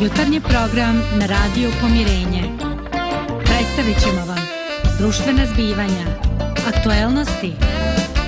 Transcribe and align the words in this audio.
Jutarnji 0.00 0.40
program 0.40 1.02
na 1.18 1.26
Radio 1.26 1.70
Pomirenje. 1.80 2.42
Predstavit 3.44 4.00
ćemo 4.02 4.26
vam 4.26 4.46
društvena 4.98 5.46
zbivanja, 5.46 6.06
aktuelnosti, 6.66 7.52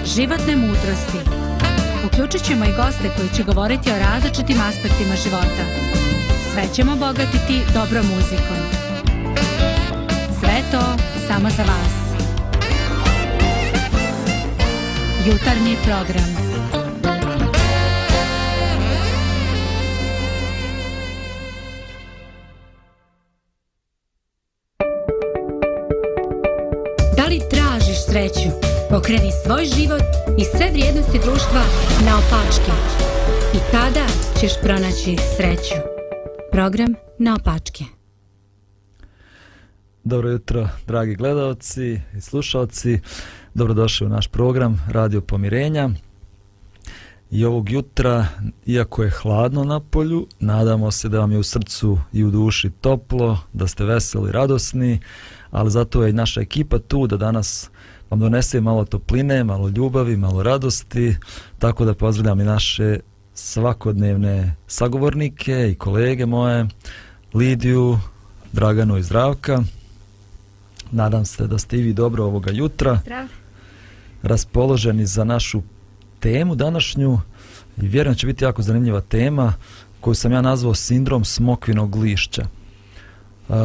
životne 0.04 0.56
mudrosti. 0.56 1.18
Uključit 2.06 2.44
ćemo 2.44 2.64
i 2.64 2.76
goste 2.76 3.10
koji 3.16 3.28
će 3.36 3.42
govoriti 3.42 3.90
o 3.90 3.98
različitim 3.98 4.60
aspektima 4.60 5.16
života. 5.24 5.64
Sve 6.52 6.74
ćemo 6.74 6.96
bogatiti 6.96 7.60
dobrom 7.74 8.06
muzikom. 8.06 8.60
Sve 10.40 10.62
to 10.70 10.82
samo 11.28 11.50
za 11.50 11.62
vas. 11.62 11.94
Jutarnji 15.26 15.76
program. 15.84 16.45
Sreću? 28.16 28.50
Pokreni 28.90 29.30
svoj 29.44 29.64
život 29.64 30.02
i 30.38 30.44
sve 30.44 30.70
vrijednosti 30.72 31.18
društva 31.24 31.62
na 32.06 32.18
opačke. 32.18 32.72
I 33.54 33.58
tada 33.72 34.06
ćeš 34.40 34.52
pronaći 34.62 35.16
sreću. 35.36 35.74
Program 36.52 36.94
na 37.18 37.34
opačke. 37.34 37.84
Dobro 40.04 40.30
jutro, 40.30 40.68
dragi 40.86 41.14
gledalci 41.14 42.00
i 42.16 42.20
slušalci. 42.20 43.00
Dobrodošli 43.54 44.06
u 44.06 44.10
naš 44.10 44.28
program 44.28 44.86
Radio 44.88 45.20
Pomirenja. 45.20 45.90
I 47.30 47.44
ovog 47.44 47.70
jutra, 47.70 48.26
iako 48.66 49.02
je 49.02 49.10
hladno 49.10 49.64
na 49.64 49.80
polju, 49.80 50.26
nadamo 50.40 50.90
se 50.90 51.08
da 51.08 51.20
vam 51.20 51.32
je 51.32 51.38
u 51.38 51.42
srcu 51.42 51.98
i 52.12 52.24
u 52.24 52.30
duši 52.30 52.70
toplo, 52.80 53.38
da 53.52 53.66
ste 53.66 53.84
veseli, 53.84 54.32
radosni, 54.32 55.00
ali 55.50 55.70
zato 55.70 56.04
je 56.04 56.10
i 56.10 56.12
naša 56.12 56.40
ekipa 56.40 56.78
tu 56.78 57.06
da 57.06 57.16
danas 57.16 57.70
vam 58.10 58.20
donese 58.20 58.60
malo 58.60 58.84
topline, 58.84 59.44
malo 59.44 59.68
ljubavi, 59.68 60.16
malo 60.16 60.42
radosti, 60.42 61.16
tako 61.58 61.84
da 61.84 61.94
pozdravljam 61.94 62.40
i 62.40 62.44
naše 62.44 62.98
svakodnevne 63.34 64.54
sagovornike 64.66 65.70
i 65.70 65.74
kolege 65.74 66.26
moje, 66.26 66.66
Lidiju, 67.34 67.98
Draganu 68.52 68.96
i 68.96 69.02
Zdravka. 69.02 69.62
Nadam 70.90 71.24
se 71.24 71.46
da 71.46 71.58
ste 71.58 71.78
i 71.78 71.82
vi 71.82 71.92
dobro 71.92 72.24
ovoga 72.24 72.52
jutra. 72.52 72.98
Zdrav. 73.02 73.26
Raspoloženi 74.22 75.06
za 75.06 75.24
našu 75.24 75.62
temu 76.20 76.54
današnju 76.54 77.20
i 77.82 77.88
vjerujem 77.88 78.14
će 78.14 78.26
biti 78.26 78.44
jako 78.44 78.62
zanimljiva 78.62 79.00
tema 79.00 79.52
koju 80.00 80.14
sam 80.14 80.32
ja 80.32 80.40
nazvao 80.40 80.74
sindrom 80.74 81.24
smokvinog 81.24 81.96
lišća. 81.96 82.46
Uh, 83.48 83.56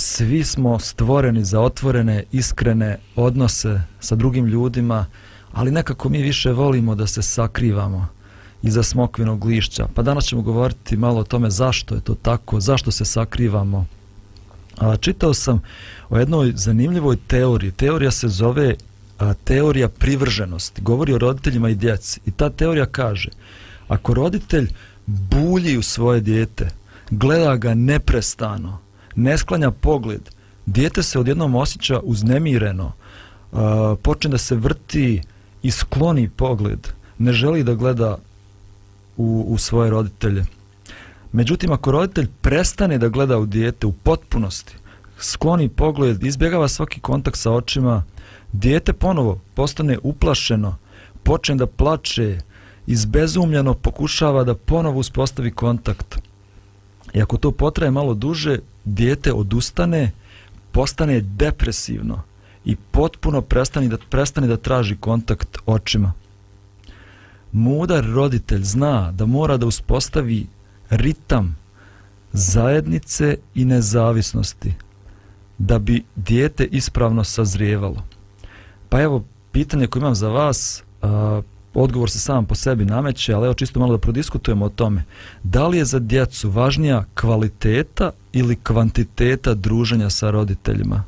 svi 0.00 0.44
smo 0.44 0.78
stvoreni 0.78 1.44
za 1.44 1.60
otvorene, 1.60 2.24
iskrene 2.32 2.98
odnose 3.16 3.80
sa 4.00 4.14
drugim 4.14 4.46
ljudima, 4.46 5.06
ali 5.52 5.70
nekako 5.70 6.08
mi 6.08 6.22
više 6.22 6.52
volimo 6.52 6.94
da 6.94 7.06
se 7.06 7.22
sakrivamo 7.22 8.08
iza 8.62 8.82
smokvinog 8.82 9.44
lišća. 9.44 9.88
Pa 9.94 10.02
danas 10.02 10.24
ćemo 10.24 10.42
govoriti 10.42 10.96
malo 10.96 11.20
o 11.20 11.24
tome 11.24 11.50
zašto 11.50 11.94
je 11.94 12.00
to 12.00 12.14
tako, 12.14 12.60
zašto 12.60 12.90
se 12.90 13.04
sakrivamo. 13.04 13.86
A, 14.78 14.96
čitao 14.96 15.34
sam 15.34 15.62
o 16.10 16.18
jednoj 16.18 16.52
zanimljivoj 16.56 17.16
teoriji. 17.26 17.70
Teorija 17.70 18.10
se 18.10 18.28
zove 18.28 18.74
a, 19.18 19.34
teorija 19.34 19.88
privrženosti. 19.88 20.82
Govori 20.82 21.12
o 21.12 21.18
roditeljima 21.18 21.68
i 21.68 21.74
djeci. 21.74 22.20
I 22.26 22.30
ta 22.30 22.50
teorija 22.50 22.86
kaže, 22.86 23.28
ako 23.88 24.14
roditelj 24.14 24.72
bulji 25.06 25.78
u 25.78 25.82
svoje 25.82 26.20
dijete, 26.20 26.68
gleda 27.10 27.56
ga 27.56 27.74
neprestano, 27.74 28.78
ne 29.16 29.38
sklanja 29.38 29.70
pogled, 29.70 30.20
dijete 30.66 31.02
se 31.02 31.18
odjednom 31.18 31.54
osjeća 31.54 32.00
uznemireno, 32.02 32.92
uh, 33.52 33.60
počne 34.02 34.30
da 34.30 34.38
se 34.38 34.54
vrti 34.54 35.22
i 35.62 35.70
skloni 35.70 36.28
pogled, 36.28 36.88
ne 37.18 37.32
želi 37.32 37.64
da 37.64 37.74
gleda 37.74 38.18
u, 39.16 39.44
u 39.48 39.58
svoje 39.58 39.90
roditelje. 39.90 40.44
Međutim, 41.32 41.72
ako 41.72 41.90
roditelj 41.90 42.28
prestane 42.40 42.98
da 42.98 43.08
gleda 43.08 43.38
u 43.38 43.46
dijete 43.46 43.86
u 43.86 43.92
potpunosti, 43.92 44.76
skloni 45.18 45.68
pogled, 45.68 46.24
izbjegava 46.24 46.68
svaki 46.68 47.00
kontakt 47.00 47.38
sa 47.38 47.52
očima, 47.52 48.04
dijete 48.52 48.92
ponovo 48.92 49.40
postane 49.54 49.98
uplašeno, 50.02 50.76
počne 51.22 51.54
da 51.54 51.66
plače, 51.66 52.38
izbezumljeno 52.86 53.74
pokušava 53.74 54.44
da 54.44 54.54
ponovo 54.54 54.98
uspostavi 54.98 55.50
kontakt. 55.50 56.29
I 57.14 57.22
ako 57.22 57.36
to 57.36 57.50
potraje 57.50 57.90
malo 57.90 58.14
duže, 58.14 58.58
dijete 58.84 59.32
odustane, 59.32 60.10
postane 60.72 61.20
depresivno 61.20 62.22
i 62.64 62.76
potpuno 62.76 63.40
prestane 63.40 63.88
da, 63.88 63.96
prestane 64.10 64.46
da 64.46 64.56
traži 64.56 64.96
kontakt 64.96 65.58
očima. 65.66 66.12
Mudar 67.52 68.04
roditelj 68.04 68.62
zna 68.62 69.12
da 69.12 69.26
mora 69.26 69.56
da 69.56 69.66
uspostavi 69.66 70.46
ritam 70.90 71.56
zajednice 72.32 73.36
i 73.54 73.64
nezavisnosti 73.64 74.74
da 75.58 75.78
bi 75.78 76.04
dijete 76.16 76.64
ispravno 76.64 77.24
sazrijevalo. 77.24 78.04
Pa 78.88 79.02
evo, 79.02 79.24
pitanje 79.52 79.86
koje 79.86 80.00
imam 80.00 80.14
za 80.14 80.28
vas, 80.28 80.82
a, 81.02 81.42
odgovor 81.74 82.10
se 82.10 82.18
sam 82.18 82.46
po 82.46 82.54
sebi 82.54 82.84
nameće, 82.84 83.34
ali 83.34 83.44
evo 83.44 83.54
čisto 83.54 83.80
malo 83.80 83.92
da 83.92 83.98
prodiskutujemo 83.98 84.64
o 84.64 84.68
tome. 84.68 85.04
Da 85.42 85.68
li 85.68 85.78
je 85.78 85.84
za 85.84 85.98
djecu 85.98 86.50
važnija 86.50 87.04
kvaliteta 87.14 88.10
ili 88.32 88.56
kvantiteta 88.56 89.54
druženja 89.54 90.10
sa 90.10 90.30
roditeljima? 90.30 91.04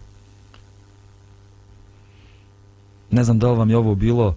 Ne 3.10 3.24
znam 3.24 3.38
da 3.38 3.50
li 3.50 3.58
vam 3.58 3.70
je 3.70 3.76
ovo 3.76 3.94
bilo 3.94 4.36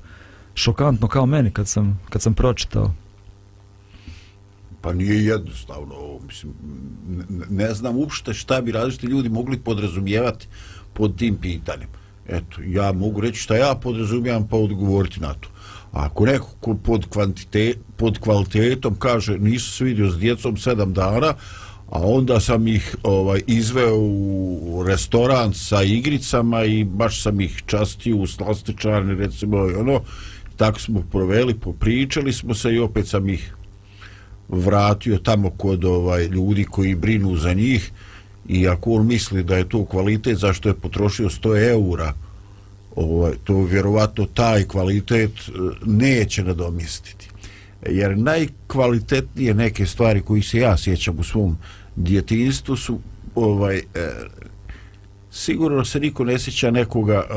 šokantno 0.55 1.07
kao 1.07 1.25
meni 1.25 1.51
kad 1.51 1.67
sam, 1.67 1.99
kad 2.09 2.21
sam 2.21 2.33
pročitao. 2.33 2.93
Pa 4.81 4.93
nije 4.93 5.25
jednostavno, 5.25 5.95
mislim, 6.27 6.53
ne, 7.29 7.45
ne 7.49 7.73
znam 7.73 7.97
uopšte 7.97 8.33
šta 8.33 8.61
bi 8.61 8.71
različiti 8.71 9.07
ljudi 9.07 9.29
mogli 9.29 9.57
podrazumijevati 9.57 10.47
pod 10.93 11.17
tim 11.17 11.37
pitanjem. 11.37 11.89
Eto, 12.27 12.61
ja 12.65 12.91
mogu 12.91 13.21
reći 13.21 13.39
šta 13.39 13.55
ja 13.55 13.75
podrazumijem 13.75 14.47
pa 14.47 14.57
odgovoriti 14.57 15.19
na 15.19 15.33
to. 15.33 15.49
A 15.95 16.05
ako 16.05 16.25
neko 16.25 16.47
ko 16.59 16.73
pod, 16.75 17.05
kvantite, 17.09 17.73
pod 17.95 18.19
kvalitetom 18.19 18.95
kaže 18.99 19.37
nisu 19.39 19.71
se 19.71 19.83
vidio 19.83 20.11
s 20.11 20.19
djecom 20.19 20.57
sedam 20.57 20.93
dana, 20.93 21.33
a 21.89 21.99
onda 22.03 22.39
sam 22.39 22.67
ih 22.67 22.95
ovaj 23.03 23.41
izveo 23.47 23.97
u 23.97 24.83
restoran 24.87 25.53
sa 25.53 25.83
igricama 25.83 26.63
i 26.63 26.83
baš 26.83 27.21
sam 27.21 27.41
ih 27.41 27.63
častio 27.65 28.17
u 28.17 28.27
slastičarni, 28.27 29.15
recimo, 29.15 29.57
ono, 29.57 30.01
tako 30.55 30.79
smo 30.79 31.03
proveli, 31.11 31.53
popričali 31.53 32.33
smo 32.33 32.53
se 32.53 32.73
i 32.73 32.79
opet 32.79 33.07
sam 33.07 33.29
ih 33.29 33.55
vratio 34.49 35.17
tamo 35.17 35.49
kod 35.49 35.85
ovaj 35.85 36.25
ljudi 36.25 36.63
koji 36.63 36.95
brinu 36.95 37.35
za 37.37 37.53
njih 37.53 37.91
i 38.47 38.67
ako 38.67 38.91
on 38.91 39.07
misli 39.07 39.43
da 39.43 39.57
je 39.57 39.69
to 39.69 39.85
kvalitet 39.85 40.37
zašto 40.37 40.69
je 40.69 40.75
potrošio 40.75 41.29
100 41.29 41.69
eura 41.69 42.13
ovaj, 42.95 43.33
to 43.43 43.63
vjerovatno 43.63 44.25
taj 44.25 44.63
kvalitet 44.63 45.31
e, 45.31 45.51
neće 45.85 46.43
nadomjestiti. 46.43 47.29
Jer 47.89 48.17
najkvalitetnije 48.17 49.53
neke 49.53 49.85
stvari 49.85 50.21
koji 50.21 50.41
se 50.41 50.59
ja 50.59 50.77
sjećam 50.77 51.19
u 51.19 51.23
svom 51.23 51.57
djetinstvu 51.95 52.75
su 52.75 52.99
ovaj 53.35 53.77
e, 53.77 53.83
sigurno 55.31 55.85
se 55.85 55.99
niko 55.99 56.23
ne 56.23 56.39
sjeća 56.39 56.71
nekoga 56.71 57.23
e, 57.23 57.35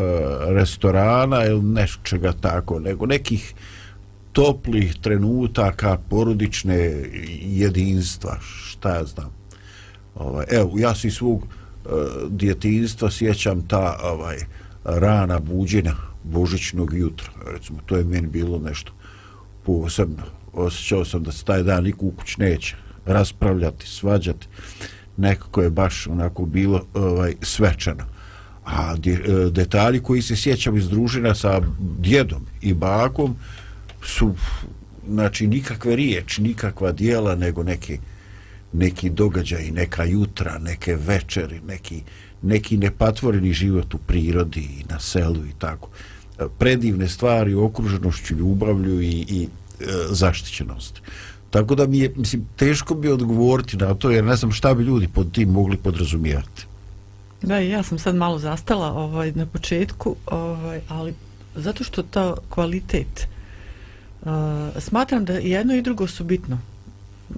restorana 0.53 1.45
ili 1.45 1.63
nečega 1.63 2.33
tako 2.33 2.81
nego 2.81 3.07
nekih 3.07 3.55
toplih 4.33 4.95
trenutaka 5.01 5.99
porodične 6.11 7.05
jedinstva 7.43 8.39
šta 8.41 8.95
ja 8.95 9.05
znam. 9.05 9.31
Ovaj 10.15 10.47
evo 10.50 10.73
ja 10.77 10.94
se 10.94 11.11
svog 11.11 11.43
uh, 11.43 11.93
djetinstva 12.29 13.11
sjećam 13.11 13.69
ta 13.69 13.99
ovaj 14.03 14.37
rana 14.88 15.38
buđenja 15.38 15.94
božićnog 16.25 16.94
jutra. 16.94 17.31
Recimo 17.46 17.79
to 17.87 17.96
je 17.96 18.05
meni 18.05 18.26
bilo 18.26 18.58
nešto 18.58 18.93
posebno. 19.64 20.23
Osjećao 20.52 21.05
sam 21.05 21.23
da 21.23 21.32
se 21.32 21.44
taj 21.44 21.62
dan 21.62 21.85
niko 21.85 22.06
u 22.06 22.11
kuć 22.11 22.37
neće 22.37 22.76
raspravljati, 23.06 23.87
svađati. 23.87 24.46
Nekako 25.17 25.62
je 25.62 25.70
baš 25.70 26.06
onako 26.06 26.46
bilo 26.46 26.87
ovaj 26.94 27.35
svečano. 27.43 28.05
A 28.64 28.96
de, 28.96 29.19
detalji 29.50 30.00
koji 30.00 30.23
se 30.23 30.37
sjećam 30.37 30.76
iz 30.76 30.88
družina 30.88 31.34
sa 31.34 31.61
djedom 31.99 32.46
i 32.62 32.75
bakom 32.75 33.37
su 34.02 34.34
znači 35.08 35.46
nikakve 35.46 35.96
riječi, 35.96 36.43
nikakva 36.43 36.93
dijela, 36.93 37.34
nego 37.34 37.62
neki, 37.62 37.99
neki 38.73 39.11
događaj, 39.11 39.70
neka 39.70 40.05
jutra, 40.05 40.58
neke 40.58 40.96
večeri, 40.96 41.61
neki, 41.67 42.02
neki 42.43 42.76
nepatvoreni 42.76 43.52
život 43.52 43.94
u 43.94 43.99
prirodi 43.99 44.61
i 44.61 44.85
na 44.90 45.00
selu 45.00 45.46
i 45.46 45.52
tako. 45.58 45.88
E, 46.38 46.44
predivne 46.58 47.08
stvari, 47.08 47.55
okruženošću, 47.55 48.35
ljubavlju 48.35 49.00
i, 49.00 49.26
i 49.29 49.49
e, 49.81 49.85
zaštićenosti. 50.11 51.00
Tako 51.50 51.75
da 51.75 51.87
mi 51.87 51.99
je, 51.99 52.12
mislim, 52.17 52.46
teško 52.56 52.94
bi 52.94 53.08
odgovoriti 53.08 53.76
na 53.76 53.94
to, 53.94 54.11
jer 54.11 54.25
ne 54.25 54.37
znam 54.37 54.52
šta 54.52 54.75
bi 54.75 54.85
ljudi 54.85 55.08
pod 55.08 55.32
tim 55.32 55.49
mogli 55.49 55.76
podrazumijevati. 55.76 56.67
Da, 57.43 57.58
ja 57.58 57.82
sam 57.82 57.99
sad 57.99 58.14
malo 58.14 58.38
zastala 58.38 58.93
ovaj, 58.93 59.32
na 59.32 59.46
početku, 59.46 60.17
ovaj, 60.26 60.81
ali 60.88 61.14
zato 61.55 61.84
što 61.84 62.02
ta 62.02 62.34
kvalitet, 62.49 63.29
uh, 64.23 64.29
smatram 64.79 65.25
da 65.25 65.32
jedno 65.32 65.75
i 65.75 65.82
drugo 65.82 66.06
su 66.06 66.25
bitno 66.25 66.58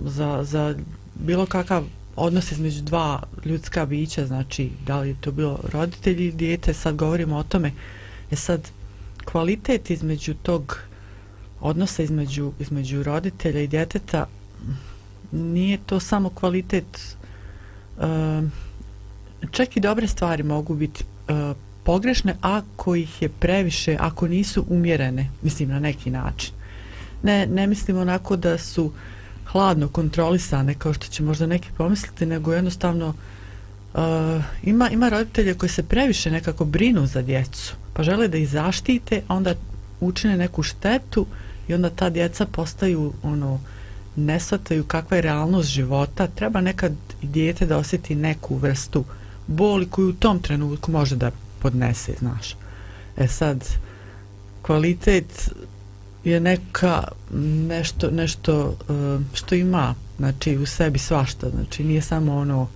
za, 0.04 0.44
za 0.44 0.74
bilo 1.14 1.46
kakav 1.46 1.84
odnos 2.20 2.52
između 2.52 2.82
dva 2.82 3.22
ljudska 3.44 3.86
bića, 3.86 4.26
znači 4.26 4.70
da 4.86 5.00
li 5.00 5.08
je 5.08 5.16
to 5.20 5.32
bilo 5.32 5.60
roditelji 5.72 6.26
ili 6.26 6.36
dijete, 6.36 6.74
sad 6.74 6.96
govorimo 6.96 7.36
o 7.36 7.42
tome, 7.42 7.72
je 8.30 8.36
sad 8.36 8.70
kvalitet 9.24 9.90
između 9.90 10.34
tog 10.34 10.78
odnosa 11.60 12.02
između, 12.02 12.52
između 12.60 13.02
roditelja 13.02 13.60
i 13.60 13.66
djeteta 13.66 14.26
nije 15.32 15.78
to 15.86 16.00
samo 16.00 16.30
kvalitet 16.30 17.16
uh, 17.98 18.48
čak 19.50 19.76
i 19.76 19.80
dobre 19.80 20.06
stvari 20.06 20.42
mogu 20.42 20.74
biti 20.74 21.04
e, 21.28 21.54
pogrešne 21.84 22.36
ako 22.40 22.94
ih 22.94 23.22
je 23.22 23.28
previše, 23.28 23.96
ako 24.00 24.28
nisu 24.28 24.64
umjerene, 24.68 25.30
mislim 25.42 25.68
na 25.68 25.78
neki 25.78 26.10
način. 26.10 26.54
Ne, 27.22 27.46
ne 27.46 27.66
mislim 27.66 27.98
onako 27.98 28.36
da 28.36 28.58
su 28.58 28.92
hladno 29.44 29.88
kontrolisane 29.88 30.74
kao 30.74 30.92
što 30.92 31.06
će 31.06 31.22
možda 31.22 31.46
neki 31.46 31.68
pomisliti, 31.76 32.26
nego 32.26 32.52
jednostavno 32.52 33.08
uh, 33.94 34.00
ima, 34.62 34.90
ima 34.90 35.08
roditelje 35.08 35.54
koji 35.54 35.70
se 35.70 35.82
previše 35.82 36.30
nekako 36.30 36.64
brinu 36.64 37.06
za 37.06 37.22
djecu, 37.22 37.74
pa 37.92 38.02
žele 38.02 38.28
da 38.28 38.38
ih 38.38 38.48
zaštite, 38.48 39.22
onda 39.28 39.54
učine 40.00 40.36
neku 40.36 40.62
štetu 40.62 41.26
i 41.68 41.74
onda 41.74 41.90
ta 41.90 42.10
djeca 42.10 42.46
postaju 42.46 43.12
ono, 43.22 43.60
ne 44.16 44.40
shvataju 44.40 44.84
kakva 44.84 45.16
je 45.16 45.22
realnost 45.22 45.68
života, 45.68 46.26
treba 46.26 46.60
nekad 46.60 46.92
i 47.22 47.26
dijete 47.26 47.66
da 47.66 47.76
osjeti 47.76 48.14
neku 48.14 48.56
vrstu 48.56 49.04
boli 49.46 49.86
koju 49.86 50.08
u 50.08 50.12
tom 50.12 50.38
trenutku 50.38 50.92
može 50.92 51.16
da 51.16 51.30
podnese, 51.58 52.14
znaš. 52.18 52.56
E 53.16 53.28
sad, 53.28 53.64
kvalitet 54.62 55.50
je 56.24 56.40
neka 56.40 57.04
nešto, 57.68 58.10
nešto 58.10 58.76
uh, 58.88 59.20
što 59.34 59.54
ima 59.54 59.94
znači 60.18 60.56
u 60.56 60.66
sebi 60.66 60.98
svašta, 60.98 61.50
znači 61.50 61.84
nije 61.84 62.02
samo 62.02 62.36
ono 62.36 62.68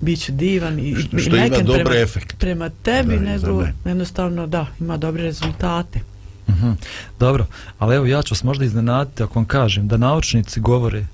biću 0.00 0.32
divan 0.32 0.78
i, 0.78 0.94
što, 0.94 1.18
što 1.18 1.36
ima 1.36 1.48
dobre 1.48 1.84
prema, 1.84 2.00
efekt. 2.00 2.38
prema 2.38 2.70
tebi, 2.82 3.16
da, 3.16 3.22
nego 3.22 3.64
jednostavno 3.84 4.46
da, 4.46 4.66
ima 4.80 4.96
dobre 4.96 5.22
rezultate. 5.22 6.00
Uh 6.46 6.54
mhm. 6.54 6.66
-huh. 6.66 6.74
Dobro, 7.18 7.46
ali 7.78 7.96
evo 7.96 8.06
ja 8.06 8.22
ću 8.22 8.34
vas 8.34 8.44
možda 8.44 8.64
iznenaditi 8.64 9.22
ako 9.22 9.38
vam 9.38 9.44
kažem 9.44 9.88
da 9.88 9.96
naučnici 9.96 10.60
govore 10.60 11.06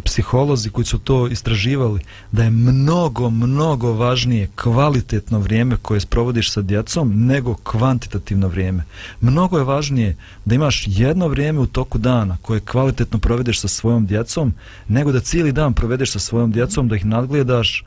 psiholozi 0.00 0.70
koji 0.70 0.84
su 0.84 0.98
to 0.98 1.28
istraživali 1.28 2.00
da 2.32 2.44
je 2.44 2.50
mnogo, 2.50 3.30
mnogo 3.30 3.92
važnije 3.92 4.48
kvalitetno 4.56 5.38
vrijeme 5.38 5.76
koje 5.82 6.00
sprovodiš 6.00 6.52
sa 6.52 6.62
djecom 6.62 7.26
nego 7.26 7.54
kvantitativno 7.54 8.48
vrijeme. 8.48 8.84
Mnogo 9.20 9.58
je 9.58 9.64
važnije 9.64 10.16
da 10.44 10.54
imaš 10.54 10.84
jedno 10.86 11.28
vrijeme 11.28 11.60
u 11.60 11.66
toku 11.66 11.98
dana 11.98 12.36
koje 12.42 12.60
kvalitetno 12.60 13.18
provedeš 13.18 13.60
sa 13.60 13.68
svojom 13.68 14.06
djecom 14.06 14.54
nego 14.88 15.12
da 15.12 15.20
cijeli 15.20 15.52
dan 15.52 15.72
provedeš 15.74 16.12
sa 16.12 16.18
svojom 16.18 16.52
djecom, 16.52 16.88
da 16.88 16.96
ih 16.96 17.06
nadgledaš 17.06 17.84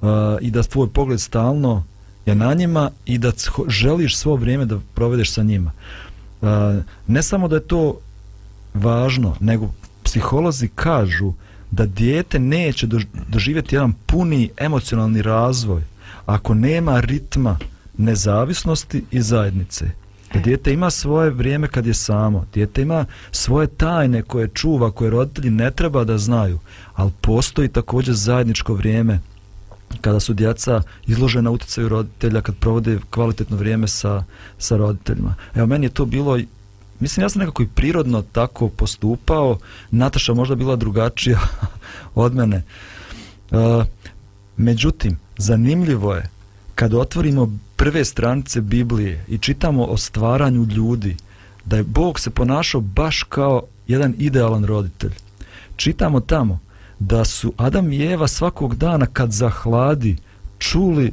uh, 0.00 0.08
i 0.40 0.50
da 0.50 0.62
tvoj 0.62 0.88
pogled 0.88 1.20
stalno 1.20 1.84
je 2.26 2.34
na 2.34 2.54
njima 2.54 2.90
i 3.06 3.18
da 3.18 3.32
želiš 3.68 4.16
svo 4.16 4.36
vrijeme 4.36 4.64
da 4.64 4.78
provedeš 4.94 5.32
sa 5.32 5.42
njima. 5.42 5.72
Uh, 6.40 6.48
ne 7.06 7.22
samo 7.22 7.48
da 7.48 7.56
je 7.56 7.66
to 7.66 7.98
važno, 8.74 9.36
nego 9.40 9.70
psiholozi 10.02 10.68
kažu 10.74 11.32
da 11.70 11.86
dijete 11.86 12.38
neće 12.38 12.86
doživjeti 13.28 13.74
jedan 13.74 13.92
puni 14.06 14.50
emocionalni 14.56 15.22
razvoj 15.22 15.82
ako 16.26 16.54
nema 16.54 17.00
ritma 17.00 17.58
nezavisnosti 17.98 19.04
i 19.10 19.22
zajednice. 19.22 19.84
Da 20.32 20.38
e. 20.38 20.42
dijete 20.42 20.72
ima 20.72 20.90
svoje 20.90 21.30
vrijeme 21.30 21.68
kad 21.68 21.86
je 21.86 21.94
samo, 21.94 22.46
dijete 22.54 22.82
ima 22.82 23.04
svoje 23.30 23.66
tajne 23.66 24.22
koje 24.22 24.48
čuva, 24.48 24.90
koje 24.90 25.10
roditelji 25.10 25.50
ne 25.50 25.70
treba 25.70 26.04
da 26.04 26.18
znaju, 26.18 26.58
ali 26.94 27.10
postoji 27.20 27.68
također 27.68 28.14
zajedničko 28.14 28.74
vrijeme 28.74 29.18
kada 30.00 30.20
su 30.20 30.34
djeca 30.34 30.82
izložena 31.06 31.50
utjecaju 31.50 31.88
roditelja, 31.88 32.40
kad 32.40 32.56
provode 32.56 32.98
kvalitetno 33.10 33.56
vrijeme 33.56 33.88
sa, 33.88 34.24
sa 34.58 34.76
roditeljima. 34.76 35.34
Evo, 35.54 35.66
meni 35.66 35.86
je 35.86 35.90
to 35.90 36.04
bilo 36.04 36.38
Mislim, 37.00 37.24
ja 37.24 37.28
sam 37.28 37.40
nekako 37.40 37.62
i 37.62 37.68
prirodno 37.74 38.22
tako 38.22 38.68
postupao. 38.68 39.58
Nataša 39.90 40.34
možda 40.34 40.54
bila 40.54 40.76
drugačija 40.76 41.38
od 42.14 42.34
mene. 42.34 42.62
Uh, 43.50 43.84
međutim, 44.56 45.18
zanimljivo 45.38 46.14
je 46.14 46.28
kad 46.74 46.94
otvorimo 46.94 47.58
prve 47.76 48.04
stranice 48.04 48.60
Biblije 48.60 49.24
i 49.28 49.38
čitamo 49.38 49.84
o 49.84 49.96
stvaranju 49.96 50.64
ljudi, 50.64 51.16
da 51.64 51.76
je 51.76 51.82
Bog 51.82 52.20
se 52.20 52.30
ponašao 52.30 52.80
baš 52.80 53.22
kao 53.22 53.62
jedan 53.86 54.14
idealan 54.18 54.64
roditelj. 54.64 55.12
Čitamo 55.76 56.20
tamo 56.20 56.58
da 56.98 57.24
su 57.24 57.52
Adam 57.56 57.92
i 57.92 58.02
Eva 58.02 58.28
svakog 58.28 58.76
dana 58.76 59.06
kad 59.06 59.32
zahladi 59.32 60.16
čuli 60.58 61.12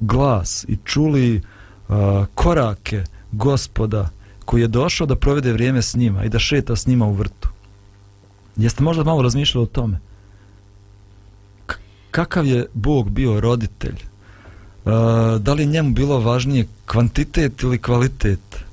glas 0.00 0.64
i 0.68 0.76
čuli 0.84 1.36
uh, 1.88 1.96
korake 2.34 3.04
gospoda 3.32 4.08
koji 4.46 4.60
je 4.60 4.68
došao 4.68 5.06
da 5.06 5.16
provede 5.16 5.52
vrijeme 5.52 5.82
s 5.82 5.94
njima 5.94 6.24
i 6.24 6.28
da 6.28 6.38
šeta 6.38 6.76
s 6.76 6.86
njima 6.86 7.06
u 7.06 7.12
vrtu. 7.12 7.48
Jeste 8.56 8.82
možda 8.82 9.04
malo 9.04 9.22
razmišljali 9.22 9.62
o 9.62 9.66
tome? 9.66 10.00
K 11.66 11.74
kakav 12.10 12.46
je 12.46 12.66
Bog 12.74 13.10
bio 13.10 13.40
roditelj? 13.40 13.96
Uh, 14.84 14.92
da 15.40 15.54
li 15.54 15.66
njemu 15.66 15.90
bilo 15.90 16.20
važnije 16.20 16.66
kvantitet 16.86 17.62
ili 17.62 17.78
kvalitet? 17.78 18.64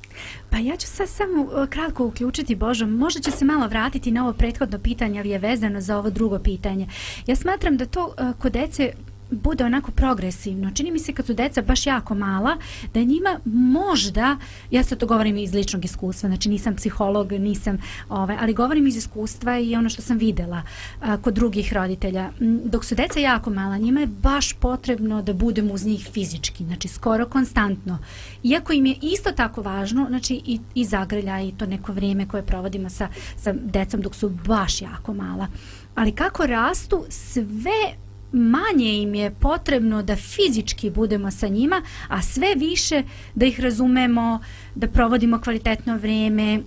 Pa 0.50 0.58
ja 0.58 0.76
ću 0.76 0.86
sad 0.86 1.08
samo 1.08 1.42
uh, 1.42 1.68
kratko 1.68 2.06
uključiti 2.06 2.54
Božo, 2.54 2.86
možda 2.86 3.20
će 3.20 3.30
se 3.30 3.44
malo 3.44 3.68
vratiti 3.68 4.10
na 4.10 4.24
ovo 4.24 4.32
prethodno 4.32 4.78
pitanje, 4.78 5.20
ali 5.20 5.30
je 5.30 5.38
vezano 5.38 5.80
za 5.80 5.98
ovo 5.98 6.10
drugo 6.10 6.38
pitanje. 6.38 6.88
Ja 7.26 7.36
smatram 7.36 7.76
da 7.76 7.86
to 7.86 8.06
uh, 8.06 8.36
kod 8.38 8.52
dece 8.52 8.92
bude 9.30 9.64
onako 9.64 9.90
progresivno. 9.90 10.70
Čini 10.70 10.90
mi 10.90 10.98
se 10.98 11.12
kad 11.12 11.26
su 11.26 11.34
deca 11.34 11.62
baš 11.62 11.86
jako 11.86 12.14
mala, 12.14 12.56
da 12.94 13.02
njima 13.02 13.40
možda, 13.44 14.36
ja 14.70 14.82
sad 14.82 14.98
to 14.98 15.06
govorim 15.06 15.36
iz 15.36 15.54
ličnog 15.54 15.84
iskustva, 15.84 16.28
znači 16.28 16.48
nisam 16.48 16.76
psiholog, 16.76 17.32
nisam, 17.32 17.78
ovaj, 18.08 18.36
ali 18.40 18.54
govorim 18.54 18.86
iz 18.86 18.96
iskustva 18.96 19.58
i 19.58 19.76
ono 19.76 19.88
što 19.88 20.02
sam 20.02 20.18
videla 20.18 20.62
a, 21.00 21.16
kod 21.16 21.34
drugih 21.34 21.72
roditelja. 21.72 22.30
Dok 22.64 22.84
su 22.84 22.94
deca 22.94 23.20
jako 23.20 23.50
mala, 23.50 23.78
njima 23.78 24.00
je 24.00 24.06
baš 24.06 24.52
potrebno 24.52 25.22
da 25.22 25.32
budemo 25.32 25.74
uz 25.74 25.86
njih 25.86 26.08
fizički, 26.12 26.64
znači 26.64 26.88
skoro 26.88 27.26
konstantno. 27.26 27.98
Iako 28.42 28.72
im 28.72 28.86
je 28.86 28.96
isto 29.02 29.32
tako 29.32 29.62
važno, 29.62 30.06
znači 30.08 30.34
i, 30.46 30.60
i 30.74 30.84
zagrlja 30.84 31.40
i 31.40 31.52
to 31.52 31.66
neko 31.66 31.92
vrijeme 31.92 32.28
koje 32.28 32.46
provodimo 32.46 32.90
sa, 32.90 33.08
sa 33.36 33.52
decom 33.52 34.00
dok 34.00 34.14
su 34.14 34.28
baš 34.28 34.82
jako 34.82 35.14
mala. 35.14 35.46
Ali 35.94 36.12
kako 36.12 36.46
rastu, 36.46 37.04
sve 37.08 37.94
manje 38.34 39.02
im 39.02 39.14
je 39.14 39.30
potrebno 39.30 40.02
da 40.02 40.16
fizički 40.16 40.90
budemo 40.90 41.30
sa 41.30 41.48
njima, 41.48 41.82
a 42.08 42.22
sve 42.22 42.54
više 42.54 43.02
da 43.34 43.46
ih 43.46 43.60
razumemo, 43.60 44.40
da 44.74 44.88
provodimo 44.88 45.40
kvalitetno 45.40 45.96
vrijeme 45.96 46.60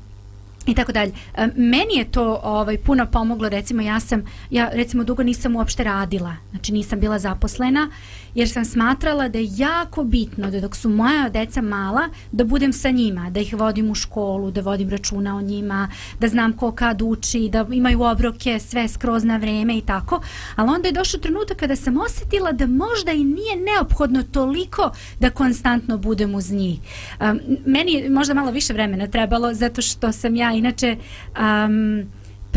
i 0.67 0.75
tako 0.75 0.91
dalje. 0.91 1.11
E, 1.35 1.47
meni 1.55 1.93
je 1.95 2.11
to 2.11 2.39
ovaj 2.43 2.77
puno 2.77 3.05
pomoglo, 3.05 3.49
recimo 3.49 3.81
ja 3.81 3.99
sam 3.99 4.23
ja 4.49 4.69
recimo 4.73 5.03
dugo 5.03 5.23
nisam 5.23 5.55
uopšte 5.55 5.83
radila. 5.83 6.35
Znači 6.51 6.73
nisam 6.73 6.99
bila 6.99 7.19
zaposlena 7.19 7.89
jer 8.37 8.49
sam 8.49 8.65
smatrala 8.65 9.29
da 9.29 9.39
je 9.39 9.49
jako 9.57 10.03
bitno 10.03 10.51
da 10.51 10.59
dok 10.59 10.75
su 10.75 10.89
moja 10.89 11.29
deca 11.29 11.61
mala 11.61 12.09
da 12.31 12.43
budem 12.43 12.73
sa 12.73 12.89
njima, 12.89 13.29
da 13.29 13.39
ih 13.39 13.53
vodim 13.53 13.89
u 13.91 13.95
školu, 13.95 14.51
da 14.51 14.61
vodim 14.61 14.89
računa 14.89 15.37
o 15.37 15.41
njima, 15.41 15.89
da 16.19 16.27
znam 16.27 16.53
ko 16.53 16.71
kad 16.71 17.01
uči, 17.01 17.49
da 17.51 17.65
imaju 17.71 18.01
obroke 18.01 18.59
sve 18.59 18.87
skroz 18.87 19.23
na 19.23 19.37
vreme 19.37 19.77
i 19.77 19.81
tako. 19.81 20.21
Ali 20.55 20.69
onda 20.69 20.87
je 20.87 20.91
došao 20.91 21.19
trenutak 21.19 21.57
kada 21.57 21.75
sam 21.75 21.97
osjetila 21.97 22.51
da 22.51 22.67
možda 22.67 23.11
i 23.11 23.23
nije 23.23 23.55
neophodno 23.55 24.23
toliko 24.23 24.91
da 25.19 25.29
konstantno 25.29 25.97
budem 25.97 26.35
uz 26.35 26.51
njih. 26.51 26.79
Um, 27.21 27.39
meni 27.65 27.93
je 27.93 28.09
možda 28.09 28.33
malo 28.33 28.51
više 28.51 28.73
vremena 28.73 29.07
trebalo 29.07 29.53
zato 29.53 29.81
što 29.81 30.11
sam 30.11 30.35
ja 30.35 30.51
inače 30.51 30.97
um, 31.39 32.05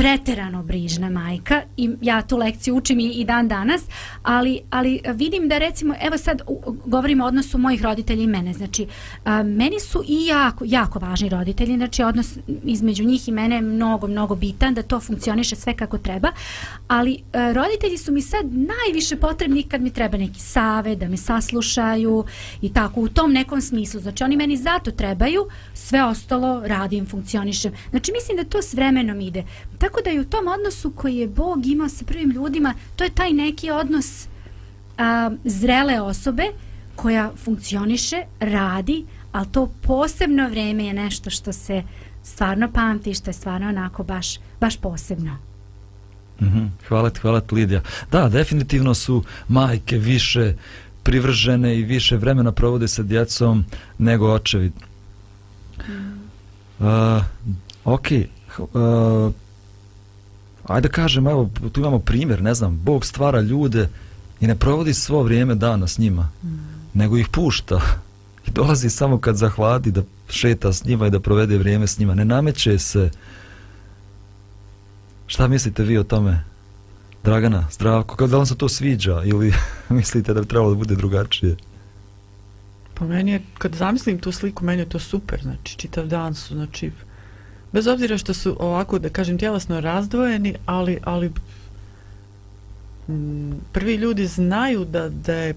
preterano 0.01 0.63
brižna 0.63 1.11
majka 1.11 1.63
i 1.77 1.91
ja 2.01 2.23
tu 2.23 2.37
lekciju 2.37 2.77
učim 2.77 3.01
i, 3.01 3.25
dan 3.25 3.49
danas, 3.49 3.83
ali, 4.23 4.61
ali 4.71 5.01
vidim 5.15 5.49
da 5.49 5.59
recimo, 5.59 5.95
evo 6.01 6.19
sad 6.19 6.43
govorimo 6.85 7.25
o 7.25 7.27
odnosu 7.27 7.59
mojih 7.59 7.83
roditelja 7.83 8.23
i 8.23 8.27
mene, 8.27 8.53
znači 8.53 8.87
a, 9.25 9.43
meni 9.43 9.81
su 9.81 10.05
i 10.09 10.27
jako, 10.27 10.65
jako 10.67 10.99
važni 10.99 11.29
roditelji, 11.29 11.77
znači 11.77 12.03
odnos 12.03 12.39
između 12.65 13.05
njih 13.05 13.29
i 13.29 13.33
mene 13.33 13.55
je 13.55 13.63
mnogo, 13.63 14.07
mnogo 14.07 14.35
bitan 14.35 14.75
da 14.75 14.83
to 14.83 15.01
funkcioniše 15.01 15.57
sve 15.57 15.77
kako 15.77 15.99
treba, 15.99 16.29
ali 16.89 17.23
a, 17.33 17.53
roditelji 17.53 17.99
su 17.99 18.13
mi 18.13 18.23
sad 18.23 18.47
najviše 18.53 19.17
potrebni 19.17 19.63
kad 19.63 19.83
mi 19.83 19.91
treba 19.91 20.19
neki 20.19 20.41
save, 20.41 20.97
da 20.97 21.09
me 21.09 21.17
saslušaju 21.17 22.25
i 22.63 22.73
tako 22.73 23.01
u 23.01 23.09
tom 23.09 23.33
nekom 23.33 23.61
smislu, 23.61 24.01
znači 24.01 24.25
oni 24.25 24.37
meni 24.37 24.57
zato 24.57 24.91
trebaju, 24.91 25.47
sve 25.75 26.05
ostalo 26.05 26.63
radim, 26.65 27.07
funkcionišem, 27.07 27.73
znači 27.91 28.13
mislim 28.13 28.37
da 28.37 28.45
to 28.45 28.63
s 28.63 28.75
vremenom 28.75 29.21
ide, 29.21 29.45
tako 29.79 29.90
Tako 29.91 30.03
da 30.05 30.11
i 30.11 30.21
u 30.21 30.25
tom 30.25 30.49
odnosu 30.49 30.91
koji 30.91 31.17
je 31.17 31.29
Bog 31.29 31.67
imao 31.67 31.89
sa 31.89 32.05
prvim 32.05 32.31
ljudima, 32.31 32.75
to 32.97 33.05
je 33.05 33.11
taj 33.11 33.33
neki 33.33 33.71
odnos 33.71 34.27
a, 34.99 35.31
zrele 35.45 36.01
osobe 36.01 36.43
koja 36.97 37.33
funkcioniše, 37.45 38.23
radi, 38.41 39.05
ali 39.33 39.47
to 39.53 39.73
posebno 39.83 40.49
vreme 40.49 40.85
je 40.85 40.93
nešto 40.93 41.31
što 41.31 41.53
se 41.53 41.83
stvarno 42.23 42.73
pamti, 42.73 43.15
što 43.15 43.31
je 43.31 43.35
stvarno 43.35 43.69
onako 43.69 44.03
baš, 44.03 44.39
baš 44.61 44.77
posebno. 44.77 45.37
Mm 46.41 46.45
-hmm. 46.45 46.69
Hvala 46.89 47.11
ti, 47.11 47.21
hvala 47.21 47.41
ti 47.41 47.55
Lidija. 47.55 47.83
Da, 48.13 48.29
definitivno 48.29 48.95
su 48.95 49.25
majke 49.49 49.99
više 49.99 50.55
privržene 51.03 51.79
i 51.79 51.83
više 51.83 52.17
vremena 52.17 52.53
provode 52.53 52.89
sa 52.89 53.03
djecom 53.03 53.65
nego 53.99 54.33
očevi. 54.33 54.73
Mm. 55.89 56.21
Uh, 56.79 57.23
ok, 57.85 58.07
uh, 58.59 59.33
ajde 60.71 60.89
kažem, 60.89 61.27
evo, 61.27 61.51
tu 61.73 61.81
imamo 61.81 61.99
primjer, 61.99 62.43
ne 62.43 62.55
znam, 62.55 62.81
Bog 62.85 63.07
stvara 63.07 63.41
ljude 63.41 63.89
i 64.41 64.47
ne 64.47 64.55
provodi 64.55 64.95
svo 64.95 65.23
vrijeme 65.23 65.55
dana 65.55 65.87
s 65.87 65.99
njima, 65.99 66.29
mm. 66.43 66.49
nego 66.95 67.17
ih 67.17 67.29
pušta 67.29 67.81
i 68.47 68.51
dolazi 68.51 68.91
samo 68.91 69.19
kad 69.19 69.37
zahladi 69.37 69.91
da 69.91 70.03
šeta 70.29 70.73
s 70.73 70.85
njima 70.85 71.07
i 71.07 71.11
da 71.11 71.21
provede 71.21 71.59
vrijeme 71.59 71.87
s 71.87 71.99
njima. 71.99 72.15
Ne 72.15 72.25
nameće 72.25 72.79
se. 72.79 73.11
Šta 75.27 75.49
mislite 75.49 75.83
vi 75.83 75.99
o 75.99 76.05
tome? 76.05 76.45
Dragana, 77.25 77.67
zdravko, 77.73 78.17
kako 78.17 78.31
da 78.31 78.37
vam 78.37 78.47
se 78.47 78.57
to 78.57 78.69
sviđa 78.69 79.23
ili 79.25 79.53
mislite 79.89 80.35
da 80.35 80.41
bi 80.41 80.47
trebalo 80.47 80.71
da 80.71 80.79
bude 80.79 80.95
drugačije? 80.95 81.57
Po 82.95 83.07
meni 83.07 83.31
je, 83.31 83.43
kad 83.59 83.75
zamislim 83.75 84.19
tu 84.19 84.33
sliku, 84.33 84.65
meni 84.65 84.83
je 84.83 84.89
to 84.89 84.99
super, 84.99 85.43
znači 85.43 85.79
čitav 85.79 86.07
dan 86.07 86.35
su, 86.35 86.55
znači 86.55 86.91
bez 87.73 87.87
obzira 87.87 88.19
što 88.19 88.35
su 88.35 88.57
ovako, 88.59 88.99
da 88.99 89.09
kažem, 89.09 89.39
tjelesno 89.39 89.81
razdvojeni, 89.81 90.55
ali, 90.67 90.99
ali 91.05 91.33
m, 93.09 93.61
prvi 93.73 93.95
ljudi 93.95 94.27
znaju 94.27 94.85
da, 94.85 95.09
da 95.09 95.35
je 95.35 95.55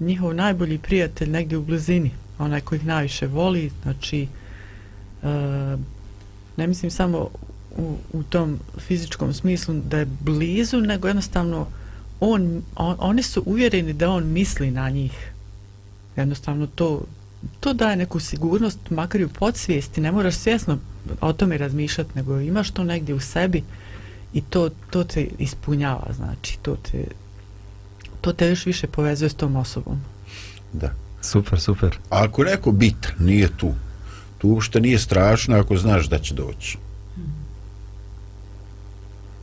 njihov 0.00 0.34
najbolji 0.34 0.78
prijatelj 0.78 1.30
negdje 1.30 1.58
u 1.58 1.62
blizini, 1.62 2.10
onaj 2.38 2.60
koji 2.60 2.76
ih 2.76 2.86
najviše 2.86 3.26
voli, 3.26 3.70
znači 3.82 4.28
e, 5.22 5.26
ne 6.56 6.66
mislim 6.66 6.90
samo 6.90 7.28
u, 7.76 7.96
u 8.12 8.22
tom 8.22 8.58
fizičkom 8.78 9.32
smislu 9.32 9.74
da 9.74 9.98
je 9.98 10.06
blizu, 10.20 10.80
nego 10.80 11.08
jednostavno 11.08 11.66
on, 12.20 12.62
on, 12.76 12.96
oni 12.98 13.22
su 13.22 13.42
uvjereni 13.46 13.92
da 13.92 14.10
on 14.10 14.24
misli 14.24 14.70
na 14.70 14.90
njih. 14.90 15.32
Jednostavno 16.16 16.66
to, 16.66 17.02
to 17.60 17.72
daje 17.72 17.96
neku 17.96 18.20
sigurnost, 18.20 18.78
makar 18.90 19.20
i 19.20 19.24
u 19.24 19.28
podsvijesti, 19.28 20.00
ne 20.00 20.12
moraš 20.12 20.34
svjesno 20.34 20.78
o 21.20 21.32
tome 21.32 21.58
razmišljati, 21.58 22.10
nego 22.14 22.40
imaš 22.40 22.70
to 22.70 22.84
negdje 22.84 23.14
u 23.14 23.20
sebi 23.20 23.62
i 24.32 24.40
to, 24.40 24.70
to 24.90 25.04
te 25.04 25.26
ispunjava, 25.38 26.12
znači, 26.16 26.58
to 26.62 26.76
te, 26.76 27.04
to 28.20 28.32
te 28.32 28.48
još 28.48 28.66
više 28.66 28.86
povezuje 28.86 29.28
s 29.28 29.34
tom 29.34 29.56
osobom. 29.56 30.00
Da. 30.72 30.90
Super, 31.20 31.60
super. 31.60 31.98
A 32.10 32.24
ako 32.24 32.44
neko 32.44 32.72
bit 32.72 33.12
nije 33.18 33.48
tu, 33.56 33.74
tu 34.38 34.48
uopšte 34.48 34.80
nije 34.80 34.98
strašno 34.98 35.56
ako 35.56 35.76
znaš 35.76 36.08
da 36.08 36.18
će 36.18 36.34
doći. 36.34 36.78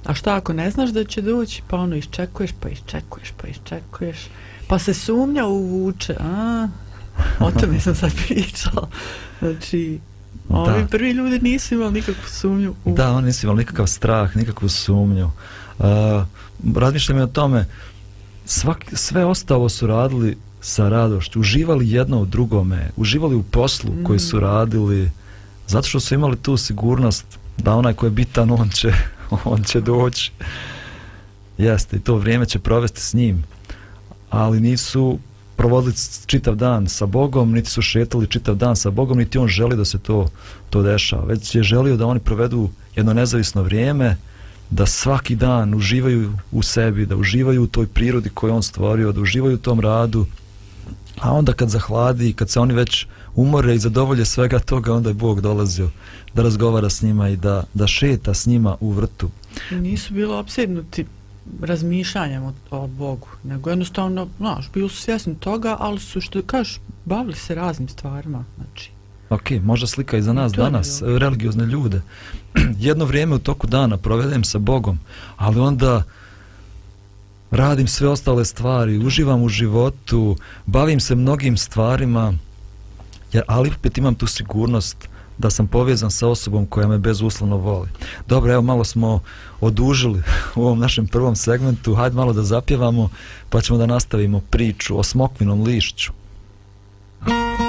A 0.05 0.13
šta 0.13 0.35
ako 0.35 0.53
ne 0.53 0.71
znaš 0.71 0.89
da 0.89 1.03
će 1.03 1.21
doći, 1.21 1.61
pa 1.67 1.77
ono 1.77 1.95
iščekuješ, 1.95 2.51
pa 2.59 2.69
iščekuješ, 2.69 3.31
pa 3.37 3.47
iščekuješ, 3.47 4.27
pa 4.67 4.79
se 4.79 4.93
sumnja 4.93 5.45
uvuče, 5.45 6.15
a? 6.19 6.67
O 7.39 7.51
tome 7.51 7.79
sam 7.79 7.95
sad 7.95 8.11
pričala. 8.27 8.87
Znači, 9.39 9.99
ovi 10.49 10.81
da. 10.81 10.87
prvi 10.87 11.11
ljudi 11.11 11.39
nisu 11.39 11.75
imali 11.75 11.93
nikakvu 11.93 12.27
sumnju. 12.27 12.75
U... 12.85 12.95
Da, 12.95 13.11
oni 13.11 13.27
nisu 13.27 13.45
imali 13.45 13.57
nikakav 13.57 13.87
strah, 13.87 14.37
nikakvu 14.37 14.69
sumnju. 14.69 15.31
Uh, 15.79 15.85
razmišljam 16.75 17.17
o 17.17 17.27
tome, 17.27 17.65
svak, 18.45 18.85
sve 18.93 19.25
ostalo 19.25 19.69
su 19.69 19.87
radili 19.87 20.37
sa 20.61 20.89
radošću, 20.89 21.39
uživali 21.39 21.91
jedno 21.91 22.19
u 22.19 22.25
drugome, 22.25 22.89
uživali 22.95 23.35
u 23.35 23.43
poslu 23.43 23.91
mm. 23.93 24.03
koji 24.03 24.19
su 24.19 24.39
radili, 24.39 25.11
zato 25.67 25.87
što 25.87 25.99
su 25.99 26.13
imali 26.13 26.37
tu 26.37 26.57
sigurnost 26.57 27.25
da 27.57 27.75
onaj 27.75 27.93
ko 27.93 28.05
je 28.05 28.09
bitan, 28.09 28.51
on 28.51 28.69
će, 28.69 28.93
on 29.43 29.63
će 29.63 29.81
doći. 29.81 30.31
Jeste, 31.57 31.95
i 31.95 31.99
to 31.99 32.15
vrijeme 32.15 32.45
će 32.45 32.59
provesti 32.59 33.01
s 33.01 33.13
njim. 33.13 33.43
Ali 34.29 34.59
nisu 34.59 35.19
provodili 35.55 35.93
čitav 36.25 36.55
dan 36.55 36.87
sa 36.87 37.05
Bogom, 37.05 37.51
niti 37.51 37.69
su 37.69 37.81
šetali 37.81 38.27
čitav 38.27 38.55
dan 38.55 38.75
sa 38.75 38.89
Bogom, 38.89 39.17
niti 39.17 39.37
on 39.37 39.47
želi 39.47 39.75
da 39.75 39.85
se 39.85 39.99
to, 39.99 40.27
to 40.69 40.81
dešava. 40.81 41.25
Već 41.25 41.55
je 41.55 41.63
želio 41.63 41.97
da 41.97 42.07
oni 42.07 42.19
provedu 42.19 42.69
jedno 42.95 43.13
nezavisno 43.13 43.63
vrijeme, 43.63 44.17
da 44.69 44.85
svaki 44.85 45.35
dan 45.35 45.73
uživaju 45.73 46.33
u 46.51 46.63
sebi, 46.63 47.05
da 47.05 47.15
uživaju 47.15 47.63
u 47.63 47.67
toj 47.67 47.87
prirodi 47.87 48.29
koju 48.29 48.53
on 48.53 48.63
stvorio, 48.63 49.11
da 49.11 49.21
uživaju 49.21 49.55
u 49.55 49.59
tom 49.59 49.79
radu, 49.79 50.25
a 51.19 51.31
onda 51.31 51.53
kad 51.53 51.69
zahladi, 51.69 52.33
kad 52.33 52.49
se 52.49 52.59
oni 52.59 52.73
već 52.73 53.05
umore 53.35 53.75
i 53.75 53.79
zadovolje 53.79 54.25
svega 54.25 54.59
toga, 54.59 54.93
onda 54.93 55.09
je 55.09 55.13
Bog 55.13 55.41
dolazio 55.41 55.89
da 56.33 56.41
razgovara 56.41 56.89
s 56.89 57.01
njima 57.01 57.29
i 57.29 57.35
da, 57.35 57.63
da 57.73 57.87
šeta 57.87 58.33
s 58.33 58.45
njima 58.45 58.77
u 58.79 58.91
vrtu. 58.91 59.29
Nisu 59.71 60.13
bilo 60.13 60.39
obsednuti 60.39 61.05
razmišljanjem 61.61 62.43
o, 62.43 62.53
o 62.71 62.87
Bogu, 62.87 63.27
nego 63.43 63.69
jednostavno, 63.69 64.27
znaš, 64.37 64.69
bili 64.73 64.89
su 64.89 64.95
svjesni 64.95 65.35
toga, 65.35 65.77
ali 65.79 65.99
su, 65.99 66.21
što 66.21 66.41
kažeš, 66.41 66.79
bavili 67.05 67.35
se 67.35 67.55
raznim 67.55 67.89
stvarima, 67.89 68.43
znači. 68.57 68.91
Ok, 69.29 69.51
možda 69.63 69.87
slika 69.87 70.17
i 70.17 70.21
za 70.21 70.33
nas 70.33 70.51
danas, 70.51 71.01
religiozne 71.01 71.65
ljude. 71.65 72.01
Jedno 72.79 73.05
vrijeme 73.05 73.35
u 73.35 73.39
toku 73.39 73.67
dana 73.67 73.97
provedem 73.97 74.43
sa 74.43 74.59
Bogom, 74.59 74.99
ali 75.37 75.59
onda 75.59 76.03
radim 77.51 77.87
sve 77.87 78.07
ostale 78.07 78.45
stvari, 78.45 79.05
uživam 79.05 79.43
u 79.43 79.49
životu, 79.49 80.37
bavim 80.65 80.99
se 80.99 81.15
mnogim 81.15 81.57
stvarima, 81.57 82.33
jer 83.33 83.43
ali 83.47 83.71
opet 83.79 83.97
imam 83.97 84.15
tu 84.15 84.27
sigurnost 84.27 85.09
da 85.37 85.49
sam 85.49 85.67
povezan 85.67 86.11
sa 86.11 86.27
osobom 86.27 86.65
koja 86.65 86.87
me 86.87 86.97
bezuslovno 86.97 87.57
voli. 87.57 87.89
Dobro, 88.27 88.53
evo 88.53 88.61
malo 88.61 88.83
smo 88.83 89.19
odužili 89.61 90.23
u 90.55 90.61
ovom 90.61 90.79
našem 90.79 91.07
prvom 91.07 91.35
segmentu, 91.35 91.95
hajde 91.95 92.15
malo 92.15 92.33
da 92.33 92.43
zapjevamo, 92.43 93.09
pa 93.49 93.61
ćemo 93.61 93.79
da 93.79 93.85
nastavimo 93.85 94.41
priču 94.49 94.99
o 94.99 95.03
smokvinom 95.03 95.63
lišću. 95.63 96.11
širu 97.25 97.62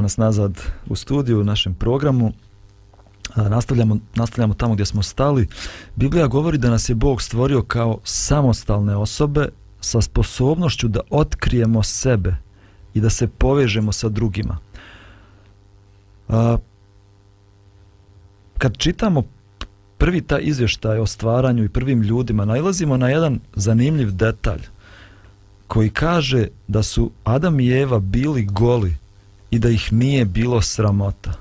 Evo 0.00 0.02
nas 0.02 0.16
nazad 0.16 0.60
u 0.86 0.96
studiju 0.96 1.40
u 1.40 1.44
našem 1.44 1.74
programu. 1.74 2.32
A, 3.34 3.48
Nastavljamo, 3.48 3.98
nastavljamo 4.14 4.54
tamo 4.54 4.74
gdje 4.74 4.86
smo 4.86 5.02
stali. 5.02 5.48
Biblija 5.96 6.26
govori 6.26 6.58
da 6.58 6.70
nas 6.70 6.88
je 6.88 6.94
Bog 6.94 7.22
stvorio 7.22 7.62
kao 7.62 7.98
samostalne 8.04 8.96
osobe 8.96 9.48
sa 9.80 10.00
sposobnošću 10.00 10.88
da 10.88 11.00
otkrijemo 11.10 11.82
sebe 11.82 12.36
i 12.94 13.00
da 13.00 13.10
se 13.10 13.28
povežemo 13.28 13.92
sa 13.92 14.08
drugima. 14.08 14.58
A, 16.28 16.56
kad 18.58 18.76
čitamo 18.76 19.22
prvi 19.98 20.20
ta 20.20 20.38
izvještaj 20.38 20.98
o 20.98 21.06
stvaranju 21.06 21.64
i 21.64 21.68
prvim 21.68 22.02
ljudima, 22.02 22.44
nailazimo 22.44 22.96
na 22.96 23.08
jedan 23.08 23.40
zanimljiv 23.54 24.10
detalj 24.12 24.60
koji 25.66 25.90
kaže 25.90 26.46
da 26.68 26.82
su 26.82 27.10
Adam 27.24 27.60
i 27.60 27.68
Eva 27.68 27.98
bili 27.98 28.44
goli 28.44 28.99
i 29.50 29.58
da 29.58 29.68
ih 29.68 29.92
nije 29.92 30.24
bilo 30.24 30.62
sramota. 30.62 31.32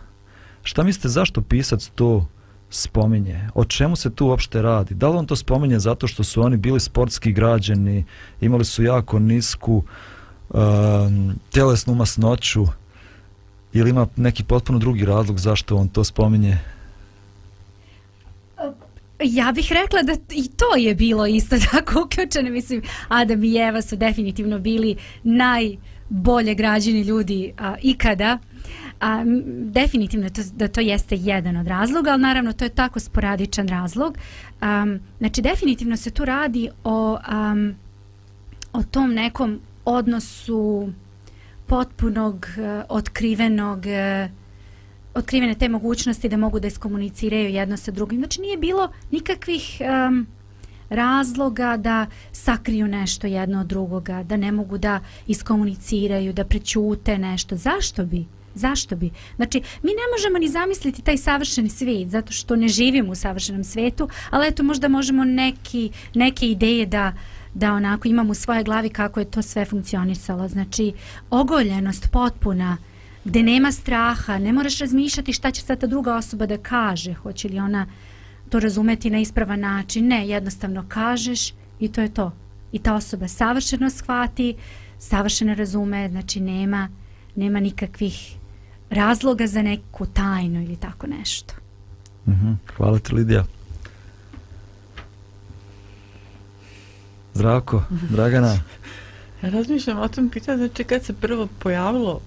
Šta 0.63 0.83
mislite 0.83 1.09
zašto 1.09 1.41
pisac 1.41 1.89
to 1.95 2.27
spominje? 2.69 3.49
O 3.55 3.65
čemu 3.65 3.95
se 3.95 4.09
tu 4.09 4.27
uopšte 4.27 4.61
radi? 4.61 4.95
Da 4.95 5.09
li 5.09 5.17
on 5.17 5.25
to 5.25 5.35
spominje 5.35 5.79
zato 5.79 6.07
što 6.07 6.23
su 6.23 6.41
oni 6.41 6.57
bili 6.57 6.79
sportski 6.79 7.31
građeni, 7.31 8.05
imali 8.41 8.65
su 8.65 8.83
jako 8.83 9.19
nisku 9.19 9.83
um, 10.49 11.39
tjelesnu 11.51 11.95
masnoću 11.95 12.65
ili 13.73 13.89
ima 13.89 14.07
neki 14.15 14.43
potpuno 14.43 14.79
drugi 14.79 15.05
razlog 15.05 15.39
zašto 15.39 15.75
on 15.75 15.87
to 15.87 16.03
spominje? 16.03 16.57
Ja 19.23 19.51
bih 19.51 19.71
rekla 19.71 20.01
da 20.01 20.13
i 20.13 20.47
to 20.47 20.75
je 20.77 20.95
bilo 20.95 21.27
isto 21.27 21.55
tako 21.71 22.03
uključeno. 22.05 22.49
Mislim, 22.49 22.81
Adam 23.07 23.43
i 23.43 23.57
Eva 23.57 23.81
su 23.81 23.95
definitivno 23.95 24.59
bili 24.59 24.95
naj 25.23 25.75
bolje 26.09 26.55
građeni 26.55 27.01
ljudi 27.01 27.53
a, 27.57 27.75
ikada. 27.81 28.37
A, 28.99 29.23
definitivno 29.63 30.29
to, 30.29 30.41
da 30.53 30.67
to 30.67 30.81
jeste 30.81 31.15
jedan 31.15 31.57
od 31.57 31.67
razloga, 31.67 32.11
ali 32.11 32.21
naravno 32.21 32.53
to 32.53 32.65
je 32.65 32.69
tako 32.69 32.99
sporadičan 32.99 33.67
razlog. 33.67 34.17
Um, 34.61 34.99
znači, 35.17 35.41
definitivno 35.41 35.97
se 35.97 36.11
tu 36.11 36.25
radi 36.25 36.69
o, 36.83 37.17
um, 37.51 37.75
o 38.73 38.83
tom 38.83 39.13
nekom 39.13 39.59
odnosu 39.85 40.89
potpunog, 41.65 42.47
uh, 42.57 42.83
otkrivenog, 42.89 43.79
uh, 43.79 44.31
otkrivene 45.13 45.55
te 45.55 45.69
mogućnosti 45.69 46.29
da 46.29 46.37
mogu 46.37 46.59
da 46.59 46.67
iskomuniciraju 46.67 47.49
jedno 47.49 47.77
sa 47.77 47.91
drugim. 47.91 48.19
Znači 48.19 48.41
nije 48.41 48.57
bilo 48.57 48.91
nikakvih 49.11 49.81
um, 50.07 50.27
razloga 50.89 51.77
da 51.77 52.05
sakriju 52.31 52.88
nešto 52.88 53.27
jedno 53.27 53.60
od 53.62 53.67
drugoga, 53.67 54.24
da 54.24 54.38
ne 54.38 54.51
mogu 54.51 54.77
da 54.77 55.00
iskomuniciraju, 55.27 56.34
da 56.34 56.46
prećute 56.46 57.17
nešto. 57.17 57.55
Zašto 57.55 58.05
bi? 58.05 58.25
Zašto 58.55 58.96
bi? 58.96 59.12
Znači, 59.36 59.62
mi 59.84 59.89
ne 59.89 60.05
možemo 60.17 60.39
ni 60.39 60.48
zamisliti 60.48 61.01
taj 61.01 61.17
savršeni 61.17 61.69
svijet, 61.69 62.10
zato 62.10 62.34
što 62.34 62.55
ne 62.55 62.67
živimo 62.67 63.11
u 63.11 63.16
savršenom 63.16 63.63
svijetu, 63.63 64.09
ali 64.29 64.48
eto 64.48 64.63
možda 64.63 64.87
možemo 64.87 65.24
neki, 65.24 65.92
neke 66.13 66.48
ideje 66.48 66.85
da 66.85 67.13
da 67.53 67.74
onako 67.74 68.07
imamo 68.07 68.31
u 68.31 68.33
svojoj 68.35 68.63
glavi 68.63 68.90
kako 68.90 69.20
je 69.20 69.31
to 69.31 69.42
sve 69.42 69.66
funkcionisalo. 69.66 70.48
Znači, 70.48 70.94
ogoljenost 71.29 72.09
potpuna, 72.11 72.77
gde 73.25 73.44
nema 73.44 73.72
straha, 73.72 74.37
ne 74.37 74.53
moraš 74.53 74.79
razmišljati 74.79 75.33
šta 75.33 75.51
će 75.51 75.61
sad 75.61 75.79
ta 75.79 75.87
druga 75.87 76.16
osoba 76.16 76.46
da 76.46 76.57
kaže, 76.57 77.13
hoće 77.13 77.48
li 77.48 77.59
ona 77.59 77.87
to 78.50 78.59
razumeti 78.59 79.09
na 79.09 79.20
ispravan 79.20 79.59
način, 79.59 80.07
ne, 80.07 80.27
jednostavno 80.27 80.85
kažeš 80.88 81.53
i 81.79 81.92
to 81.92 82.01
je 82.01 82.14
to. 82.14 82.31
I 82.72 82.79
ta 82.79 82.96
osoba 82.96 83.27
savršeno 83.27 83.90
shvati, 83.90 84.55
savršeno 85.00 85.55
razume, 85.55 86.09
znači 86.09 86.40
nema, 86.40 86.90
nema 87.35 87.59
nikakvih 87.59 88.35
razloga 88.90 89.48
za 89.48 89.62
neku 89.62 90.05
tajnu 90.05 90.64
ili 90.64 90.75
tako 90.75 91.07
nešto. 91.07 91.53
Mm 92.25 92.31
-hmm. 92.31 92.55
Hvala 92.77 93.00
ti 93.00 93.16
Lidija. 93.16 93.44
Zdravko, 97.33 97.83
Dragana. 98.09 98.59
Ja 99.44 99.50
razmišljam 99.50 100.00
o 100.00 100.07
tom 100.07 100.29
pitanju, 100.29 100.57
znači 100.57 100.83
kad 100.83 101.03
se 101.03 101.14
prvo 101.14 101.48
pojavilo 101.59 102.22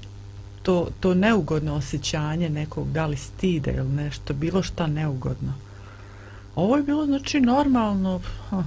to, 0.63 0.89
to 1.01 1.15
neugodno 1.15 1.75
osjećanje 1.75 2.49
nekog, 2.49 2.93
da 2.93 3.07
li 3.07 3.17
stida 3.17 3.71
ili 3.71 3.89
nešto, 3.89 4.35
bilo 4.35 4.63
šta 4.63 4.87
neugodno. 4.87 5.53
Ovo 6.57 6.77
je 6.77 6.83
bilo, 6.83 7.07
znači, 7.07 7.41
normalno. 7.41 8.21
Ha. 8.51 8.63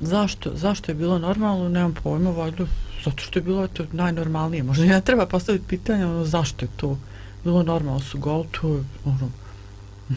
Zašto? 0.00 0.50
Zašto 0.54 0.90
je 0.90 0.94
bilo 0.96 1.18
normalno? 1.18 1.68
Nemam 1.68 1.94
pojma, 2.02 2.30
valjda. 2.30 2.64
Zato 3.04 3.22
što 3.22 3.38
je 3.38 3.42
bilo 3.42 3.68
to 3.68 3.84
najnormalnije. 3.92 4.62
Možda 4.62 4.84
ja 4.84 5.00
treba 5.00 5.26
postaviti 5.26 5.64
pitanje, 5.68 6.06
ono, 6.06 6.24
zašto 6.24 6.64
je 6.64 6.68
to 6.76 6.98
bilo 7.44 7.62
normalno 7.62 8.00
su 8.00 8.18
gol, 8.18 8.44
to 8.60 8.68
je, 8.68 8.84
ono, 9.04 9.30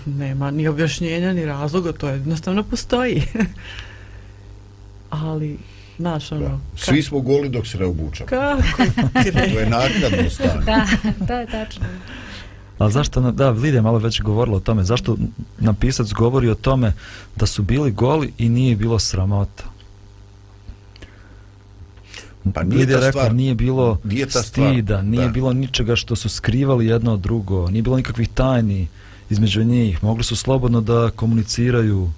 nema 0.05 0.51
ni 0.51 0.67
objašnjenja, 0.67 1.33
ni 1.33 1.45
razloga, 1.45 1.91
to 1.91 2.07
je 2.07 2.13
jednostavno 2.13 2.63
postoji. 2.63 3.23
Ali, 5.09 5.57
Znaš, 5.97 6.31
ono... 6.31 6.47
Da. 6.47 6.59
Svi 6.75 7.01
smo 7.01 7.19
goli 7.19 7.49
dok 7.49 7.67
se 7.67 7.77
ne 7.77 7.85
obučamo. 7.85 8.27
Kako? 8.27 8.61
to 9.53 9.59
je 9.59 9.69
nakladno 9.69 10.29
stanje. 10.29 10.65
da, 10.65 10.87
to 11.27 11.33
je 11.33 11.45
tačno. 11.45 11.85
Ali 12.77 12.91
zašto, 12.91 13.31
da, 13.31 13.49
Lidija 13.49 13.81
malo 13.81 13.97
već 13.97 14.21
govorila 14.21 14.57
o 14.57 14.59
tome, 14.59 14.83
zašto 14.83 15.17
napisac 15.59 16.11
govori 16.13 16.49
o 16.49 16.55
tome 16.55 16.93
da 17.35 17.45
su 17.45 17.63
bili 17.63 17.91
goli 17.91 18.33
i 18.37 18.49
nije 18.49 18.75
bilo 18.75 18.99
sramota? 18.99 19.63
Pa 22.53 22.63
nije 22.63 22.79
Lidija 22.79 22.99
rekla, 22.99 23.11
stvar, 23.11 23.35
nije 23.35 23.55
bilo 23.55 23.97
nije 24.03 24.29
stida, 24.29 25.01
nije 25.01 25.25
da. 25.25 25.31
bilo 25.31 25.53
ničega 25.53 25.95
što 25.95 26.15
su 26.15 26.29
skrivali 26.29 26.87
jedno 26.87 27.13
od 27.13 27.19
drugo, 27.19 27.69
nije 27.69 27.83
bilo 27.83 27.97
nikakvih 27.97 28.29
tajni 28.29 28.87
između 29.29 29.63
njih, 29.63 30.03
mogli 30.03 30.23
su 30.23 30.35
slobodno 30.35 30.81
da 30.81 31.11
komuniciraju. 31.15 32.11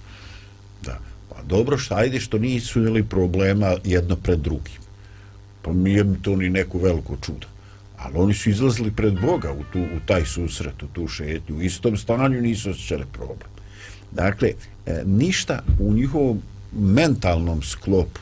Da. 0.84 1.00
Pa 1.30 1.44
dobro, 1.44 1.78
šta 1.78 1.96
ajde 1.96 2.20
što 2.20 2.38
nisu 2.38 2.80
imali 2.80 3.04
problema 3.04 3.76
jedno 3.84 4.16
pred 4.16 4.40
drugim. 4.40 4.82
Pa 5.62 5.74
nije 5.74 6.04
mi 6.04 6.22
to 6.22 6.36
ni 6.36 6.50
neku 6.50 6.80
veliko 6.80 7.18
čudo. 7.22 7.48
Ali 8.06 8.18
oni 8.18 8.34
su 8.34 8.50
izlazili 8.50 8.92
pred 8.92 9.14
Boga 9.22 9.52
u, 9.52 9.64
tu, 9.74 9.80
u 9.80 10.00
taj 10.06 10.26
susret, 10.26 10.84
u 10.84 10.88
tu 10.88 11.08
šetnju. 11.08 11.58
U 11.58 11.62
istom 11.62 11.98
stanju 11.98 12.42
nisu 12.42 12.70
osjećali 12.70 13.06
problem. 13.12 13.50
Dakle, 14.12 14.52
e, 14.86 15.04
ništa 15.06 15.60
u 15.80 15.94
njihovom 15.94 16.42
mentalnom 16.72 17.62
sklopu 17.64 18.20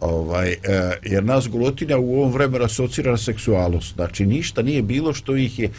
ovaj, 0.00 0.50
e, 0.52 0.56
jer 1.02 1.24
nas 1.24 1.48
golotina 1.48 1.98
u 1.98 2.14
ovom 2.14 2.32
vremenu 2.32 2.64
asocira 2.64 3.10
na 3.10 3.18
seksualnost. 3.18 3.94
Znači, 3.94 4.26
ništa 4.26 4.62
nije 4.62 4.82
bilo 4.82 5.14
što 5.14 5.36
ih 5.36 5.58
je 5.58 5.68
e, 5.68 5.70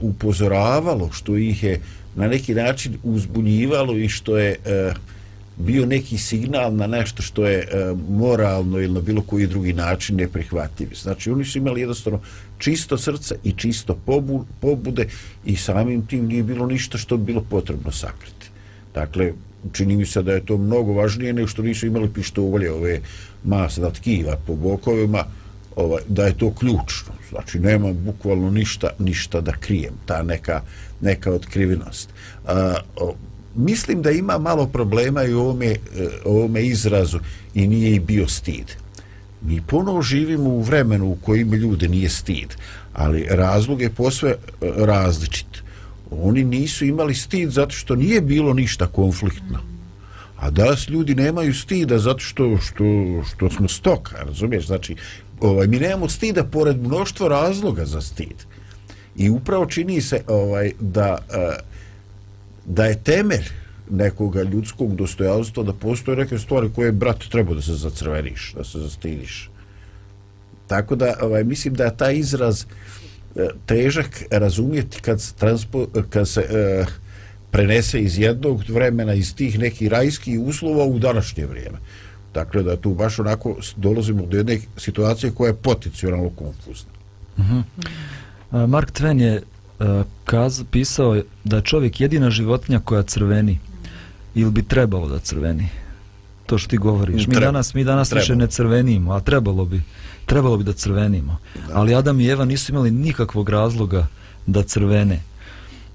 upozoravalo, 0.00 1.10
što 1.12 1.36
ih 1.36 1.62
je 1.62 1.80
na 2.16 2.28
neki 2.28 2.54
način 2.54 2.98
uzbunjivalo 3.02 3.96
i 3.96 4.08
što 4.08 4.38
je 4.38 4.56
e, 4.64 4.92
bio 5.56 5.86
neki 5.86 6.18
signal 6.18 6.76
na 6.76 6.86
nešto 6.86 7.22
što 7.22 7.46
je 7.46 7.58
e, 7.58 7.94
moralno 8.08 8.78
ili 8.78 8.94
na 8.94 9.00
bilo 9.00 9.22
koji 9.22 9.46
drugi 9.46 9.72
način 9.72 10.16
neprihvatljiv. 10.16 10.88
Znači, 10.94 11.30
oni 11.30 11.44
su 11.44 11.58
imali 11.58 11.80
jednostavno 11.80 12.20
čisto 12.58 12.98
srce 12.98 13.34
i 13.44 13.52
čisto 13.52 13.94
pobu, 14.06 14.44
pobude 14.60 15.06
i 15.44 15.56
samim 15.56 16.06
tim 16.06 16.26
nije 16.26 16.42
bilo 16.42 16.66
ništa 16.66 16.98
što 16.98 17.16
bi 17.16 17.24
bilo 17.24 17.44
potrebno 17.50 17.92
sakriti. 17.92 18.46
Dakle, 18.94 19.32
čini 19.72 19.96
mi 19.96 20.06
se 20.06 20.22
da 20.22 20.32
je 20.32 20.46
to 20.46 20.56
mnogo 20.58 20.92
važnije 20.92 21.32
nego 21.32 21.48
što 21.48 21.62
nisu 21.62 21.86
imali 21.86 22.08
pištolje 22.08 22.72
ove 22.72 23.00
masna 23.44 23.90
tkiva 23.90 24.36
po 24.46 24.54
bokovima, 24.54 25.24
ovaj, 25.76 26.02
da 26.08 26.26
je 26.26 26.38
to 26.38 26.50
ključno. 26.54 27.12
Znači, 27.30 27.58
nema 27.58 27.92
bukvalno 27.92 28.50
ništa, 28.50 28.90
ništa 28.98 29.40
da 29.40 29.52
krijem, 29.52 29.94
ta 30.06 30.22
neka, 30.22 30.60
neka 31.00 31.32
otkrivenost. 31.32 32.08
A, 32.46 32.74
o, 32.96 33.14
mislim 33.56 34.02
da 34.02 34.10
ima 34.10 34.38
malo 34.38 34.66
problema 34.66 35.24
i 35.24 35.34
u 35.34 35.40
ovome, 35.40 35.66
eh, 35.66 35.78
ovome 36.24 36.66
izrazu 36.66 37.18
i 37.54 37.66
nije 37.66 37.94
i 37.94 38.00
bio 38.00 38.28
stid. 38.28 38.72
Mi 39.42 39.62
ponovo 39.66 40.02
živimo 40.02 40.50
u 40.50 40.62
vremenu 40.62 41.06
u 41.06 41.16
kojim 41.22 41.52
ljude 41.52 41.88
nije 41.88 42.08
stid, 42.08 42.54
ali 42.92 43.26
razlog 43.30 43.82
je 43.82 43.90
posve 43.90 44.30
eh, 44.30 44.36
različit. 44.76 45.46
Oni 46.10 46.44
nisu 46.44 46.84
imali 46.84 47.14
stid 47.14 47.50
zato 47.50 47.70
što 47.70 47.96
nije 47.96 48.20
bilo 48.20 48.54
ništa 48.54 48.86
konfliktno. 48.86 49.58
A 50.36 50.50
danas 50.50 50.88
ljudi 50.88 51.14
nemaju 51.14 51.54
stida 51.54 51.98
zato 51.98 52.18
što, 52.18 52.58
što, 52.58 52.84
što 53.34 53.50
smo 53.50 53.68
stoka, 53.68 54.16
razumiješ? 54.24 54.66
Znači, 54.66 54.96
ovaj, 55.40 55.66
mi 55.66 55.78
nemamo 55.80 56.08
stida 56.08 56.44
pored 56.44 56.82
mnoštva 56.82 57.28
razloga 57.28 57.84
za 57.84 58.00
stid. 58.00 58.44
I 59.16 59.30
upravo 59.30 59.66
čini 59.66 60.00
se 60.00 60.22
ovaj, 60.26 60.72
da, 60.80 61.18
Uh, 61.28 61.75
da 62.66 62.86
je 62.86 63.02
temelj 63.02 63.48
nekoga 63.90 64.42
ljudskog 64.42 64.96
dostojanstva 64.96 65.62
da 65.62 65.72
postoje 65.72 66.16
neke 66.16 66.38
stvari 66.38 66.70
koje, 66.74 66.92
brat, 66.92 67.24
treba 67.30 67.54
da 67.54 67.62
se 67.62 67.74
zacrveniš, 67.74 68.52
da 68.56 68.64
se 68.64 68.78
zastidiš. 68.78 69.50
Tako 70.66 70.96
da, 70.96 71.14
ovaj, 71.22 71.44
mislim 71.44 71.74
da 71.74 71.84
je 71.84 71.96
taj 71.96 72.16
izraz 72.16 72.64
e, 73.36 73.48
težak 73.66 74.22
razumjeti 74.30 75.00
kad 75.02 75.20
se, 75.20 75.34
transpo, 75.34 75.86
kad 76.10 76.28
se 76.28 76.40
uh, 76.40 76.86
prenese 77.50 78.00
iz 78.00 78.18
jednog 78.18 78.62
vremena, 78.68 79.14
iz 79.14 79.34
tih 79.34 79.58
nekih 79.58 79.88
rajskih 79.88 80.40
uslova 80.40 80.84
u 80.84 80.98
današnje 80.98 81.46
vrijeme. 81.46 81.78
Dakle, 82.34 82.62
da 82.62 82.76
tu 82.76 82.94
baš 82.94 83.18
onako 83.18 83.56
dolazimo 83.76 84.26
do 84.26 84.36
jedne 84.36 84.58
situacije 84.76 85.32
koja 85.32 85.48
je 85.48 85.54
potencijalno 85.54 86.30
konfuzna. 86.30 86.90
Uh 87.36 87.44
-huh. 87.44 88.66
Mark 88.66 88.90
Twain 88.92 89.20
je 89.20 89.42
kaz, 90.24 90.62
pisao 90.70 91.14
je 91.14 91.24
da 91.44 91.56
je 91.56 91.62
čovjek 91.62 92.00
jedina 92.00 92.30
životinja 92.30 92.80
koja 92.80 93.02
crveni 93.02 93.58
ili 94.34 94.50
bi 94.50 94.62
trebalo 94.62 95.08
da 95.08 95.18
crveni. 95.18 95.68
To 96.46 96.58
što 96.58 96.70
ti 96.70 96.76
govoriš. 96.76 97.26
Mi 97.26 97.34
Treba. 97.34 97.46
danas, 97.46 97.74
mi 97.74 97.84
danas 97.84 98.12
više 98.12 98.36
ne 98.36 98.46
crvenimo 98.46 99.12
a 99.12 99.20
trebalo 99.20 99.64
bi 99.64 99.82
trebalo 100.26 100.56
bi 100.56 100.64
da 100.64 100.72
crvenimo. 100.72 101.38
Da. 101.54 101.60
ali 101.72 101.94
Adam 101.94 102.20
i 102.20 102.26
Eva 102.26 102.44
nisu 102.44 102.72
imali 102.72 102.90
nikakvog 102.90 103.48
razloga 103.48 104.06
da 104.46 104.62
crvene. 104.62 105.20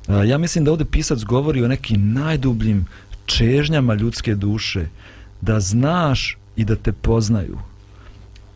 A, 0.07 0.23
ja 0.23 0.37
mislim 0.37 0.65
da 0.65 0.71
ovdje 0.71 0.85
pisac 0.85 1.23
govori 1.23 1.63
o 1.63 1.67
nekim 1.67 2.13
najdubljim 2.13 2.85
čežnjama 3.25 3.93
ljudske 3.93 4.35
duše 4.35 4.85
da 5.41 5.59
znaš 5.59 6.37
i 6.55 6.65
da 6.65 6.75
te 6.75 6.91
poznaju. 6.91 7.57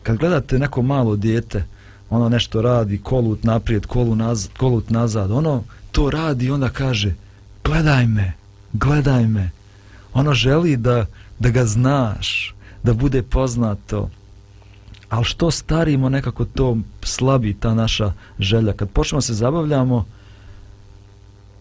Kad 0.02 0.16
gledate 0.16 0.58
neko 0.58 0.82
malo 0.82 1.16
dijete 1.16 1.64
ono 2.10 2.28
nešto 2.28 2.62
radi 2.62 2.98
kolut 2.98 3.44
naprijed 3.44 3.86
kolu 3.86 4.14
nazad, 4.14 4.52
kolut 4.52 4.90
nazad. 4.90 5.30
Ono 5.30 5.62
to 5.92 6.10
radi 6.10 6.46
i 6.46 6.50
onda 6.50 6.68
kaže 6.68 7.14
gledaj 7.64 8.06
me 8.06 8.32
gledaj 8.78 9.26
me. 9.26 9.50
Ono 10.14 10.34
želi 10.34 10.76
da, 10.76 11.06
da 11.38 11.50
ga 11.50 11.64
znaš 11.64 12.54
da 12.82 12.94
bude 12.94 13.22
poznato. 13.22 14.10
Ali 15.08 15.24
što 15.24 15.50
starimo 15.50 16.08
nekako 16.08 16.44
to 16.44 16.76
slabi 17.02 17.54
ta 17.54 17.74
naša 17.74 18.12
želja. 18.38 18.72
Kad 18.72 18.90
počnemo 18.90 19.20
se 19.20 19.34
zabavljamo 19.34 20.04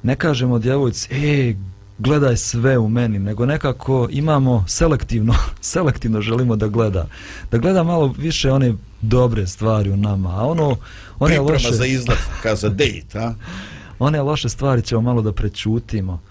ne 0.03 0.15
kažemo 0.15 0.59
djevojci 0.59 1.07
e 1.11 1.55
gledaj 1.97 2.37
sve 2.37 2.77
u 2.77 2.89
meni 2.89 3.19
nego 3.19 3.45
nekako 3.45 4.07
imamo 4.11 4.65
selektivno 4.67 5.35
selektivno 5.61 6.21
želimo 6.21 6.55
da 6.55 6.67
gleda. 6.67 7.07
Da 7.51 7.57
gleda 7.57 7.83
malo 7.83 8.13
više 8.17 8.51
one 8.51 8.73
dobre 9.01 9.47
stvari 9.47 9.91
u 9.91 9.97
nama 9.97 10.29
a 10.29 10.45
ono 10.45 10.77
one 11.19 11.35
Priprema 11.35 11.51
loše 11.51 11.73
za 11.73 11.85
izlaz, 11.85 12.17
kao 12.43 12.55
za 12.55 12.69
dejt, 12.69 13.15
a? 13.15 13.33
one 13.99 14.21
loše 14.21 14.49
stvari 14.49 14.81
ćemo 14.81 15.01
malo 15.01 15.21
da 15.21 15.31
prećutimo 15.31 16.21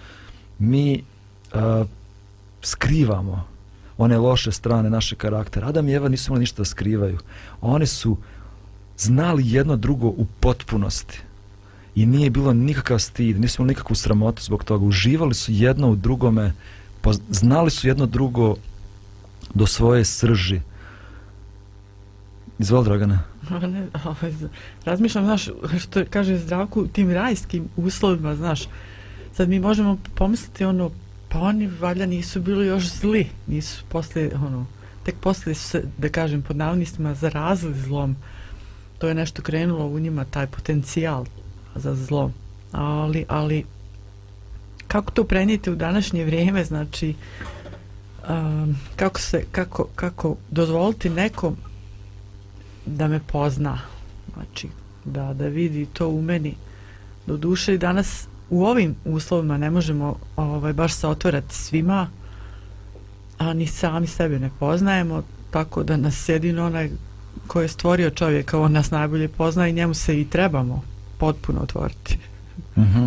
mi 0.59 1.03
uh, 1.55 1.87
skrivamo 2.63 3.45
one 3.99 4.19
loše 4.19 4.53
strane 4.53 4.91
naše 4.91 5.17
karaktera. 5.17 5.69
Adam 5.69 5.89
i 5.89 5.93
Eva 5.93 6.09
nisu 6.09 6.31
imali 6.31 6.41
ništa 6.41 6.61
da 6.61 6.65
skrivaju. 6.65 7.19
Oni 7.61 7.87
su 7.87 8.17
znali 8.99 9.43
jedno 9.47 9.77
drugo 9.77 10.07
u 10.07 10.27
potpunosti 10.41 11.21
i 11.95 12.07
nije 12.07 12.31
bilo 12.31 12.53
nikakav 12.53 12.99
stid 12.99 13.41
nisu 13.41 13.63
imali 13.63 13.69
nikakvu 13.69 13.97
sramotu 13.97 14.43
zbog 14.43 14.65
toga. 14.65 14.85
Uživali 14.85 15.35
su 15.35 15.53
jedno 15.53 15.91
u 15.91 15.97
drugome 15.97 16.53
znali 17.31 17.71
su 17.71 17.89
jedno 17.89 18.07
drugo 18.07 18.57
do 19.55 19.67
svoje 19.67 20.05
srži. 20.05 20.61
Izvoli 22.59 22.85
Dragana 22.85 23.35
ne, 23.51 23.87
ovaj, 24.05 24.33
razmišljam, 24.85 25.25
znaš, 25.25 25.49
što 25.79 26.05
kaže 26.11 26.39
zdravku, 26.39 26.87
tim 26.87 27.11
rajskim 27.11 27.69
uslovima, 27.77 28.35
znaš, 28.35 28.69
sad 29.33 29.49
mi 29.49 29.61
možemo 29.61 29.99
pomisliti 30.15 30.65
ono, 30.65 30.91
pa 31.29 31.39
oni 31.39 31.67
valjda 31.81 32.07
nisu 32.07 32.41
bili 32.41 32.67
još 32.67 32.89
zli, 32.89 33.29
nisu 33.47 33.85
posle, 33.89 34.31
ono, 34.47 34.67
tek 35.03 35.15
posle 35.21 35.55
su 35.55 35.69
se, 35.69 35.85
da 35.99 36.09
kažem, 36.09 36.43
pod 36.43 36.57
navodnicima 36.57 37.15
zarazili 37.15 37.81
zlom, 37.81 38.17
to 38.99 39.09
je 39.09 39.15
nešto 39.15 39.43
krenulo 39.43 39.87
u 39.87 39.99
njima, 39.99 40.25
taj 40.25 40.47
potencijal 40.47 41.25
za 41.77 41.95
zlo, 41.95 42.31
ali, 42.73 43.25
ali, 43.29 43.65
kako 44.89 45.11
to 45.13 45.25
prenijeti 45.25 45.71
u 45.71 45.77
današnje 45.77 46.25
vrijeme, 46.25 46.65
znači, 46.65 47.15
um, 48.29 48.77
kako 48.97 49.21
se, 49.21 49.45
kako, 49.53 49.87
kako 49.95 50.37
dozvoliti 50.51 51.11
nekom 51.11 51.57
da 52.87 53.09
me 53.09 53.21
pozna 53.21 53.79
znači 54.35 54.69
da, 55.05 55.35
da 55.35 55.47
vidi 55.47 55.87
to 55.87 56.09
u 56.09 56.23
meni. 56.23 56.55
Do 57.27 57.37
duše 57.37 57.75
i 57.75 57.79
danas 57.79 58.29
u 58.51 58.65
ovim 58.65 58.95
uslovima 59.05 59.59
ne 59.59 59.71
možemo 59.71 60.17
ovaj, 60.37 60.73
baš 60.73 60.95
se 60.95 61.09
otvorati 61.09 61.55
svima 61.55 62.09
a 63.39 63.53
ni 63.53 63.67
sami 63.67 64.07
sebe 64.07 64.39
ne 64.39 64.51
poznajemo 64.59 65.23
tako 65.51 65.83
da 65.83 65.97
nas 65.97 66.29
jedino 66.29 66.67
onaj 66.67 66.91
ko 67.47 67.63
je 67.63 67.69
stvorio 67.69 68.11
čovjeka 68.11 68.59
on 68.59 68.73
nas 68.73 68.91
najbolje 68.91 69.29
pozna 69.29 69.69
i 69.69 69.73
njemu 69.73 69.95
se 69.95 70.21
i 70.21 70.31
trebamo 70.31 70.83
potpuno 71.19 71.61
otvoriti 71.61 72.19
Mhm. 72.77 73.07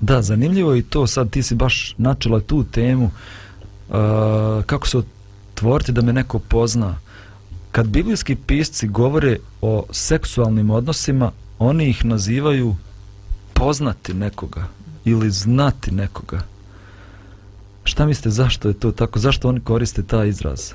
Da, 0.00 0.22
zanimljivo 0.22 0.72
je 0.72 0.78
i 0.78 0.82
to, 0.82 1.06
sad 1.06 1.30
ti 1.30 1.42
si 1.42 1.54
baš 1.54 1.94
načela 1.98 2.40
tu 2.40 2.64
temu, 2.64 3.04
uh, 3.04 3.94
kako 4.66 4.88
se 4.88 4.98
otvoriti 4.98 5.92
da 5.92 6.02
me 6.02 6.12
neko 6.12 6.38
pozna. 6.38 6.98
Kad 7.72 7.86
biblijski 7.86 8.36
pisci 8.36 8.88
govore 8.88 9.38
o 9.60 9.84
seksualnim 9.90 10.70
odnosima, 10.70 11.32
oni 11.58 11.88
ih 11.88 12.04
nazivaju 12.04 12.76
poznati 13.52 14.14
nekoga 14.14 14.68
ili 15.04 15.30
znati 15.30 15.90
nekoga. 15.90 16.40
Šta 17.84 18.06
mislite, 18.06 18.30
zašto 18.30 18.68
je 18.68 18.74
to 18.74 18.92
tako? 18.92 19.18
Zašto 19.18 19.48
oni 19.48 19.60
koriste 19.60 20.02
taj 20.02 20.28
izraz? 20.28 20.72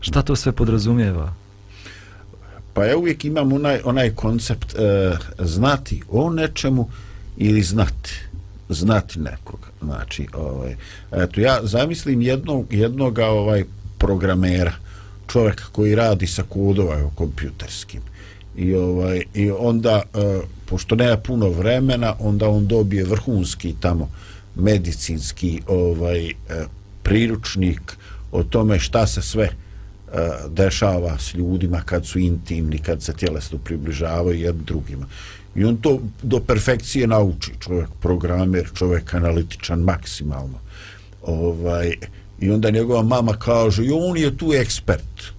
Šta 0.00 0.22
to 0.22 0.36
sve 0.36 0.52
podrazumijeva? 0.52 1.32
Pa 2.74 2.84
ja 2.84 2.96
uvijek 2.96 3.24
imam 3.24 3.52
onaj, 3.52 3.80
onaj 3.84 4.14
koncept 4.14 4.74
e, 4.74 5.12
znati 5.38 6.02
o 6.10 6.30
nečemu 6.30 6.88
ili 7.36 7.62
znati 7.62 8.32
znati 8.74 9.20
nekoga. 9.20 9.66
Znači, 9.82 10.26
ovaj, 10.34 10.76
eto, 11.12 11.40
ja 11.40 11.60
zamislim 11.62 12.22
jednog, 12.22 12.72
jednoga 12.72 13.26
ovaj 13.26 13.64
programera, 13.98 14.72
čovjeka 15.26 15.64
koji 15.72 15.94
radi 15.94 16.26
sa 16.26 16.42
kodova 16.42 17.10
kompjuterskim. 17.14 18.00
I, 18.56 18.74
ovaj, 18.74 19.22
I 19.34 19.50
onda, 19.50 20.02
e, 20.14 20.40
pošto 20.66 20.94
nema 20.94 21.16
puno 21.16 21.48
vremena, 21.48 22.14
onda 22.18 22.48
on 22.48 22.66
dobije 22.66 23.04
vrhunski 23.04 23.74
tamo 23.80 24.10
medicinski 24.54 25.62
ovaj 25.66 26.26
e, 26.28 26.34
priručnik 27.02 27.96
o 28.32 28.42
tome 28.42 28.78
šta 28.78 29.06
se 29.06 29.22
sve 29.22 29.44
e, 29.44 29.52
Eh, 30.14 30.48
dešava 30.48 31.18
s 31.18 31.34
ljudima 31.34 31.80
kad 31.80 32.06
su 32.06 32.18
intimni, 32.18 32.78
kad 32.78 33.02
se 33.02 33.12
tjelesno 33.12 33.58
približavaju 33.58 34.40
jednim 34.40 34.64
drugima. 34.64 35.06
I 35.54 35.64
on 35.64 35.76
to 35.76 36.00
do 36.22 36.40
perfekcije 36.40 37.06
nauči, 37.06 37.52
čovjek 37.60 37.88
programer, 38.00 38.68
čovjek 38.74 39.14
analitičan 39.14 39.80
maksimalno. 39.80 40.58
Ovaj, 41.22 41.94
I 42.40 42.50
onda 42.50 42.70
njegova 42.70 43.02
mama 43.02 43.32
kaže, 43.32 43.84
jo, 43.84 43.96
on 43.96 44.16
je 44.16 44.36
tu 44.36 44.52
ekspert. 44.52 45.32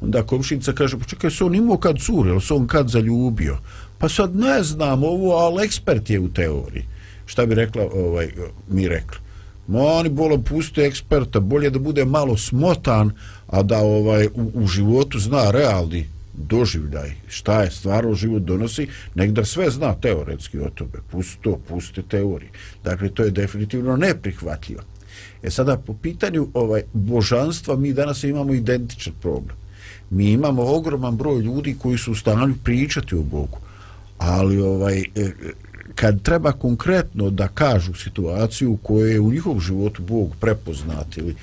Onda 0.00 0.22
komšinica 0.22 0.72
kaže, 0.72 0.98
pa 0.98 1.04
čekaj, 1.04 1.30
se 1.30 1.44
on 1.44 1.54
imao 1.54 1.78
kad 1.78 1.98
cure, 1.98 2.30
ili 2.30 2.40
se 2.40 2.54
on 2.54 2.66
kad 2.66 2.88
zaljubio? 2.88 3.58
Pa 3.98 4.08
sad 4.08 4.36
ne 4.36 4.62
znam 4.62 5.04
ovo, 5.04 5.36
ali 5.36 5.64
ekspert 5.64 6.10
je 6.10 6.20
u 6.20 6.28
teoriji. 6.28 6.84
Šta 7.26 7.46
bi 7.46 7.54
rekla, 7.54 7.88
ovaj, 7.92 8.28
mi 8.68 8.88
rekli? 8.88 9.18
Ma 9.68 9.82
oni 9.82 10.08
bolo 10.08 10.38
puste 10.38 10.82
eksperta, 10.82 11.40
bolje 11.40 11.70
da 11.70 11.78
bude 11.78 12.04
malo 12.04 12.36
smotan, 12.36 13.10
a 13.46 13.62
da 13.62 13.78
ovaj 13.78 14.26
u, 14.26 14.50
u 14.54 14.66
životu 14.66 15.18
zna 15.18 15.50
realni 15.50 16.06
doživljaj, 16.32 17.12
šta 17.28 17.62
je 17.62 17.70
stvarno 17.70 18.14
život 18.14 18.42
donosi, 18.42 18.86
nek 19.14 19.30
da 19.30 19.44
sve 19.44 19.70
zna 19.70 19.94
teoretski 19.94 20.58
o 20.58 20.70
tome. 20.70 21.02
Pusti 21.10 21.38
to, 21.42 21.58
pusti 21.68 22.02
teorije. 22.02 22.50
Dakle, 22.84 23.08
to 23.08 23.24
je 23.24 23.30
definitivno 23.30 23.96
neprihvatljivo. 23.96 24.82
E 25.42 25.50
sada, 25.50 25.76
po 25.76 25.94
pitanju 25.94 26.48
ovaj 26.54 26.82
božanstva, 26.92 27.76
mi 27.76 27.92
danas 27.92 28.24
imamo 28.24 28.54
identičan 28.54 29.12
problem. 29.20 29.56
Mi 30.10 30.30
imamo 30.30 30.62
ogroman 30.62 31.16
broj 31.16 31.40
ljudi 31.40 31.76
koji 31.82 31.98
su 31.98 32.12
u 32.12 32.14
stanju 32.14 32.54
pričati 32.64 33.14
o 33.14 33.22
Bogu, 33.22 33.58
ali 34.18 34.60
ovaj 34.60 34.98
e, 34.98 35.30
kad 36.00 36.22
treba 36.22 36.52
konkretno 36.52 37.30
da 37.30 37.48
kažu 37.48 37.94
situaciju 37.94 38.72
u 38.72 38.76
kojoj 38.76 39.12
je 39.12 39.20
u 39.20 39.32
njihovom 39.32 39.60
životu 39.60 40.02
Bog 40.02 40.36
prepoznat 40.40 41.16
ili 41.16 41.34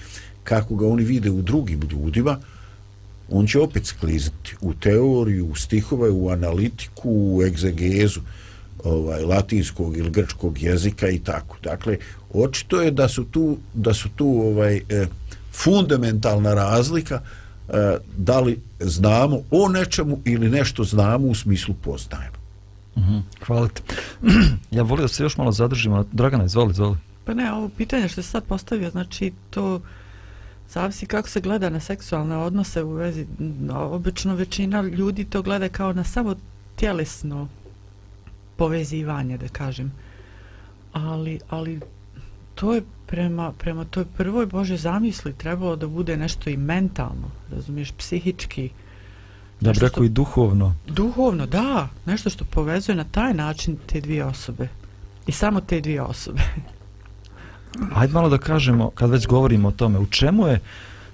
kako 0.44 0.76
ga 0.76 0.88
oni 0.88 1.04
vide 1.04 1.30
u 1.30 1.41
drugim 1.41 1.82
ljudima, 1.91 2.38
on 3.30 3.48
će 3.48 3.60
opet 3.60 3.86
sklizati 3.86 4.56
u 4.62 4.74
teoriju, 4.74 5.48
u 5.48 5.56
stihove, 5.56 6.10
u 6.10 6.30
analitiku, 6.30 7.10
u 7.10 7.44
egzegezu 7.44 8.22
ovaj, 8.84 9.22
latinskog 9.22 9.98
ili 9.98 10.10
grčkog 10.10 10.62
jezika 10.62 11.10
i 11.10 11.20
tako. 11.20 11.58
Dakle, 11.63 11.98
očito 12.34 12.82
je 12.82 12.91
da 12.91 13.08
su 13.08 13.24
tu, 13.24 13.58
da 13.74 13.94
su 13.94 14.10
tu 14.15 14.28
ovaj, 14.28 14.82
eh, 14.89 15.08
fundamentalna 15.54 16.54
razlika 16.54 17.22
eh, 17.70 17.98
da 18.18 18.39
li 18.39 18.60
znamo 18.80 19.41
o 19.52 19.70
nečemu 19.70 20.20
ili 20.26 20.50
nešto 20.50 20.84
znamo 20.84 21.28
u 21.28 21.36
smislu 21.36 21.76
poznajemo. 21.84 22.35
Mhm, 22.98 23.18
hvala 23.46 23.68
ti. 23.68 23.82
ja 24.72 24.84
volio 24.84 25.02
da 25.02 25.08
se 25.08 25.24
još 25.24 25.38
malo 25.38 25.52
zadržimo. 25.52 26.06
Dragana, 26.12 26.46
izvoli, 26.46 26.72
izvoli. 26.72 26.98
Pa 27.26 27.34
ne, 27.34 27.54
ovo 27.54 27.70
pitanje 27.70 28.08
što 28.08 28.22
se 28.22 28.30
sad 28.30 28.44
postavio, 28.44 28.90
znači 28.90 29.34
to 29.50 29.82
zavisi 30.70 31.06
kako 31.06 31.30
se 31.30 31.42
gleda 31.42 31.70
na 31.70 31.80
seksualne 31.80 32.38
odnose 32.38 32.84
u 32.84 32.92
vezi, 32.92 33.26
no, 33.40 33.80
obično 33.80 34.36
većina 34.36 34.82
ljudi 34.82 35.26
to 35.26 35.42
gleda 35.42 35.70
kao 35.70 35.94
na 35.94 36.04
samo 36.04 36.36
tjelesno 36.76 37.48
povezivanje, 38.56 39.38
da 39.38 39.48
kažem. 39.48 39.92
Ali, 40.94 41.40
ali 41.50 41.80
to 42.56 42.74
je 42.74 42.82
prema, 43.06 43.52
prema 43.52 43.86
toj 43.86 44.06
prvoj 44.18 44.46
Bože 44.46 44.78
zamisli 44.78 45.34
trebalo 45.34 45.76
da 45.76 45.88
bude 45.88 46.18
nešto 46.18 46.50
i 46.50 46.58
mentalno, 46.58 47.32
razumiješ, 47.52 47.92
psihički, 47.92 48.70
Ja 49.62 49.72
bih 49.72 49.82
rekao 49.82 50.04
i 50.04 50.10
duhovno. 50.10 50.76
Duhovno, 50.88 51.46
da. 51.46 51.88
Nešto 52.06 52.30
što 52.30 52.46
povezuje 52.46 52.96
na 52.96 53.04
taj 53.04 53.34
način 53.34 53.78
te 53.86 54.02
dvije 54.02 54.26
osobe. 54.26 54.68
I 55.28 55.32
samo 55.32 55.62
te 55.62 55.82
dvije 55.82 56.02
osobe. 56.02 56.41
Ajde 57.96 58.13
malo 58.13 58.30
da 58.30 58.38
kažemo, 58.38 58.89
kad 58.89 59.10
već 59.10 59.28
govorimo 59.28 59.68
o 59.68 59.72
tome, 59.72 60.00
u 60.00 60.06
čemu 60.06 60.48
je 60.48 60.60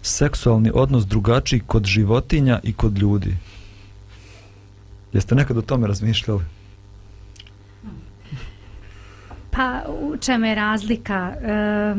seksualni 0.01 0.71
odnos 0.73 1.05
drugačiji 1.05 1.59
kod 1.59 1.85
životinja 1.85 2.59
i 2.63 2.73
kod 2.73 2.97
ljudi? 2.97 3.37
Jeste 5.13 5.35
nekad 5.35 5.57
o 5.57 5.61
tome 5.61 5.87
razmišljali? 5.87 6.43
Pa 9.51 9.81
u 10.01 10.17
čemu 10.17 10.45
je 10.45 10.55
razlika? 10.55 11.33
E, 11.41 11.95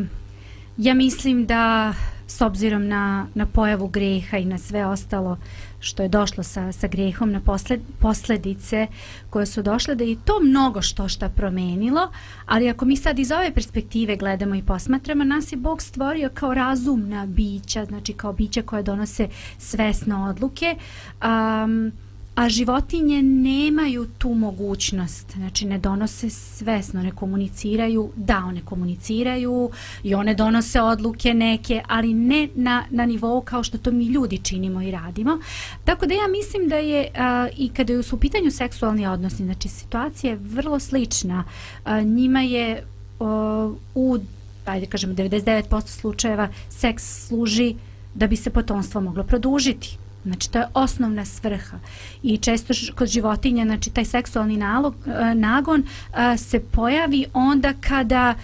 ja 0.76 0.94
mislim 0.94 1.46
da 1.46 1.94
s 2.26 2.40
obzirom 2.40 2.88
na, 2.88 3.26
na 3.35 3.46
pojavu 3.46 3.88
greha 3.88 4.38
i 4.38 4.44
na 4.44 4.58
sve 4.58 4.87
ostalo 4.87 5.38
što 5.80 6.02
je 6.02 6.08
došlo 6.08 6.44
sa, 6.44 6.72
sa 6.72 6.87
grehom 6.87 7.32
na 7.32 7.40
posled, 7.40 7.80
posledice 7.98 8.87
koje 9.30 9.46
su 9.46 9.62
došle 9.62 9.94
da 9.94 10.04
je 10.04 10.16
to 10.24 10.40
mnogo 10.42 10.82
što 10.82 11.08
šta 11.08 11.28
promenilo 11.28 12.11
ali 12.46 12.70
ako 12.70 12.85
mi 12.85 12.96
sad 12.96 13.18
iz 13.18 13.32
ove 13.32 13.54
perspektive 13.54 14.16
gledamo 14.16 14.54
i 14.54 14.62
posmatramo 14.62 15.24
nas 15.24 15.52
je 15.52 15.56
Bog 15.56 15.82
stvorio 15.82 16.30
kao 16.35 16.54
razumna 16.54 17.26
bića 17.26 17.85
znači 17.85 18.12
kao 18.12 18.32
bića 18.32 18.62
koje 18.62 18.82
donose 18.82 19.28
svesno 19.58 20.28
odluke 20.28 20.76
um, 21.22 21.92
a 22.35 22.49
životinje 22.49 23.23
nemaju 23.23 24.07
tu 24.18 24.35
mogućnost, 24.35 25.33
znači 25.33 25.66
ne 25.66 25.79
donose 25.79 26.31
svesno, 26.31 27.03
ne 27.03 27.11
komuniciraju, 27.11 28.11
da 28.16 28.38
one 28.38 28.61
komuniciraju 28.64 29.71
i 30.03 30.14
one 30.14 30.35
donose 30.35 30.81
odluke 30.81 31.35
neke, 31.35 31.83
ali 31.88 32.14
ne 32.14 32.49
na, 32.55 32.85
na 32.90 33.07
nivou 33.07 33.40
kao 33.40 33.62
što 33.62 33.79
to 33.79 33.90
mi 33.90 34.05
ljudi 34.05 34.38
činimo 34.38 34.83
i 34.83 34.90
radimo. 34.90 35.38
Tako 35.85 36.07
da 36.07 36.14
ja 36.14 36.29
mislim 36.29 36.68
da 36.68 36.77
je 36.77 37.09
a, 37.14 37.49
i 37.57 37.68
kada 37.68 38.03
su 38.03 38.16
u 38.16 38.18
pitanju 38.18 38.51
seksualni 38.51 39.07
odnosi, 39.07 39.45
znači 39.45 39.68
situacija 39.68 40.31
je 40.31 40.38
vrlo 40.42 40.81
slična. 40.81 41.45
A, 41.85 42.01
njima 42.01 42.42
je 42.42 42.85
a, 43.21 43.73
u, 43.95 44.18
ajde 44.64 44.87
kažemo, 44.87 45.14
99% 45.14 45.87
slučajeva 45.87 46.49
seks 46.68 47.27
služi 47.27 47.75
da 48.14 48.27
bi 48.27 48.37
se 48.37 48.51
potomstvo 48.51 49.01
moglo 49.01 49.25
produžiti 49.25 49.99
Znači, 50.24 50.50
to 50.50 50.58
je 50.58 50.66
osnovna 50.74 51.24
svrha. 51.24 51.78
I 52.22 52.38
često 52.38 52.74
kod 52.94 53.08
životinja, 53.08 53.64
znači, 53.64 53.90
taj 53.90 54.04
seksualni 54.04 54.56
nalog, 54.56 54.94
e, 55.06 55.35
nagon 55.35 55.82
e, 55.82 56.37
se 56.37 56.61
pojavi 56.61 57.26
onda 57.32 57.72
kada 57.80 58.35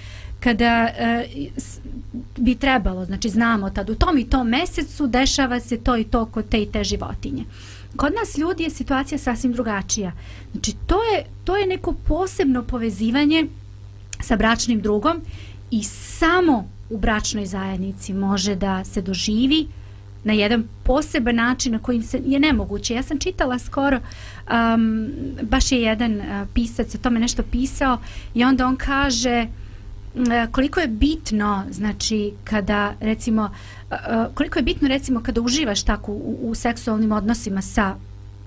kada 0.41 0.89
e, 0.99 1.29
bi 2.37 2.55
trebalo, 2.55 3.05
znači 3.05 3.29
znamo 3.29 3.71
tad 3.71 3.91
u 3.91 3.95
tom 3.95 4.19
i 4.19 4.25
tom 4.25 4.49
mesecu 4.49 5.07
dešava 5.07 5.61
se 5.61 5.79
to 5.79 5.97
i 5.97 6.05
to 6.05 6.27
kod 6.27 6.49
te 6.49 6.63
i 6.63 6.67
te 6.67 6.85
životinje. 6.85 7.45
Kod 7.97 8.13
nas 8.15 8.39
ljudi 8.39 8.63
je 8.63 8.71
situacija 8.71 9.19
sasvim 9.19 9.53
drugačija. 9.53 10.13
Znači 10.53 10.75
to 10.87 11.03
je, 11.03 11.25
to 11.45 11.57
je 11.57 11.67
neko 11.67 11.93
posebno 11.93 12.63
povezivanje 12.63 13.47
sa 14.21 14.37
bračnim 14.37 14.81
drugom 14.81 15.21
i 15.71 15.83
samo 15.83 16.69
u 16.91 16.99
bračnoj 16.99 17.47
zajednici 17.47 18.15
može 18.15 18.55
da 18.55 18.85
se 18.85 19.03
doživi 19.03 19.67
na 20.29 20.35
jedan 20.35 20.65
poseban 20.83 21.35
način 21.35 21.73
na 21.73 21.79
kojim 21.79 22.03
se 22.03 22.21
je 22.27 22.41
nemoguće. 22.41 22.95
Ja 22.95 23.03
sam 23.03 23.19
čitala 23.19 23.59
skoro, 23.59 23.99
um, 23.99 25.11
baš 25.43 25.73
je 25.73 25.83
jedan 25.83 26.21
uh, 26.21 26.49
pisac 26.55 26.95
o 26.95 26.99
tome 26.99 27.21
nešto 27.21 27.43
pisao 27.43 27.99
i 28.35 28.45
onda 28.45 28.67
on 28.67 28.77
kaže 28.77 29.47
uh, 30.15 30.53
koliko 30.53 30.81
je 30.81 30.89
bitno, 30.89 31.65
znači, 31.71 32.33
kada 32.45 32.95
recimo, 33.01 33.43
uh, 33.43 33.51
uh 33.93 34.35
koliko 34.35 34.59
je 34.59 34.63
bitno 34.63 34.89
recimo 34.89 35.23
kada 35.23 35.41
uživaš 35.41 35.83
tako 35.83 36.13
u, 36.13 36.39
u 36.43 36.55
seksualnim 36.55 37.13
odnosima 37.13 37.63
sa 37.63 37.95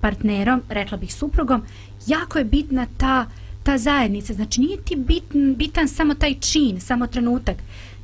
partnerom, 0.01 0.61
rekla 0.69 0.97
bih 0.97 1.13
suprugom, 1.13 1.61
jako 2.07 2.39
je 2.39 2.45
bitna 2.45 2.85
ta 2.97 3.25
ta 3.63 3.77
zajednica, 3.77 4.33
znači 4.33 4.61
nije 4.61 4.77
ti 4.77 4.95
bitan, 4.95 5.55
bitan 5.55 5.87
samo 5.87 6.13
taj 6.13 6.33
čin, 6.39 6.79
samo 6.79 7.07
trenutak, 7.07 7.55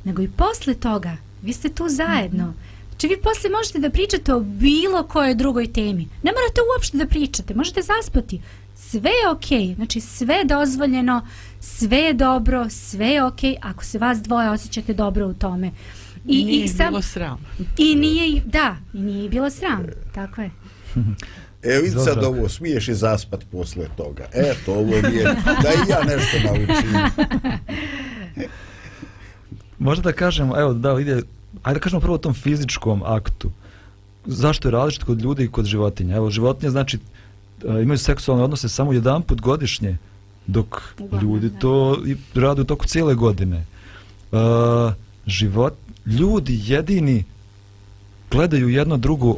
nego 0.04 0.22
i 0.22 0.28
posle 0.28 0.74
toga, 0.74 1.16
vi 1.42 1.52
ste 1.52 1.68
tu 1.68 1.88
zajedno. 1.88 2.46
Mm 2.46 2.50
-hmm 2.50 2.67
Znači 2.98 3.14
vi 3.14 3.22
posle 3.22 3.50
možete 3.50 3.78
da 3.78 3.90
pričate 3.90 4.34
o 4.34 4.40
bilo 4.40 5.02
kojoj 5.02 5.34
drugoj 5.34 5.72
temi. 5.72 6.08
Ne 6.22 6.32
morate 6.32 6.60
uopšte 6.74 6.96
da 6.96 7.06
pričate, 7.06 7.54
možete 7.54 7.80
zaspati. 7.82 8.40
Sve 8.74 9.10
je 9.10 9.30
okej, 9.30 9.58
okay. 9.58 9.74
znači 9.74 10.00
sve 10.00 10.34
je 10.34 10.44
dozvoljeno, 10.44 11.26
sve 11.60 11.96
je 11.96 12.12
dobro, 12.12 12.68
sve 12.70 13.06
je 13.06 13.24
okej 13.24 13.50
okay, 13.50 13.58
ako 13.62 13.84
se 13.84 13.98
vas 13.98 14.18
dvoje 14.18 14.50
osjećate 14.50 14.94
dobro 14.94 15.26
u 15.26 15.34
tome. 15.34 15.70
I, 16.26 16.44
nije 16.44 16.64
i 16.64 16.68
sam, 16.68 16.88
bilo 16.88 17.02
sram. 17.02 17.46
I 17.76 17.94
nije, 17.94 18.42
da, 18.46 18.76
i 18.94 18.98
nije 18.98 19.28
bilo 19.28 19.50
sram, 19.50 19.86
tako 20.14 20.40
je. 20.40 20.50
Evo 21.62 21.82
vidi 21.82 21.96
sad 22.04 22.24
ovo, 22.24 22.48
smiješ 22.48 22.88
i 22.88 22.94
zaspat 22.94 23.44
posle 23.52 23.86
toga. 23.96 24.26
Eto, 24.32 24.72
ovo 24.74 24.94
je, 24.94 25.02
da 25.62 25.68
i 25.68 25.90
ja 25.90 26.02
nešto 26.04 26.38
naučim. 26.44 27.22
Možda 29.78 30.02
da 30.02 30.12
kažemo, 30.12 30.60
evo, 30.60 30.72
da 30.72 31.00
ide 31.00 31.22
ajde 31.62 31.78
da 31.78 31.82
kažemo 31.82 32.00
prvo 32.00 32.14
o 32.14 32.18
tom 32.18 32.34
fizičkom 32.34 33.02
aktu. 33.02 33.50
Zašto 34.26 34.68
je 34.68 34.72
različit 34.72 35.02
kod 35.02 35.20
ljudi 35.20 35.44
i 35.44 35.48
kod 35.48 35.64
životinja? 35.64 36.16
Evo, 36.16 36.30
životinje 36.30 36.70
znači 36.70 36.98
e, 36.98 37.82
imaju 37.82 37.98
seksualne 37.98 38.44
odnose 38.44 38.68
samo 38.68 38.92
jedan 38.92 39.22
put 39.22 39.40
godišnje, 39.40 39.96
dok 40.46 40.82
Uglavnom, 40.98 41.32
ljudi 41.32 41.50
to 41.58 41.98
i 42.06 42.16
rade 42.34 42.62
u 42.62 42.64
toku 42.64 42.86
cijele 42.86 43.14
godine. 43.14 43.66
Uh, 44.32 44.38
život, 45.26 45.74
ljudi 46.06 46.60
jedini 46.64 47.24
gledaju 48.30 48.68
jedno 48.68 48.96
drugo 48.96 49.36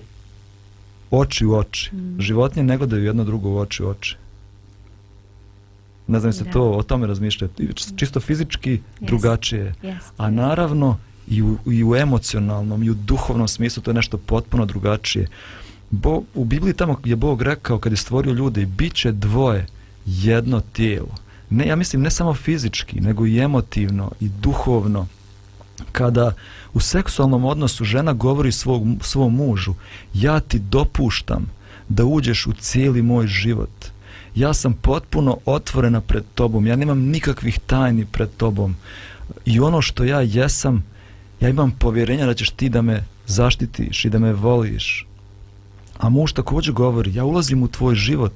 oči 1.11 1.47
u 1.47 1.55
oči. 1.55 1.95
Mm. 1.95 2.21
Životinje 2.21 2.65
ne 2.65 2.77
gledaju 2.79 3.05
jedno 3.05 3.25
drugo 3.25 3.51
u 3.51 3.59
oči 3.59 3.83
u 3.83 3.89
oči. 3.89 4.17
Ne 6.07 6.21
znam 6.21 6.33
se 6.33 6.45
to 6.45 6.71
o 6.71 6.83
tome 6.83 7.07
razmišljaju. 7.07 7.51
Čisto 7.97 8.21
fizički 8.21 8.71
yes. 8.71 9.07
drugačije. 9.07 9.75
Yes. 9.83 10.01
A 10.17 10.31
naravno, 10.31 10.99
i 11.31 11.43
u, 11.43 11.59
i 11.67 11.85
u 11.85 11.97
emocionalnom 11.97 12.83
i 12.83 12.91
u 12.91 12.95
duhovnom 12.95 13.49
smislu 13.49 13.83
to 13.83 13.91
je 13.91 13.95
nešto 13.95 14.19
potpuno 14.19 14.67
drugačije. 14.67 15.29
Bo, 15.91 16.23
u 16.35 16.45
Bibliji 16.45 16.75
tamo 16.75 17.01
je 17.05 17.17
Bog 17.17 17.43
rekao 17.43 17.79
kad 17.79 17.93
je 17.93 17.97
stvorio 17.97 18.33
ljude 18.33 18.67
bit 18.67 18.95
će 18.95 19.13
dvoje 19.13 19.67
jedno 20.07 20.61
tijelo. 20.61 21.15
Ne, 21.51 21.67
ja 21.67 21.77
mislim 21.77 22.03
ne 22.03 22.11
samo 22.11 22.35
fizički, 22.35 23.01
nego 23.01 23.27
i 23.27 23.39
emotivno 23.39 24.13
i 24.21 24.29
duhovno. 24.29 25.07
Kada 25.93 26.33
u 26.75 26.81
seksualnom 26.81 27.45
odnosu 27.45 27.85
žena 27.85 28.13
govori 28.13 28.53
svog, 28.53 28.83
svom 29.01 29.35
mužu 29.35 29.75
ja 30.15 30.41
ti 30.41 30.59
dopuštam 30.59 31.51
da 31.89 32.05
uđeš 32.05 32.47
u 32.47 32.53
cijeli 32.53 33.03
moj 33.03 33.27
život. 33.27 33.71
Ja 34.35 34.55
sam 34.55 34.73
potpuno 34.73 35.39
otvorena 35.45 36.01
pred 36.01 36.25
tobom. 36.35 36.67
Ja 36.67 36.77
nemam 36.77 36.99
nikakvih 36.99 37.59
tajni 37.67 38.07
pred 38.07 38.29
tobom. 38.37 38.77
I 39.45 39.61
ono 39.61 39.83
što 39.83 40.05
ja 40.05 40.21
jesam, 40.21 40.85
ja 41.41 41.49
imam 41.49 41.71
povjerenja 41.71 42.27
da 42.27 42.35
ćeš 42.35 42.51
ti 42.51 42.69
da 42.69 42.83
me 42.83 43.05
zaštitiš 43.27 44.05
i 44.05 44.11
da 44.11 44.19
me 44.19 44.33
voliš. 44.33 45.07
A 45.99 46.09
muž 46.09 46.33
također 46.33 46.75
govori, 46.75 47.15
ja 47.15 47.25
ulazim 47.25 47.63
u 47.63 47.69
tvoj 47.69 47.95
život, 47.95 48.33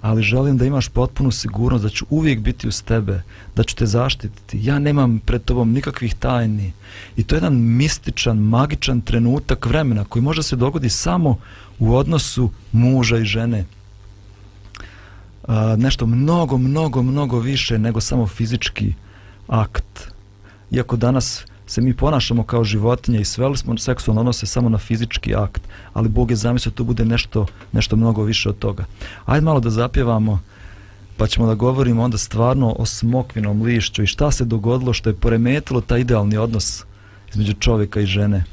ali 0.00 0.22
želim 0.22 0.56
da 0.56 0.64
imaš 0.64 0.88
potpunu 0.88 1.30
sigurnost 1.30 1.84
da 1.84 1.90
ću 1.90 2.06
uvijek 2.10 2.40
biti 2.40 2.68
uz 2.68 2.82
tebe, 2.82 3.22
da 3.56 3.62
ću 3.62 3.76
te 3.76 3.86
zaštititi. 3.86 4.58
Ja 4.62 4.78
nemam 4.78 5.18
pred 5.18 5.44
tobom 5.44 5.72
nikakvih 5.72 6.14
tajni. 6.14 6.72
I 7.16 7.24
to 7.24 7.34
je 7.34 7.36
jedan 7.36 7.56
mističan, 7.56 8.38
magičan 8.38 9.00
trenutak 9.00 9.66
vremena 9.66 10.04
koji 10.04 10.22
može 10.22 10.42
se 10.42 10.56
dogodi 10.56 10.88
samo 10.88 11.38
u 11.78 11.94
odnosu 11.94 12.50
muža 12.72 13.18
i 13.18 13.24
žene. 13.24 13.64
A, 15.48 15.76
nešto 15.78 16.06
mnogo, 16.06 16.58
mnogo, 16.58 17.02
mnogo 17.02 17.38
više 17.38 17.78
nego 17.78 18.00
samo 18.00 18.26
fizički 18.26 18.94
akt. 19.48 20.08
Iako 20.70 20.96
danas 20.96 21.44
se 21.70 21.80
mi 21.80 21.94
ponašamo 21.94 22.42
kao 22.42 22.64
životinje 22.64 23.20
i 23.20 23.24
sveli 23.24 23.56
smo 23.56 23.78
seksualno 23.78 24.20
odnose 24.20 24.46
samo 24.46 24.68
na 24.68 24.78
fizički 24.78 25.34
akt, 25.34 25.62
ali 25.92 26.08
Bog 26.08 26.30
je 26.30 26.36
zamislio 26.36 26.72
to 26.72 26.84
bude 26.84 27.04
nešto, 27.04 27.46
nešto 27.72 27.96
mnogo 27.96 28.22
više 28.22 28.48
od 28.48 28.58
toga. 28.58 28.84
Ajde 29.26 29.44
malo 29.44 29.60
da 29.60 29.70
zapjevamo, 29.70 30.40
pa 31.16 31.26
ćemo 31.26 31.46
da 31.46 31.54
govorimo 31.54 32.02
onda 32.02 32.18
stvarno 32.18 32.74
o 32.78 32.86
smokvinom 32.86 33.62
lišću 33.62 34.02
i 34.02 34.06
šta 34.06 34.30
se 34.30 34.44
dogodilo 34.44 34.92
što 34.92 35.10
je 35.10 35.14
poremetilo 35.14 35.80
taj 35.80 36.00
idealni 36.00 36.36
odnos 36.36 36.84
između 37.30 37.52
čovjeka 37.52 38.00
i 38.00 38.06
žene. 38.06 38.44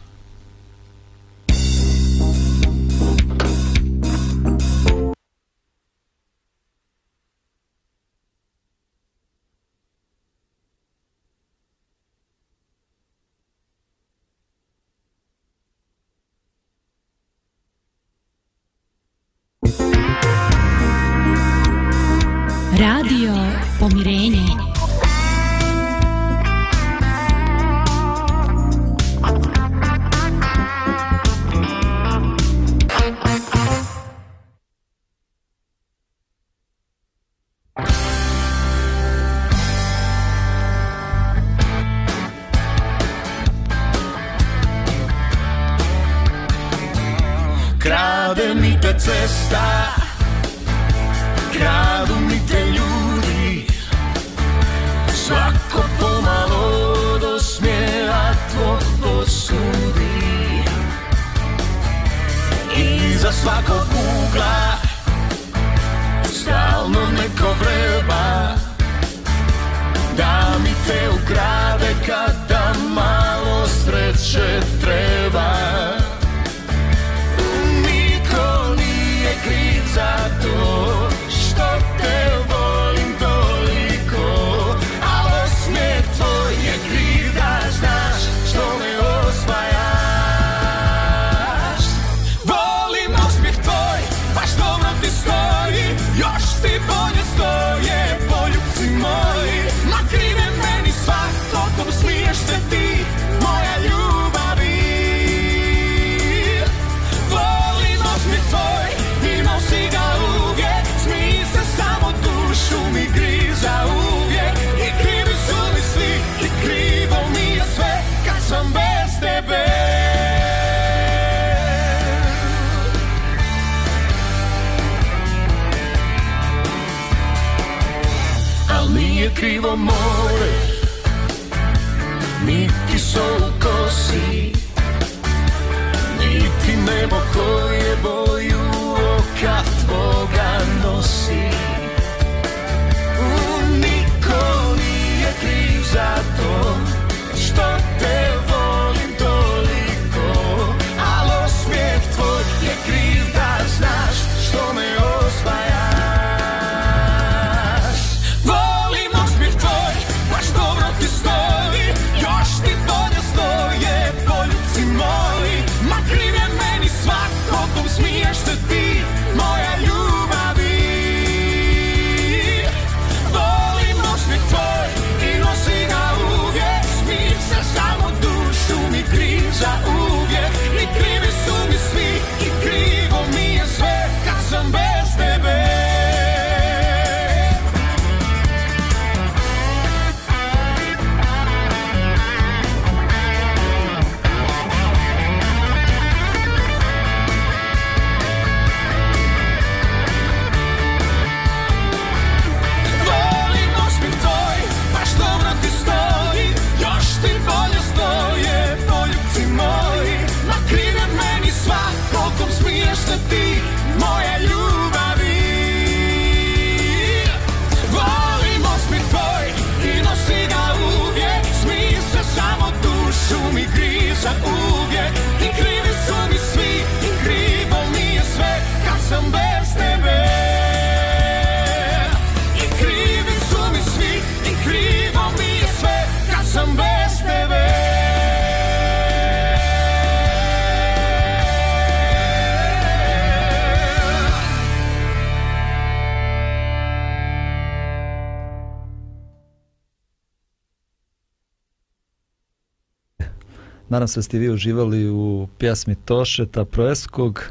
Nadam 253.89 254.07
se 254.07 254.17
da 254.17 254.23
ste 254.23 254.37
vi 254.37 254.49
uživali 254.49 255.09
u 255.09 255.47
pjesmi 255.57 255.95
Tošeta 255.95 256.65
Proeskog 256.65 257.43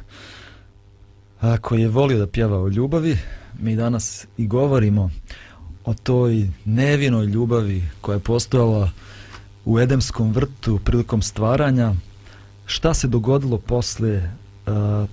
a, 1.41 1.59
koji 1.59 1.81
je 1.81 1.89
volio 1.89 2.19
da 2.19 2.27
pjeva 2.27 2.63
o 2.63 2.69
ljubavi. 2.69 3.19
Mi 3.61 3.77
danas 3.77 4.27
i 4.37 4.47
govorimo 4.47 5.11
o 5.85 5.95
toj 5.95 6.49
nevinoj 6.65 7.27
ljubavi 7.27 7.83
koja 8.01 8.15
je 8.15 8.21
postojala 8.21 8.91
u 9.65 9.81
Edemskom 9.81 10.33
vrtu 10.33 10.79
prilikom 10.85 11.23
stvaranja. 11.23 11.95
Šta 12.67 12.95
se 12.95 13.09
dogodilo 13.09 13.59
posle? 13.59 14.31
A, 14.67 15.07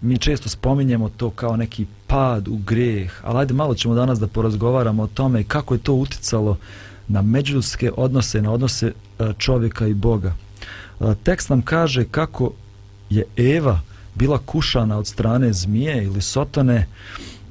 mi 0.00 0.18
često 0.18 0.48
spominjemo 0.48 1.08
to 1.08 1.30
kao 1.30 1.56
neki 1.56 1.86
pad 2.06 2.48
u 2.48 2.56
greh, 2.56 3.20
ali 3.22 3.38
ajde 3.38 3.54
malo 3.54 3.74
ćemo 3.74 3.94
danas 3.94 4.18
da 4.18 4.26
porazgovaramo 4.26 5.02
o 5.02 5.06
tome 5.06 5.44
kako 5.44 5.74
je 5.74 5.80
to 5.80 5.94
uticalo 5.94 6.58
na 7.08 7.22
međuljudske 7.22 7.90
odnose, 7.96 8.42
na 8.42 8.52
odnose 8.52 8.92
čovjeka 9.38 9.86
i 9.86 9.94
Boga. 9.94 10.34
A, 11.04 11.14
Tekst 11.14 11.48
nam 11.48 11.62
kaže 11.62 12.04
kako 12.04 12.52
je 13.10 13.24
Eva 13.36 13.80
bila 14.14 14.38
kušana 14.38 14.98
od 14.98 15.06
strane 15.06 15.52
zmije 15.52 16.04
ili 16.04 16.22
sotone 16.22 16.86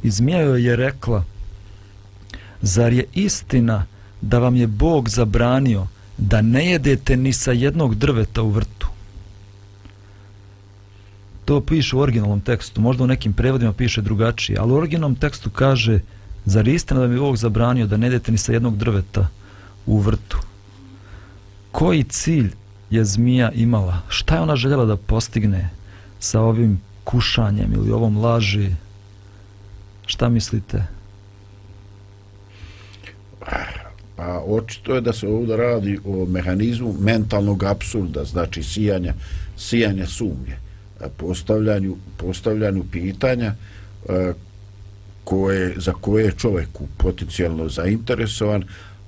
i 0.03 0.11
zmija 0.11 0.41
joj 0.41 0.63
je 0.63 0.75
rekla 0.75 1.23
zar 2.61 2.93
je 2.93 3.05
istina 3.13 3.85
da 4.21 4.39
vam 4.39 4.55
je 4.55 4.67
Bog 4.67 5.09
zabranio 5.09 5.87
da 6.17 6.41
ne 6.41 6.71
jedete 6.71 7.17
ni 7.17 7.33
sa 7.33 7.51
jednog 7.51 7.95
drveta 7.95 8.41
u 8.41 8.49
vrtu? 8.49 8.87
To 11.45 11.61
piše 11.61 11.95
u 11.95 11.99
originalnom 11.99 12.41
tekstu, 12.41 12.81
možda 12.81 13.03
u 13.03 13.07
nekim 13.07 13.33
prevodima 13.33 13.73
piše 13.73 14.01
drugačije, 14.01 14.59
ali 14.59 14.71
u 14.71 14.75
originalnom 14.75 15.15
tekstu 15.15 15.49
kaže 15.49 15.99
zar 16.45 16.67
je 16.67 16.73
istina 16.73 16.99
da 16.99 17.07
mi 17.07 17.15
je 17.15 17.19
Bog 17.19 17.37
zabranio 17.37 17.87
da 17.87 17.97
ne 17.97 18.07
jedete 18.07 18.31
ni 18.31 18.37
sa 18.37 18.53
jednog 18.53 18.77
drveta 18.77 19.27
u 19.85 19.99
vrtu? 19.99 20.37
Koji 21.71 22.03
cilj 22.03 22.51
je 22.93 23.05
zmija 23.05 23.51
imala? 23.51 24.01
Šta 24.07 24.35
je 24.35 24.41
ona 24.41 24.55
željela 24.55 24.85
da 24.85 24.97
postigne 24.97 25.69
sa 26.19 26.41
ovim 26.41 26.81
kušanjem 27.03 27.73
ili 27.73 27.91
ovom 27.91 28.17
laži? 28.17 28.69
Šta 30.05 30.29
mislite? 30.29 30.83
Pa 34.15 34.43
očito 34.47 34.95
je 34.95 35.01
da 35.01 35.13
se 35.13 35.27
ovdje 35.27 35.57
radi 35.57 35.99
o 36.05 36.25
mehanizmu 36.25 36.93
mentalnog 36.99 37.63
absurda, 37.63 38.23
znači 38.23 38.63
sijanja, 38.63 39.13
sijanja 39.57 40.05
sumnje, 40.05 40.57
postavljanju, 41.17 41.97
postavljanju 42.17 42.83
pitanja 42.91 43.53
e, 44.09 44.33
koje, 45.23 45.73
za 45.77 45.93
koje 45.93 46.25
je 46.25 46.31
čovjek 46.37 46.69
potencijalno 46.97 47.69
zainteresovan, 47.69 48.63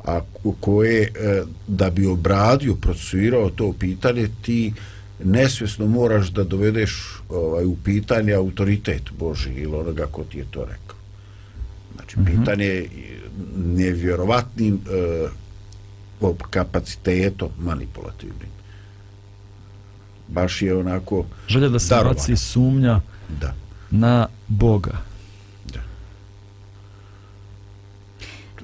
a 0.05 0.19
koje 0.53 1.03
a, 1.03 1.43
da 1.67 1.89
bi 1.89 2.05
obradio, 2.07 2.75
procesuirao 2.75 3.49
to 3.49 3.73
pitanje, 3.73 4.27
ti 4.41 4.73
nesvjesno 5.21 5.87
moraš 5.87 6.27
da 6.27 6.43
dovedeš 6.45 6.93
ovaj, 7.29 7.65
u 7.65 7.75
pitanje 7.75 8.33
autoritet 8.33 9.01
Boži 9.11 9.49
ili 9.51 9.75
onoga 9.75 10.05
ko 10.05 10.23
ti 10.23 10.37
je 10.37 10.45
to 10.51 10.61
rekao. 10.61 10.95
Znači, 11.95 12.19
Mhm. 12.19 12.25
pitanje 12.31 12.65
je 12.65 12.89
nevjerovatnim 13.57 14.75
e, 14.75 15.27
kapacitetom 16.41 17.49
manipulativnim. 17.59 18.49
Baš 20.27 20.61
je 20.61 20.75
onako 20.75 21.25
Želja 21.47 21.69
da 21.69 21.79
se 21.79 21.89
darovan. 21.89 22.13
baci 22.13 22.35
sumnja 22.35 23.01
Da, 23.41 23.53
na 23.91 24.27
Boga. 24.47 24.97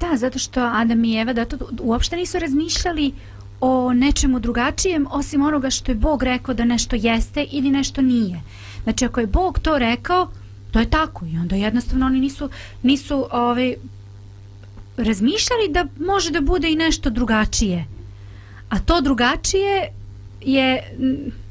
Da, 0.01 0.17
zato 0.17 0.39
što 0.39 0.59
Adam 0.61 1.05
i 1.05 1.15
Eva 1.15 1.33
da 1.33 1.45
to 1.45 1.57
uopšte 1.79 2.15
nisu 2.15 2.39
razmišljali 2.39 3.13
o 3.61 3.93
nečemu 3.93 4.39
drugačijem 4.39 5.07
osim 5.11 5.41
onoga 5.41 5.69
što 5.69 5.91
je 5.91 5.95
Bog 5.95 6.23
rekao 6.23 6.53
da 6.53 6.65
nešto 6.65 6.95
jeste 6.95 7.45
ili 7.51 7.69
nešto 7.69 8.01
nije. 8.01 8.41
Znači 8.83 9.05
ako 9.05 9.19
je 9.19 9.27
Bog 9.27 9.59
to 9.59 9.77
rekao, 9.77 10.29
to 10.71 10.79
je 10.79 10.89
tako 10.89 11.25
i 11.25 11.37
onda 11.37 11.55
jednostavno 11.55 12.05
oni 12.05 12.19
nisu 12.19 12.49
nisu 12.83 13.27
ovaj 13.31 13.75
razmišljali 14.97 15.69
da 15.69 15.85
može 15.99 16.31
da 16.31 16.41
bude 16.41 16.71
i 16.71 16.75
nešto 16.75 17.09
drugačije. 17.09 17.85
A 18.69 18.79
to 18.79 19.01
drugačije 19.01 19.87
je 20.41 20.95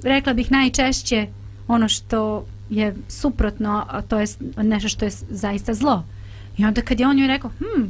rekla 0.03 0.33
bih 0.33 0.51
najčešće 0.51 1.27
ono 1.69 1.89
što 1.89 2.45
je 2.71 2.95
suprotno, 3.09 3.85
a 3.89 4.03
to 4.03 4.19
je 4.19 4.27
nešto 4.57 4.89
što 4.89 5.05
je 5.05 5.11
zaista 5.31 5.75
zlo. 5.75 6.05
I 6.59 6.65
onda 6.65 6.83
kad 6.83 7.01
je 7.01 7.07
on 7.07 7.19
joj 7.19 7.29
rekao, 7.29 7.51
hm, 7.59 7.83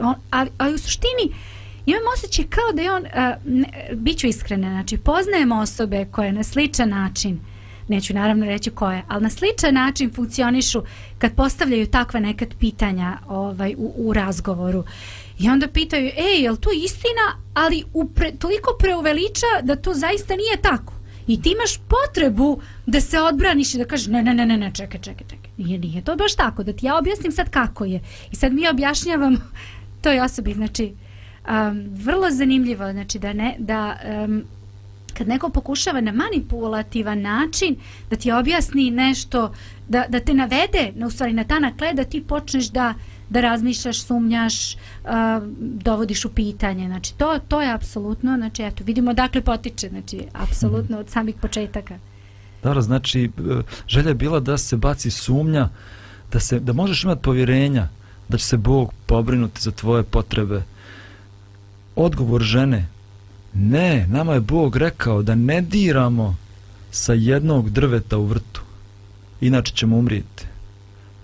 on, 0.00 0.14
ali, 0.30 0.50
ali 0.58 0.74
u 0.74 0.78
suštini 0.78 1.34
imam 1.86 2.02
osjećaj 2.14 2.44
kao 2.44 2.72
da 2.74 2.82
je 2.82 2.92
on, 2.92 3.06
a, 3.14 3.34
ne, 3.44 3.88
bit 3.94 4.18
ću 4.18 4.26
iskrena, 4.26 4.70
znači 4.70 4.98
poznajem 4.98 5.52
osobe 5.52 6.06
koje 6.10 6.32
na 6.32 6.42
sličan 6.42 6.88
način, 6.88 7.40
neću 7.88 8.14
naravno 8.14 8.46
reći 8.46 8.70
koje, 8.70 9.02
ali 9.08 9.22
na 9.22 9.30
sličan 9.30 9.74
način 9.74 10.12
funkcionišu 10.14 10.82
kad 11.18 11.34
postavljaju 11.34 11.86
takva 11.86 12.20
nekad 12.20 12.48
pitanja 12.58 13.18
ovaj, 13.28 13.74
u, 13.78 13.92
u 13.96 14.12
razgovoru. 14.12 14.84
I 15.38 15.48
onda 15.48 15.68
pitaju, 15.68 16.06
ej, 16.06 16.42
je 16.42 16.50
li 16.50 16.60
to 16.60 16.70
istina, 16.84 17.36
ali 17.54 17.84
upre, 17.92 18.32
toliko 18.38 18.76
preuveliča 18.78 19.46
da 19.62 19.76
to 19.76 19.94
zaista 19.94 20.36
nije 20.36 20.56
tako. 20.62 20.92
I 21.26 21.42
ti 21.42 21.50
imaš 21.50 21.78
potrebu 21.88 22.60
da 22.86 23.00
se 23.00 23.20
odbraniš 23.20 23.74
i 23.74 23.78
da 23.78 23.84
kažeš 23.84 24.06
ne, 24.06 24.22
ne, 24.22 24.34
ne, 24.34 24.46
ne, 24.46 24.56
ne, 24.56 24.70
čekaj, 24.74 25.00
čekaj, 25.00 25.26
čekaj. 25.28 25.50
Nije, 25.56 25.78
nije 25.78 26.04
to 26.04 26.16
baš 26.16 26.34
tako, 26.34 26.62
da 26.62 26.72
ti 26.72 26.86
ja 26.86 26.98
objasnim 26.98 27.32
sad 27.32 27.50
kako 27.50 27.84
je. 27.84 28.00
I 28.32 28.36
sad 28.36 28.52
mi 28.52 28.68
objašnjavam 28.68 29.36
toj 30.02 30.20
osobi, 30.20 30.54
znači, 30.54 30.92
um, 31.48 31.88
vrlo 31.90 32.30
zanimljivo, 32.30 32.92
znači 32.92 33.18
da 33.18 33.32
ne, 33.32 33.54
da 33.58 33.96
um, 34.24 34.42
kad 35.18 35.28
neko 35.28 35.48
pokušava 35.48 36.00
na 36.00 36.12
manipulativan 36.12 37.20
način 37.20 37.76
da 38.10 38.16
ti 38.16 38.32
objasni 38.32 38.90
nešto, 38.90 39.52
da, 39.88 40.04
da 40.08 40.20
te 40.20 40.34
navede, 40.34 40.92
na, 40.94 41.06
u 41.06 41.10
stvari 41.10 41.32
na 41.32 41.44
tanak 41.44 41.80
led, 41.80 41.96
da 41.96 42.04
ti 42.04 42.22
počneš 42.22 42.68
da 42.68 42.94
da 43.32 43.40
razmišljaš, 43.40 44.02
sumnjaš, 44.02 44.74
uh, 44.74 45.10
dovodiš 45.58 46.24
u 46.24 46.28
pitanje. 46.28 46.86
Znači, 46.86 47.14
to, 47.14 47.38
to 47.48 47.62
je 47.62 47.72
apsolutno, 47.72 48.36
znači, 48.36 48.62
eto, 48.62 48.84
vidimo 48.84 49.14
dakle 49.14 49.40
potiče, 49.40 49.88
znači, 49.88 50.20
apsolutno 50.32 50.98
od 50.98 51.10
samih 51.10 51.34
početaka. 51.40 51.98
Dobro, 52.62 52.82
znači, 52.82 53.24
e, 53.24 53.62
želja 53.88 54.08
je 54.08 54.14
bila 54.14 54.40
da 54.40 54.58
se 54.58 54.76
baci 54.76 55.10
sumnja, 55.10 55.68
da, 56.32 56.40
se, 56.40 56.60
da 56.60 56.72
možeš 56.72 57.04
imati 57.04 57.22
povjerenja, 57.22 57.88
da 58.28 58.38
će 58.38 58.44
se 58.44 58.56
Bog 58.56 58.92
pobrinuti 59.06 59.62
za 59.62 59.70
tvoje 59.70 60.02
potrebe. 60.02 60.62
Odgovor 61.96 62.42
žene, 62.42 62.86
ne, 63.54 64.06
nama 64.06 64.34
je 64.34 64.40
Bog 64.40 64.76
rekao 64.76 65.22
da 65.22 65.34
ne 65.34 65.60
diramo 65.60 66.36
sa 66.90 67.12
jednog 67.12 67.70
drveta 67.70 68.18
u 68.18 68.24
vrtu, 68.24 68.62
inače 69.40 69.74
ćemo 69.74 69.96
umrijeti. 69.96 70.51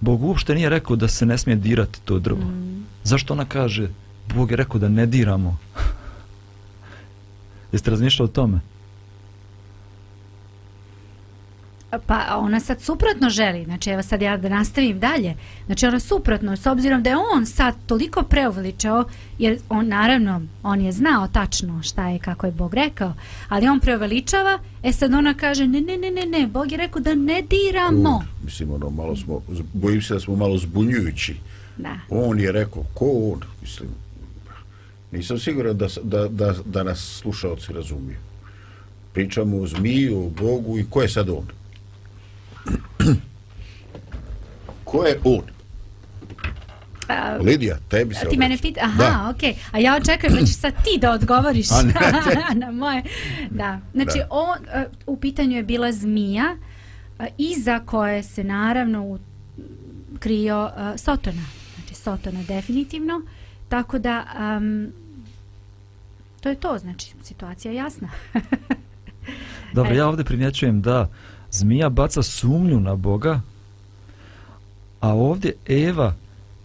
Bog 0.01 0.23
uopšte 0.23 0.55
nije 0.55 0.69
rekao 0.69 0.97
da 0.97 1.09
se 1.09 1.27
ne 1.27 1.39
smije 1.39 1.57
dirati 1.57 2.01
to 2.05 2.19
drvo. 2.19 2.45
Mm. 2.45 2.87
Zašto 3.05 3.35
ona 3.35 3.45
kaže, 3.45 3.89
Bog 4.35 4.51
je 4.51 4.57
rekao 4.57 4.81
da 4.81 4.89
ne 4.89 5.07
diramo? 5.07 5.59
Jeste 7.73 7.91
razmišljali 7.91 8.31
o 8.31 8.33
tome? 8.33 8.61
Pa 12.07 12.37
ona 12.39 12.61
sad 12.61 12.81
suprotno 12.81 13.31
želi, 13.31 13.65
znači 13.65 13.91
evo 13.91 14.03
sad 14.03 14.23
ja 14.23 14.37
da 14.37 14.49
nastavim 14.49 15.01
dalje, 15.01 15.35
znači 15.67 15.87
ona 15.87 16.01
suprotno, 16.01 16.57
s 16.57 16.67
obzirom 16.67 17.03
da 17.03 17.11
je 17.11 17.17
on 17.35 17.47
sad 17.47 17.75
toliko 17.87 18.23
preuveličao, 18.23 19.05
jer 19.39 19.59
on 19.69 19.89
naravno, 19.89 20.43
on 20.63 20.81
je 20.81 20.93
znao 20.93 21.29
tačno 21.29 21.83
šta 21.83 22.09
je, 22.09 22.19
kako 22.19 22.47
je 22.47 22.53
Bog 22.53 22.75
rekao, 22.75 23.15
ali 23.49 23.69
on 23.69 23.81
preuveličava, 23.81 24.59
e 24.83 24.93
sad 24.93 25.15
ona 25.15 25.35
kaže, 25.35 25.67
ne, 25.67 25.81
ne, 25.81 25.97
ne, 25.97 26.11
ne, 26.11 26.27
ne, 26.27 26.47
Bog 26.47 26.73
je 26.73 26.79
rekao 26.79 27.01
da 27.01 27.15
ne 27.15 27.43
diramo. 27.43 28.11
On, 28.11 28.27
mislim, 28.45 28.71
ono, 28.71 28.91
malo 28.91 29.17
smo, 29.17 29.43
bojim 29.73 30.03
se 30.03 30.15
da 30.15 30.21
smo 30.21 30.37
malo 30.37 30.59
zbunjujući. 30.59 31.37
Da. 31.77 31.97
On 32.09 32.41
je 32.41 32.53
rekao, 32.53 32.85
ko 32.95 33.33
on? 33.33 33.41
Mislim, 33.63 33.89
nisam 35.13 35.39
siguran 35.39 35.77
da, 35.77 35.87
da, 36.03 36.29
da, 36.29 36.55
da 36.65 36.83
nas 36.83 37.21
slušalci 37.23 37.73
razumiju. 37.73 38.17
Pričamo 39.13 39.57
o 39.57 39.67
zmiju, 39.67 40.27
o 40.27 40.31
Bogu 40.31 40.79
i 40.79 40.87
ko 40.91 41.03
je 41.03 41.09
sad 41.09 41.29
on? 41.29 41.58
Ko 44.85 45.05
je 45.05 45.21
on? 45.25 45.43
A, 47.09 47.39
Lidija, 47.41 47.77
tebi 47.89 48.15
se 48.15 48.27
ti 48.31 48.37
mene 48.37 48.55
obraćam. 48.55 48.73
pita, 48.73 48.81
aha, 48.85 49.31
okej. 49.31 49.55
A 49.73 49.79
ja 49.79 49.97
očekujem 49.97 50.35
da 50.35 50.47
ćeš 50.47 50.57
sad 50.57 50.73
ti 50.85 50.99
da 51.01 51.13
odgovoriš 51.13 51.71
A 51.79 51.83
ne, 51.83 51.95
na 52.67 52.71
moje. 52.73 53.03
Da. 53.51 53.81
Znači, 53.93 54.19
Da. 54.19 54.27
on, 54.31 54.59
e, 54.73 54.87
u 55.07 55.17
pitanju 55.17 55.57
je 55.57 55.63
bila 55.63 55.93
zmija, 55.93 56.57
e, 57.19 57.29
iza 57.39 57.81
koje 57.87 58.23
se 58.23 58.45
naravno 58.45 59.05
u, 59.05 59.19
krio 60.19 60.71
e, 60.77 60.99
Sotona. 60.99 61.43
Znači, 61.77 61.95
Sotona 61.95 62.43
definitivno. 62.43 63.21
Tako 63.69 63.99
da, 63.99 64.25
um, 64.59 64.93
to 66.41 66.49
je 66.49 66.55
to, 66.55 66.79
znači, 66.79 67.13
situacija 67.23 67.73
je 67.73 67.77
jasna. 67.77 68.09
Dobro, 69.75 69.95
ja 69.95 70.09
ovdje 70.09 70.25
primjećujem 70.25 70.83
da 70.83 71.09
zmija 71.51 71.89
baca 71.89 72.23
sumnju 72.23 72.81
na 72.81 72.97
Boga, 72.97 73.41
a 75.01 75.15
ovdje 75.15 75.55
Eva 75.67 76.15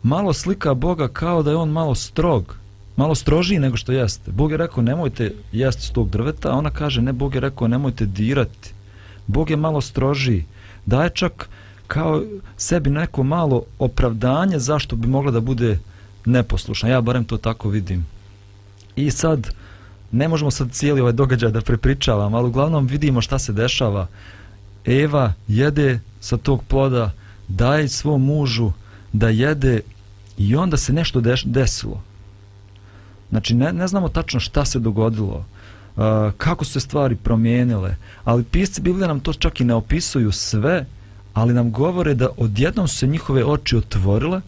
malo 0.03 0.33
slika 0.33 0.73
Boga 0.73 1.07
kao 1.07 1.43
da 1.43 1.51
je 1.51 1.57
on 1.57 1.69
malo 1.69 1.95
strog, 1.95 2.57
malo 2.95 3.15
strožiji 3.15 3.59
nego 3.59 3.77
što 3.77 3.91
jeste. 3.91 4.31
Bog 4.31 4.51
je 4.51 4.57
rekao 4.57 4.83
nemojte 4.83 5.33
jesti 5.51 5.81
s 5.81 5.91
tog 5.91 6.09
drveta, 6.09 6.49
a 6.49 6.57
ona 6.57 6.69
kaže 6.69 7.01
ne, 7.01 7.13
Bog 7.13 7.35
je 7.35 7.41
rekao 7.41 7.67
nemojte 7.67 8.05
dirati. 8.05 8.73
Bog 9.27 9.49
je 9.49 9.57
malo 9.57 9.81
strožiji. 9.81 10.45
Daje 10.85 11.09
čak 11.09 11.49
kao 11.87 12.23
sebi 12.57 12.89
neko 12.89 13.23
malo 13.23 13.63
opravdanje 13.79 14.59
zašto 14.59 14.95
bi 14.95 15.07
mogla 15.07 15.31
da 15.31 15.39
bude 15.39 15.79
neposlušna. 16.25 16.89
Ja 16.89 17.01
barem 17.01 17.25
to 17.25 17.37
tako 17.37 17.69
vidim. 17.69 18.07
I 18.95 19.11
sad, 19.11 19.53
ne 20.11 20.27
možemo 20.27 20.51
sad 20.51 20.71
cijeli 20.71 21.01
ovaj 21.01 21.13
događaj 21.13 21.51
da 21.51 21.61
prepričavam, 21.61 22.33
ali 22.33 22.47
uglavnom 22.47 22.87
vidimo 22.87 23.21
šta 23.21 23.39
se 23.39 23.53
dešava. 23.53 24.07
Eva 24.85 25.33
jede 25.47 25.99
sa 26.19 26.37
tog 26.37 26.63
ploda, 26.63 27.11
daje 27.47 27.87
svom 27.87 28.25
mužu 28.25 28.71
da 29.13 29.29
jede 29.29 29.81
i 30.37 30.55
onda 30.55 30.77
se 30.77 30.93
nešto 30.93 31.21
deš, 31.21 31.43
desilo. 31.43 32.01
Znači, 33.29 33.55
ne, 33.55 33.73
ne 33.73 33.87
znamo 33.87 34.09
tačno 34.09 34.39
šta 34.39 34.65
se 34.65 34.79
dogodilo, 34.79 35.45
uh, 35.95 36.03
kako 36.37 36.65
su 36.65 36.71
se 36.71 36.79
stvari 36.79 37.15
promijenile, 37.15 37.95
ali 38.23 38.43
pisci 38.43 38.81
Biblije 38.81 39.07
nam 39.07 39.19
to 39.19 39.33
čak 39.33 39.59
i 39.59 39.63
ne 39.63 39.73
opisuju 39.73 40.31
sve, 40.31 40.85
ali 41.33 41.53
nam 41.53 41.71
govore 41.71 42.13
da 42.13 42.29
odjednom 42.37 42.87
su 42.87 42.97
se 42.97 43.07
njihove 43.07 43.45
oči 43.45 43.77
otvorile, 43.77 44.41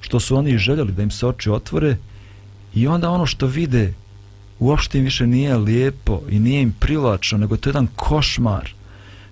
što 0.00 0.20
su 0.20 0.36
oni 0.36 0.50
i 0.50 0.58
željeli 0.58 0.92
da 0.92 1.02
im 1.02 1.10
se 1.10 1.26
oči 1.26 1.50
otvore, 1.50 1.96
i 2.74 2.86
onda 2.86 3.10
ono 3.10 3.26
što 3.26 3.46
vide 3.46 3.94
uopšte 4.58 4.98
im 4.98 5.04
više 5.04 5.26
nije 5.26 5.56
lijepo 5.56 6.20
i 6.28 6.38
nije 6.38 6.62
im 6.62 6.74
privlačno, 6.80 7.38
nego 7.38 7.56
to 7.56 7.68
je 7.68 7.70
jedan 7.70 7.88
košmar. 7.96 8.74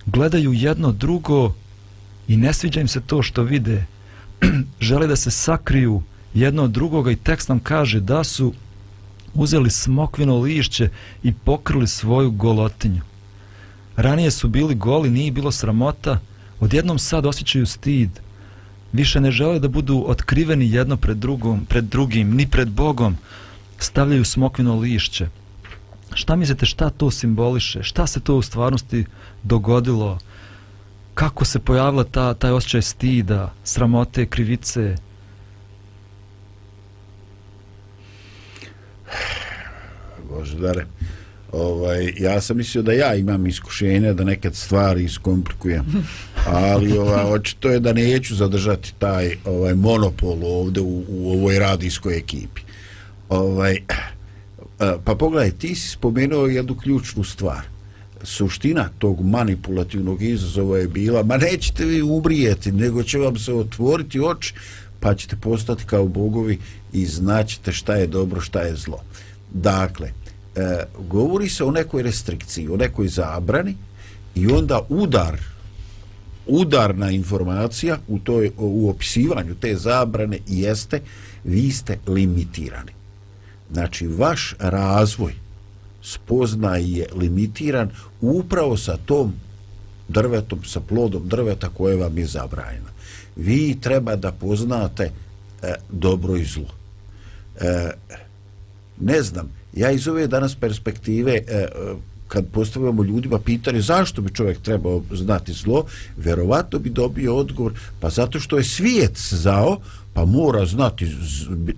Gledaju 0.06 0.52
jedno 0.52 0.92
drugo 0.92 1.54
i 2.28 2.36
ne 2.36 2.52
sviđa 2.52 2.80
im 2.80 2.88
se 2.88 3.00
to 3.00 3.22
što 3.22 3.42
vide. 3.42 3.84
Žele 4.80 5.06
da 5.06 5.16
se 5.16 5.30
sakriju 5.30 6.02
jedno 6.34 6.64
od 6.64 6.70
drugoga 6.70 7.10
i 7.10 7.16
tekst 7.16 7.48
nam 7.48 7.60
kaže 7.60 8.00
da 8.00 8.24
su 8.24 8.52
uzeli 9.34 9.70
smokvino 9.70 10.38
lišće 10.38 10.88
i 11.22 11.32
pokrili 11.32 11.86
svoju 11.86 12.30
golotinju. 12.30 13.00
Ranije 13.96 14.30
su 14.30 14.48
bili 14.48 14.74
goli, 14.74 15.10
nije 15.10 15.32
bilo 15.32 15.52
sramota, 15.52 16.18
odjednom 16.60 16.98
sad 16.98 17.26
osjećaju 17.26 17.66
stid. 17.66 18.10
Više 18.92 19.20
ne 19.20 19.30
žele 19.30 19.58
da 19.58 19.68
budu 19.68 20.04
otkriveni 20.06 20.70
jedno 20.70 20.96
pred 20.96 21.16
drugom, 21.16 21.64
pred 21.64 21.84
drugim, 21.84 22.34
ni 22.34 22.46
pred 22.46 22.68
Bogom, 22.68 23.16
stavljaju 23.78 24.24
smokvino 24.24 24.76
lišće. 24.76 25.28
Šta 26.14 26.36
mislite 26.36 26.66
šta 26.66 26.90
to 26.90 27.10
simboliše? 27.10 27.82
Šta 27.82 28.06
se 28.06 28.20
to 28.20 28.36
u 28.36 28.42
stvarnosti 28.42 29.04
dogodilo? 29.42 30.18
Kako 31.14 31.44
se 31.44 31.58
pojavila 31.58 32.04
ta, 32.04 32.34
taj 32.34 32.50
osjećaj 32.50 32.82
stida, 32.82 33.52
sramote, 33.64 34.26
krivice? 34.26 34.96
Bože 40.28 40.58
dare. 40.58 40.86
Ovaj, 41.52 42.12
ja 42.18 42.40
sam 42.40 42.56
mislio 42.56 42.82
da 42.82 42.92
ja 42.92 43.14
imam 43.14 43.46
iskušenja 43.46 44.12
da 44.12 44.24
nekad 44.24 44.54
stvari 44.54 45.04
iskomplikujem, 45.04 45.84
ali 46.46 46.98
ovaj, 46.98 47.24
očito 47.24 47.70
je 47.70 47.80
da 47.80 47.92
neću 47.92 48.34
zadržati 48.34 48.94
taj 48.98 49.36
ovaj 49.44 49.74
monopol 49.74 50.38
ovde 50.44 50.80
u, 50.80 51.04
u 51.08 51.32
ovoj 51.32 51.58
radijskoj 51.58 52.16
ekipi. 52.16 52.60
Ovaj, 53.28 53.78
E, 54.82 54.98
pa 55.04 55.14
pogledaj, 55.14 55.50
ti 55.50 55.74
si 55.74 55.88
spomenuo 55.88 56.46
jednu 56.46 56.76
ključnu 56.76 57.24
stvar. 57.24 57.62
Suština 58.22 58.88
tog 58.98 59.20
manipulativnog 59.20 60.22
izazova 60.22 60.78
je 60.78 60.88
bila, 60.88 61.22
ma 61.22 61.36
nećete 61.36 61.84
vi 61.84 62.02
ubrijeti, 62.02 62.72
nego 62.72 63.02
će 63.02 63.18
vam 63.18 63.36
se 63.36 63.54
otvoriti 63.54 64.20
oči, 64.20 64.54
pa 65.00 65.14
ćete 65.14 65.36
postati 65.36 65.84
kao 65.84 66.06
bogovi 66.06 66.58
i 66.92 67.06
znaćete 67.06 67.72
šta 67.72 67.94
je 67.94 68.06
dobro, 68.06 68.40
šta 68.40 68.60
je 68.60 68.76
zlo. 68.76 69.02
Dakle, 69.50 70.08
e, 70.56 70.84
govori 71.08 71.48
se 71.48 71.64
o 71.64 71.70
nekoj 71.70 72.02
restrikciji, 72.02 72.68
o 72.68 72.76
nekoj 72.76 73.08
zabrani 73.08 73.76
i 74.34 74.46
onda 74.46 74.80
udar 74.88 75.38
udarna 76.46 77.10
informacija 77.10 77.98
u 78.08 78.18
toj 78.18 78.50
u 78.56 78.90
opisivanju 78.90 79.54
te 79.54 79.76
zabrane 79.76 80.38
jeste 80.46 81.00
vi 81.44 81.70
ste 81.70 81.98
limitirani. 82.06 82.92
Znači 83.72 84.06
vaš 84.06 84.54
razvoj 84.58 85.34
spoznaj 86.02 86.98
je 86.98 87.06
limitiran 87.16 87.90
upravo 88.20 88.76
sa 88.76 88.96
tom 89.06 89.32
drvetom, 90.08 90.64
sa 90.64 90.80
plodom 90.80 91.28
drveta 91.28 91.68
koje 91.68 91.96
vam 91.96 92.18
je 92.18 92.26
zabranjeno. 92.26 92.88
Vi 93.36 93.78
treba 93.80 94.16
da 94.16 94.32
poznate 94.32 95.10
e, 95.62 95.74
dobro 95.90 96.36
i 96.36 96.44
zlo. 96.44 96.68
E, 97.60 97.90
ne 99.00 99.22
znam, 99.22 99.48
ja 99.72 99.90
iz 99.90 100.08
ove 100.08 100.26
danas 100.26 100.54
perspektive 100.54 101.32
e, 101.32 101.66
kad 102.28 102.46
postavljamo 102.52 103.04
ljudima 103.04 103.38
pitanje 103.38 103.80
zašto 103.80 104.22
bi 104.22 104.34
čovjek 104.34 104.58
trebao 104.58 105.02
znati 105.10 105.52
zlo, 105.52 105.84
verovatno 106.16 106.78
bi 106.78 106.90
dobio 106.90 107.36
odgovor, 107.36 107.72
pa 108.00 108.10
zato 108.10 108.40
što 108.40 108.58
je 108.58 108.64
svijet 108.64 109.18
zao, 109.30 109.80
pa 110.14 110.24
mora 110.24 110.66
znati, 110.66 111.16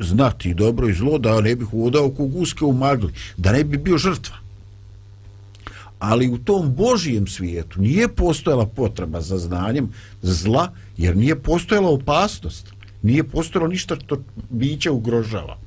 znati 0.01 0.55
dobro 0.55 0.89
i 0.89 0.95
zlo 0.95 1.19
da 1.19 1.41
ne 1.41 1.57
bi 1.57 1.65
hodao 1.65 2.11
ko 2.11 2.27
guske 2.27 2.65
u 2.65 2.73
magli, 2.73 3.13
da 3.37 3.53
ne 3.53 3.65
bi 3.65 3.77
bio 3.77 3.99
žrtva. 3.99 4.37
Ali 5.99 6.29
u 6.29 6.39
tom 6.39 6.75
Božijem 6.75 7.27
svijetu 7.27 7.81
nije 7.81 8.09
postojala 8.09 8.67
potreba 8.67 9.21
za 9.21 9.39
znanjem 9.39 9.89
zla, 10.23 10.73
jer 10.97 11.17
nije 11.17 11.43
postojala 11.43 11.91
opasnost. 11.91 12.73
Nije 13.03 13.25
postojalo 13.25 13.69
ništa 13.69 13.97
što 13.97 14.23
biće 14.51 14.91
ugrožava. 14.91 15.59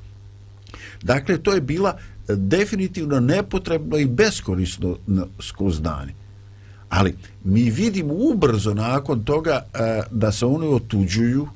Dakle, 1.03 1.37
to 1.37 1.53
je 1.53 1.61
bila 1.61 1.97
e, 1.97 2.35
definitivno 2.35 3.19
nepotrebno 3.19 3.97
i 3.97 4.05
beskorisno 4.05 4.97
skoznanje. 5.39 6.13
Ali 6.89 7.15
mi 7.43 7.69
vidimo 7.69 8.13
ubrzo 8.13 8.73
nakon 8.73 9.23
toga 9.23 9.65
e, 9.73 10.01
da 10.11 10.31
se 10.31 10.45
oni 10.45 10.67
otuđuju, 10.67 11.47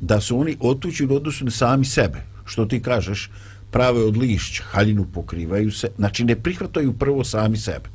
da 0.00 0.20
su 0.20 0.38
oni 0.38 0.56
otuđuju 0.60 1.12
u 1.12 1.16
odnosu 1.16 1.44
na 1.44 1.50
sami 1.50 1.84
sebe. 1.84 2.22
Što 2.44 2.64
ti 2.66 2.82
kažeš, 2.82 3.30
prave 3.70 4.04
od 4.04 4.16
lišća, 4.16 4.62
haljinu 4.62 5.06
pokrivaju 5.14 5.72
se, 5.72 5.88
znači 5.96 6.24
ne 6.24 6.36
prihvataju 6.36 6.92
prvo 6.92 7.24
sami 7.24 7.56
sebe. 7.56 7.88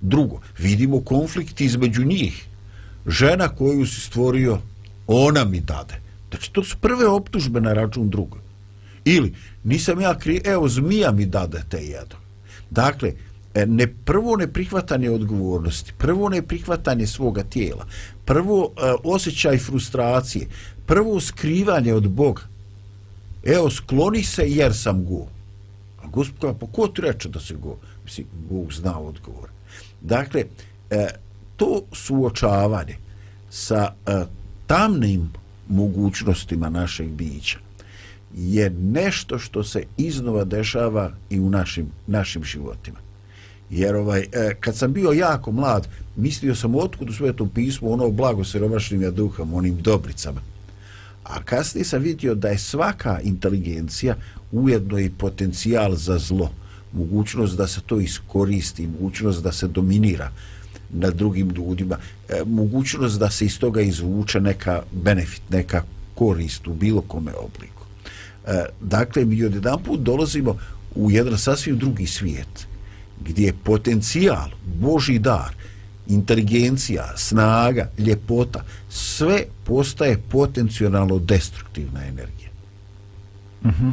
Drugo, 0.00 0.40
vidimo 0.58 1.00
konflikt 1.00 1.60
između 1.60 2.04
njih. 2.04 2.46
Žena 3.06 3.48
koju 3.48 3.86
si 3.86 4.00
stvorio, 4.00 4.58
ona 5.06 5.44
mi 5.44 5.60
dade. 5.60 5.94
Znači, 6.30 6.52
to 6.52 6.64
su 6.64 6.76
prve 6.80 7.06
optužbe 7.06 7.60
na 7.60 7.72
račun 7.72 8.10
druga. 8.10 8.38
Ili, 9.04 9.34
nisam 9.64 10.00
ja 10.00 10.18
kriv, 10.18 10.40
evo, 10.44 10.68
zmija 10.68 11.12
mi 11.12 11.26
dade 11.26 11.62
te 11.68 11.78
jedu. 11.78 12.16
Dakle, 12.70 13.12
e, 13.54 13.66
ne, 13.66 13.86
prvo 13.86 14.36
ne 14.36 14.52
prihvatanje 14.52 15.10
odgovornosti, 15.10 15.92
prvo 15.98 16.28
ne 16.28 16.42
prihvatanje 16.42 17.06
svoga 17.06 17.42
tijela, 17.42 17.86
prvo 18.24 18.72
e, 18.76 18.94
osjećaj 19.04 19.58
frustracije, 19.58 20.46
prvo 20.86 21.20
skrivanje 21.20 21.94
od 21.94 22.08
Boga. 22.08 22.42
Evo, 23.44 23.70
skloni 23.70 24.22
se 24.22 24.50
jer 24.50 24.74
sam 24.74 25.04
go. 25.04 25.26
A 26.02 26.06
gospod, 26.06 26.56
pa 26.60 26.66
ko 26.66 26.88
ti 26.88 27.02
reče 27.02 27.28
da 27.28 27.40
se 27.40 27.54
go? 27.54 27.76
Mislim, 28.04 28.26
Bog 28.50 28.72
zna 28.72 28.98
odgovor. 29.00 29.50
Dakle, 30.00 30.44
e, 30.90 31.06
to 31.56 31.82
suočavanje 31.92 32.96
sa 33.50 33.92
e, 34.06 34.24
tamnim 34.66 35.30
mogućnostima 35.68 36.70
našeg 36.70 37.08
bića, 37.08 37.58
je 38.34 38.70
nešto 38.70 39.38
što 39.38 39.64
se 39.64 39.84
iznova 39.96 40.44
dešava 40.44 41.12
i 41.30 41.40
u 41.40 41.50
našim, 41.50 41.90
našim 42.06 42.44
životima. 42.44 42.98
Jer 43.70 43.96
ovaj, 43.96 44.20
e, 44.20 44.54
kad 44.60 44.76
sam 44.76 44.92
bio 44.92 45.12
jako 45.12 45.52
mlad, 45.52 45.88
mislio 46.16 46.54
sam 46.54 46.74
otkud 46.74 47.10
u 47.10 47.12
svetom 47.12 47.48
pismu 47.48 47.92
ono 47.92 48.10
blago 48.10 48.44
siromašnim 48.44 49.02
ja 49.02 49.10
duham, 49.10 49.54
onim 49.54 49.76
dobricama. 49.82 50.40
A 51.28 51.42
kasnije 51.42 51.84
sam 51.84 52.02
vidio 52.02 52.34
da 52.34 52.48
je 52.48 52.58
svaka 52.58 53.20
inteligencija 53.20 54.16
ujedno 54.52 54.98
i 54.98 55.10
potencijal 55.10 55.94
za 55.94 56.18
zlo. 56.18 56.50
Mogućnost 56.92 57.56
da 57.56 57.66
se 57.66 57.80
to 57.86 58.00
iskoristi, 58.00 58.86
mogućnost 58.86 59.42
da 59.42 59.52
se 59.52 59.68
dominira 59.68 60.30
na 60.90 61.10
drugim 61.10 61.50
ljudima, 61.50 61.98
e, 62.28 62.42
mogućnost 62.46 63.18
da 63.18 63.30
se 63.30 63.46
iz 63.46 63.58
toga 63.58 63.80
izvuče 63.80 64.40
neka 64.40 64.82
benefit, 64.92 65.42
neka 65.50 65.82
korist 66.14 66.66
u 66.66 66.74
bilo 66.74 67.00
kome 67.00 67.32
obliku. 67.34 67.82
E, 68.46 68.64
dakle, 68.80 69.24
mi 69.24 69.44
od 69.44 69.54
jedan 69.54 69.82
put 69.82 70.00
dolazimo 70.00 70.58
u 70.94 71.10
jedan 71.10 71.38
sasvim 71.38 71.78
drugi 71.78 72.06
svijet, 72.06 72.66
gdje 73.24 73.46
je 73.46 73.54
potencijal, 73.64 74.48
Boži 74.80 75.18
dar, 75.18 75.54
inteligencija, 76.08 77.12
snaga, 77.16 77.90
ljepota, 77.98 78.64
sve 78.88 79.42
postaje 79.64 80.18
potencijalno 80.30 81.18
destruktivna 81.18 82.04
energija. 82.04 82.50
Mm 83.64 83.68
-hmm. 83.68 83.92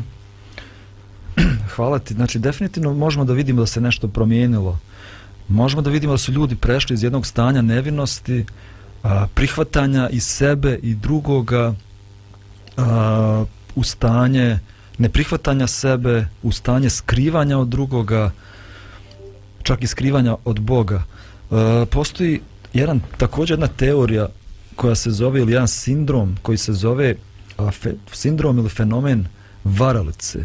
Hvala 1.76 2.00
ti. 2.00 2.14
Znači, 2.14 2.40
definitivno 2.40 2.94
možemo 2.94 3.26
da 3.26 3.34
vidimo 3.34 3.62
da 3.62 3.66
se 3.66 3.82
nešto 3.82 4.08
promijenilo. 4.08 4.80
Možemo 5.48 5.82
da 5.82 5.90
vidimo 5.90 6.14
da 6.14 6.18
su 6.18 6.32
ljudi 6.32 6.56
prešli 6.56 6.94
iz 6.94 7.04
jednog 7.04 7.26
stanja 7.26 7.62
nevinosti, 7.62 8.46
a, 9.04 9.28
prihvatanja 9.34 10.10
i 10.10 10.20
sebe 10.20 10.80
i 10.82 10.96
drugoga, 10.96 11.74
a, 12.78 13.46
u 13.76 13.84
stanje 13.84 14.60
neprihvatanja 14.98 15.68
sebe, 15.68 16.28
u 16.44 16.52
stanje 16.52 16.90
skrivanja 16.90 17.58
od 17.58 17.68
drugoga, 17.68 18.32
čak 19.64 19.84
i 19.84 19.88
skrivanja 19.88 20.36
od 20.46 20.60
Boga. 20.60 21.04
E, 21.54 21.86
postoji 21.86 22.42
jedan, 22.74 23.02
također 23.18 23.54
jedna 23.54 23.68
teorija 23.68 24.28
koja 24.76 24.96
se 24.96 25.12
zove, 25.12 25.40
ili 25.40 25.52
jedan 25.52 25.68
sindrom 25.68 26.38
koji 26.42 26.58
se 26.58 26.74
zove 26.74 27.16
a, 27.58 27.72
fe, 27.72 27.94
sindrom 28.12 28.58
ili 28.58 28.70
fenomen 28.70 29.26
varalice. 29.64 30.40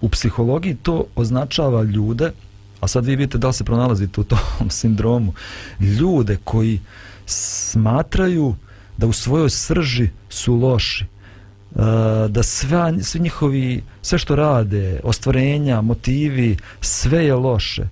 U 0.00 0.08
psihologiji 0.08 0.76
to 0.82 1.04
označava 1.16 1.82
ljude, 1.82 2.32
a 2.80 2.88
sad 2.88 3.04
vi 3.04 3.16
vidite 3.16 3.38
da 3.38 3.46
li 3.46 3.54
se 3.54 3.64
pronalazite 3.64 4.20
u 4.20 4.24
tom 4.24 4.38
sindromu, 4.80 5.34
ljude 5.80 6.38
koji 6.44 6.80
smatraju 7.26 8.54
da 8.96 9.06
u 9.06 9.12
svojoj 9.12 9.50
srži 9.50 10.08
su 10.28 10.54
loši, 10.54 11.04
e, 11.04 11.08
da 12.28 12.42
sve, 12.42 13.02
sve 13.02 13.20
njihovi, 13.20 13.82
sve 14.02 14.18
što 14.18 14.36
rade, 14.36 15.00
ostvarenja, 15.04 15.80
motivi, 15.80 16.56
sve 16.80 17.24
je 17.24 17.34
loše. 17.34 17.88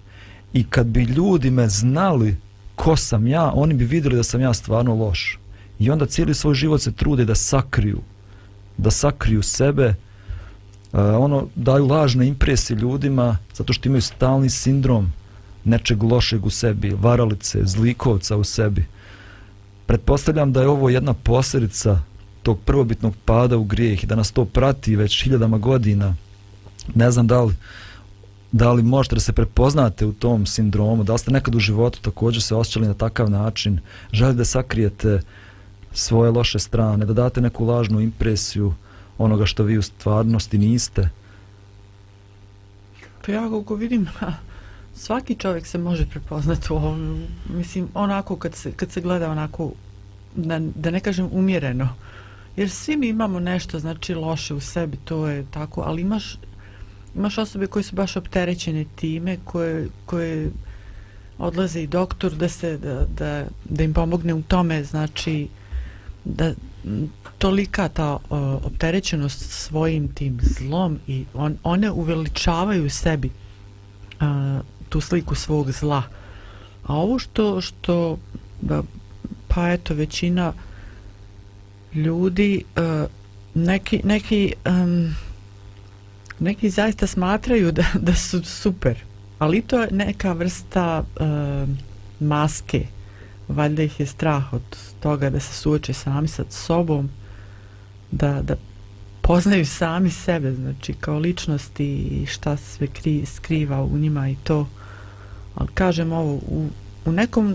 I 0.53 0.65
kad 0.65 0.87
bi 0.87 1.03
ljudi 1.03 1.51
me 1.51 1.69
znali 1.69 2.44
ko 2.75 2.97
sam 2.97 3.27
ja, 3.27 3.53
oni 3.55 3.75
bi 3.75 3.85
vidjeli 3.85 4.17
da 4.17 4.23
sam 4.23 4.41
ja 4.41 4.55
stvarno 4.55 4.95
loš. 4.95 5.39
I 5.79 5.91
onda 5.91 6.07
cijeli 6.07 6.35
svoj 6.35 6.55
život 6.55 6.81
se 6.81 6.93
trude 6.93 7.25
da 7.25 7.35
sakriju, 7.35 8.01
da 8.77 8.91
sakriju 8.91 9.43
sebe, 9.43 9.95
uh, 10.93 11.01
ono, 11.19 11.47
daju 11.55 11.87
lažne 11.87 12.27
impresije 12.27 12.77
ljudima, 12.77 13.39
zato 13.55 13.73
što 13.73 13.89
imaju 13.89 14.03
stalni 14.03 14.51
sindrom 14.51 15.13
nečeg 15.65 16.03
lošeg 16.03 16.47
u 16.47 16.51
sebi, 16.51 16.97
varalice, 17.01 17.59
zlikovca 17.65 18.37
u 18.37 18.45
sebi. 18.45 18.87
Pretpostavljam 19.87 20.53
da 20.53 20.61
je 20.61 20.69
ovo 20.69 20.89
jedna 20.89 21.15
posljedica 21.15 22.01
tog 22.43 22.59
prvobitnog 22.65 23.15
pada 23.25 23.57
u 23.57 23.65
grijeh 23.65 24.05
i 24.05 24.07
da 24.07 24.15
nas 24.17 24.33
to 24.33 24.45
prati 24.45 24.97
već 24.97 25.25
hiljadama 25.25 25.59
godina. 25.59 26.15
Ne 26.95 27.11
znam 27.11 27.27
da 27.27 27.43
li, 27.43 27.55
da 28.55 28.73
li 28.73 28.83
možete 28.83 29.15
da 29.15 29.21
se 29.21 29.33
prepoznate 29.33 30.07
u 30.07 30.13
tom 30.13 30.47
sindromu, 30.47 31.05
da 31.05 31.13
li 31.13 31.19
ste 31.19 31.31
nekad 31.31 31.55
u 31.55 31.59
životu 31.59 31.99
također 32.03 32.43
se 32.43 32.55
osjećali 32.55 32.87
na 32.87 32.95
takav 32.95 33.31
način, 33.31 33.81
želite 34.13 34.37
da 34.37 34.45
sakrijete 34.45 35.21
svoje 35.93 36.31
loše 36.31 36.59
strane, 36.59 37.07
da 37.07 37.13
date 37.13 37.41
neku 37.41 37.65
lažnu 37.65 38.01
impresiju 38.01 38.75
onoga 39.19 39.47
što 39.47 39.63
vi 39.63 39.79
u 39.79 39.83
stvarnosti 39.83 40.59
niste. 40.59 41.09
Pa 43.27 43.33
ja 43.33 43.49
koliko 43.49 43.75
vidim, 43.75 44.07
svaki 44.95 45.35
čovjek 45.35 45.67
se 45.67 45.79
može 45.79 46.07
prepoznati 46.07 46.73
u 46.73 46.77
ovom, 46.77 47.27
mislim, 47.49 47.89
onako 47.95 48.37
kad 48.37 48.55
se, 48.55 48.73
kad 48.73 48.91
se 48.91 49.01
gleda 49.01 49.31
onako, 49.31 49.73
da, 50.37 50.59
da 50.59 50.91
ne 50.91 51.01
kažem 51.01 51.29
umjereno, 51.33 51.89
jer 52.57 52.71
svi 52.71 52.97
mi 52.97 53.09
imamo 53.09 53.41
nešto 53.41 53.79
znači 53.79 54.15
loše 54.15 54.55
u 54.55 54.61
sebi 54.61 54.97
to 54.97 55.27
je 55.27 55.47
tako 55.51 55.83
ali 55.87 56.03
imaš 56.03 56.37
imaš 57.17 57.39
osobe 57.39 57.67
koje 57.67 57.83
su 57.83 57.97
baš 57.97 58.17
opterećene 58.17 58.85
time, 58.97 59.37
koje, 59.45 59.89
koje 60.07 60.51
odlaze 61.39 61.83
i 61.83 61.87
doktor 61.87 62.33
da 62.33 62.49
se 62.49 62.79
da, 62.79 63.07
da, 63.19 63.47
da 63.65 63.83
im 63.85 63.95
pomogne 63.95 64.35
u 64.35 64.43
tome, 64.43 64.85
znači 64.85 65.49
da 66.25 66.55
tolika 67.39 67.89
ta 67.89 68.19
o, 68.31 68.39
opterećenost 68.65 69.51
svojim 69.51 70.09
tim 70.15 70.39
zlom 70.43 70.99
i 71.07 71.25
on, 71.35 71.57
one 71.63 71.91
uveličavaju 71.91 72.91
sebi 72.91 73.31
a, 74.21 74.61
tu 74.89 75.01
sliku 75.01 75.35
svog 75.35 75.73
zla. 75.73 76.03
A 76.87 76.95
ovo 76.95 77.19
što 77.19 77.61
što 77.61 78.19
da, 78.61 78.83
pa 79.49 79.73
eto 79.73 79.95
većina 79.95 80.53
ljudi 81.95 82.65
a, 82.77 83.07
neki 83.55 84.01
neki 84.05 84.53
um, 84.67 85.15
neki 86.39 86.71
zaista 86.71 87.07
smatraju 87.07 87.73
da, 87.73 87.85
da 88.01 88.15
su 88.15 88.45
super 88.45 88.97
ali 89.39 89.63
to 89.63 89.83
je 89.83 89.89
neka 89.91 90.33
vrsta 90.33 91.05
uh, 91.21 91.69
maske. 92.21 92.87
Valjda 93.49 93.83
ih 93.83 94.01
je 94.01 94.07
strah 94.07 94.53
od 94.53 94.63
toga 95.01 95.31
da 95.31 95.41
se 95.41 95.55
suoče 95.55 95.93
sami 95.93 96.29
sa 96.29 96.45
sobom 96.51 97.11
da, 98.11 98.43
da 98.43 98.57
poznaju 99.21 99.67
sami 99.67 100.11
sebe 100.11 100.53
znači 100.53 100.93
kao 100.93 101.19
ličnosti 101.19 101.95
i 101.95 102.27
šta 102.27 102.57
sve 102.57 102.87
kri, 102.87 103.27
skriva 103.27 103.83
u 103.83 103.99
njima 103.99 104.29
i 104.29 104.37
to. 104.45 104.69
Ali 105.55 105.69
kažem 105.75 106.13
ovo 106.13 106.35
u, 106.35 106.69
u 107.05 107.13
nekom 107.13 107.55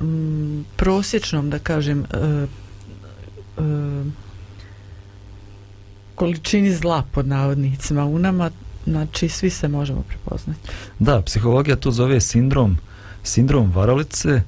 m, 0.00 0.64
prosječnom 0.76 1.50
da 1.50 1.58
kažem 1.58 2.04
e, 2.04 2.16
e, 2.16 2.46
količini 6.18 6.74
zla 6.74 7.02
pod 7.12 7.26
navodnicima 7.26 8.04
u 8.04 8.18
nama 8.18 8.50
znači 8.86 9.28
svi 9.28 9.50
se 9.50 9.68
možemo 9.68 10.02
prepoznati. 10.02 10.60
Da, 10.98 11.22
psihologija 11.22 11.76
to 11.76 11.90
zove 11.90 12.20
sindrom, 12.20 12.78
sindrom 13.22 13.72
varalice, 13.72 14.42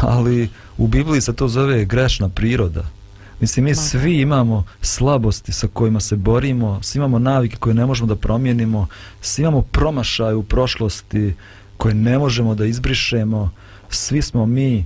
ali 0.00 0.48
u 0.78 0.86
Bibliji 0.86 1.20
se 1.20 1.32
to 1.32 1.48
zove 1.48 1.84
grešna 1.84 2.28
priroda. 2.28 2.84
Mislim, 3.40 3.64
mi 3.64 3.74
svi 3.74 4.20
imamo 4.20 4.64
slabosti 4.82 5.52
sa 5.52 5.68
kojima 5.72 6.00
se 6.00 6.16
borimo, 6.16 6.78
svi 6.82 6.98
imamo 6.98 7.18
navike 7.18 7.56
koje 7.56 7.74
ne 7.74 7.86
možemo 7.86 8.06
da 8.06 8.16
promijenimo, 8.16 8.86
svi 9.20 9.42
imamo 9.42 9.62
promašaj 9.62 10.34
u 10.34 10.42
prošlosti 10.42 11.34
koje 11.76 11.94
ne 11.94 12.18
možemo 12.18 12.54
da 12.54 12.66
izbrišemo, 12.66 13.50
svi 13.90 14.22
smo 14.22 14.46
mi, 14.46 14.84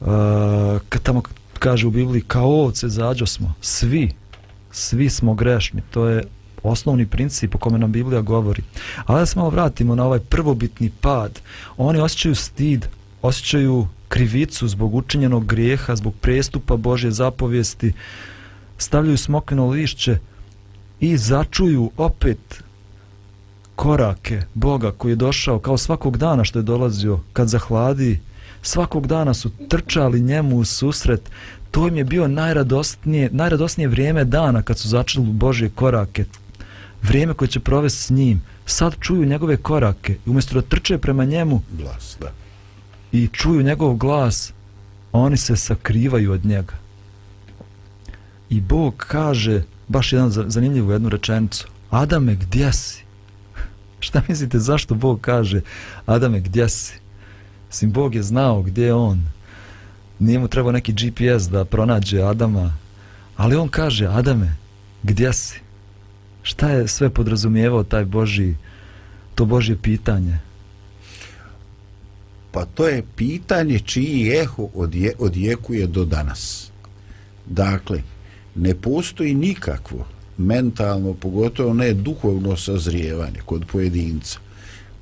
uh, 0.00 0.06
kad 0.88 1.02
tamo 1.02 1.22
kaže 1.58 1.86
u 1.86 1.90
Bibliji, 1.90 2.22
kao 2.26 2.48
ovce 2.48 2.88
zađo 2.88 3.26
smo, 3.26 3.54
svi, 3.60 4.12
svi 4.74 5.10
smo 5.10 5.34
grešni, 5.34 5.80
to 5.90 6.06
je 6.06 6.24
osnovni 6.62 7.06
princip 7.06 7.54
o 7.54 7.58
kome 7.58 7.78
nam 7.78 7.92
Biblija 7.92 8.20
govori. 8.20 8.62
Ali 9.06 9.20
da 9.20 9.26
se 9.26 9.38
malo 9.38 9.50
vratimo 9.50 9.94
na 9.94 10.04
ovaj 10.04 10.18
prvobitni 10.18 10.90
pad. 11.00 11.40
Oni 11.76 12.00
osjećaju 12.00 12.34
stid, 12.34 12.86
osjećaju 13.22 13.88
krivicu 14.08 14.68
zbog 14.68 14.94
učinjenog 14.94 15.46
grijeha, 15.46 15.96
zbog 15.96 16.14
prestupa 16.20 16.76
Božje 16.76 17.10
zapovijesti, 17.10 17.92
stavljaju 18.78 19.16
smokvino 19.16 19.68
lišće 19.68 20.18
i 21.00 21.16
začuju 21.16 21.90
opet 21.96 22.62
korake 23.76 24.42
Boga 24.54 24.90
koji 24.90 25.12
je 25.12 25.16
došao 25.16 25.58
kao 25.58 25.78
svakog 25.78 26.16
dana 26.16 26.44
što 26.44 26.58
je 26.58 26.62
dolazio 26.62 27.20
kad 27.32 27.48
zahladi 27.48 28.20
svakog 28.62 29.06
dana 29.06 29.34
su 29.34 29.50
trčali 29.68 30.20
njemu 30.20 30.58
u 30.58 30.64
susret 30.64 31.30
to 31.74 31.88
im 31.88 31.96
je 31.96 32.04
bio 32.04 32.28
najradosnije, 32.28 33.30
najradosnije 33.32 33.88
vrijeme 33.88 34.24
dana 34.24 34.62
kad 34.62 34.78
su 34.78 34.88
začuli 34.88 35.26
Božje 35.26 35.68
korake 35.68 36.24
vrijeme 37.02 37.34
koje 37.34 37.48
će 37.48 37.60
provesti 37.60 38.02
s 38.02 38.10
njim 38.10 38.42
sad 38.66 38.96
čuju 39.00 39.26
njegove 39.26 39.56
korake 39.56 40.12
i 40.26 40.30
umjesto 40.30 40.54
da 40.54 40.62
trče 40.62 40.98
prema 40.98 41.24
njemu 41.24 41.62
Glas, 41.72 42.16
da. 42.20 42.32
i 43.12 43.28
čuju 43.32 43.62
njegov 43.62 43.94
glas, 43.94 44.52
oni 45.12 45.36
se 45.36 45.56
sakrivaju 45.56 46.32
od 46.32 46.44
njega. 46.44 46.74
I 48.50 48.60
Bog 48.60 48.94
kaže, 48.96 49.62
baš 49.88 50.12
jedan 50.12 50.30
za- 50.30 50.44
zanimljivu 50.48 50.92
jednu 50.92 51.08
rečenicu, 51.08 51.68
Adame, 51.90 52.34
gdje 52.34 52.72
si? 52.72 53.04
Šta 54.00 54.22
mislite, 54.28 54.58
zašto 54.58 54.94
Bog 54.94 55.20
kaže, 55.20 55.60
Adame, 56.06 56.40
gdje 56.40 56.68
si? 56.68 56.92
Sim, 57.70 57.92
Bog 57.92 58.14
je 58.14 58.22
znao 58.22 58.62
gdje 58.62 58.84
je 58.84 58.94
on. 58.94 59.24
Nije 60.18 60.38
mu 60.38 60.48
trebao 60.48 60.72
neki 60.72 60.92
GPS 60.92 61.48
da 61.50 61.64
pronađe 61.64 62.22
Adama, 62.22 62.76
ali 63.36 63.56
on 63.56 63.68
kaže, 63.68 64.06
Adame, 64.06 64.56
gdje 65.02 65.32
si? 65.32 65.60
Šta 66.42 66.70
je 66.70 66.88
sve 66.88 67.10
podrazumijevao 67.10 67.84
taj 67.84 68.04
Boži, 68.04 68.54
to 69.34 69.44
Božje 69.44 69.76
pitanje? 69.76 70.38
Pa 72.50 72.64
to 72.64 72.88
je 72.88 73.02
pitanje 73.16 73.78
čiji 73.78 74.28
eho 74.28 74.68
odje, 74.74 75.12
odjekuje 75.18 75.86
do 75.86 76.04
danas. 76.04 76.70
Dakle, 77.46 78.02
ne 78.54 78.74
postoji 78.74 79.34
nikakvo 79.34 80.06
mentalno, 80.38 81.14
pogotovo 81.14 81.74
ne 81.74 81.94
duhovno 81.94 82.56
sazrijevanje 82.56 83.40
kod 83.44 83.64
pojedinca, 83.72 84.38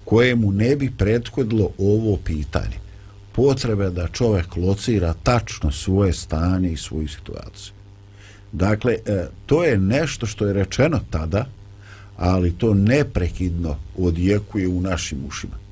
kojemu 0.05 0.53
ne 0.53 0.77
bi 0.77 0.91
prethodilo 0.91 1.71
ovo 1.79 2.17
pitanje. 2.17 2.82
Potrebe 3.33 3.91
da 3.91 4.09
čovjek 4.09 4.57
locira 4.57 5.15
tačno 5.23 5.73
svoje 5.73 6.13
stanje 6.13 6.73
i 6.73 6.77
svoju 6.77 7.09
situaciju. 7.09 7.73
Dakle, 8.53 8.97
e, 9.07 9.27
to 9.47 9.65
je 9.65 9.79
nešto 9.79 10.27
što 10.27 10.47
je 10.47 10.53
rečeno 10.53 11.01
tada, 11.11 11.47
ali 12.17 12.53
to 12.53 12.75
neprekidno 12.75 13.77
odjekuje 13.99 14.69
u 14.69 14.81
našim 14.81 15.19
ušima. 15.29 15.63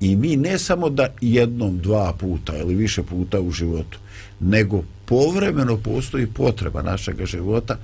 I 0.00 0.16
mi 0.16 0.36
ne 0.36 0.58
samo 0.58 0.90
da 0.90 1.08
jednom, 1.20 1.78
dva 1.78 2.12
puta 2.12 2.56
ili 2.56 2.74
više 2.74 3.02
puta 3.02 3.40
u 3.40 3.50
životu, 3.50 3.98
nego 4.40 4.82
povremeno 5.04 5.76
postoji 5.76 6.26
potreba 6.26 6.82
našeg 6.82 7.24
života 7.24 7.78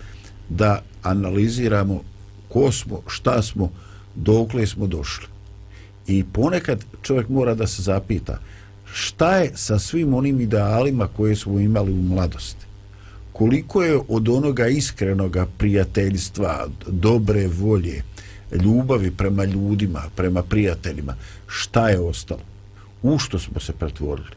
da 0.49 0.83
analiziramo 1.03 2.03
ko 2.49 2.73
smo, 2.73 3.01
šta 3.07 3.43
smo, 3.43 3.71
dokle 4.15 4.67
smo 4.67 4.87
došli. 4.87 5.27
I 6.07 6.25
ponekad 6.33 6.85
čovjek 7.03 7.29
mora 7.29 7.55
da 7.55 7.67
se 7.67 7.83
zapita 7.83 8.39
šta 8.93 9.37
je 9.37 9.51
sa 9.55 9.79
svim 9.79 10.15
onim 10.15 10.41
idealima 10.41 11.09
koje 11.17 11.37
smo 11.37 11.59
imali 11.59 11.93
u 11.93 12.03
mladosti. 12.03 12.67
Koliko 13.33 13.83
je 13.83 14.01
od 14.09 14.29
onoga 14.29 14.69
iskrenoga 14.69 15.47
prijateljstva, 15.59 16.67
dobre 16.89 17.47
volje, 17.47 18.03
ljubavi 18.65 19.11
prema 19.11 19.45
ljudima, 19.45 20.03
prema 20.17 20.43
prijateljima, 20.43 21.15
šta 21.47 21.89
je 21.89 22.01
ostalo? 22.01 22.41
U 23.03 23.19
što 23.19 23.39
smo 23.39 23.61
se 23.61 23.73
pretvorili? 23.73 24.37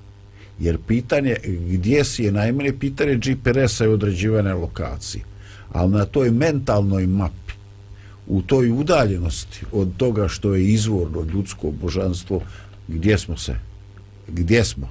Jer 0.60 0.78
pitanje 0.88 1.36
gdje 1.46 2.04
si 2.04 2.24
je 2.24 2.32
najmanje 2.32 2.74
pitanje 2.80 3.16
GPS-a 3.16 3.86
i 3.86 3.88
određivane 3.88 4.54
lokacije. 4.54 5.24
Ali 5.72 5.92
na 5.92 6.06
toj 6.06 6.32
mentalnoj 6.32 7.08
mapi, 7.08 7.54
u 8.28 8.42
toj 8.42 8.72
udaljenosti 8.72 9.66
od 9.72 9.98
toga 9.98 10.28
što 10.28 10.56
je 10.56 10.68
izvorno 10.68 11.22
ljudsko 11.34 11.72
božanstvo, 11.72 12.42
gdje 12.88 13.18
smo 13.18 13.38
se, 13.38 13.56
gdje 14.28 14.64
smo, 14.66 14.90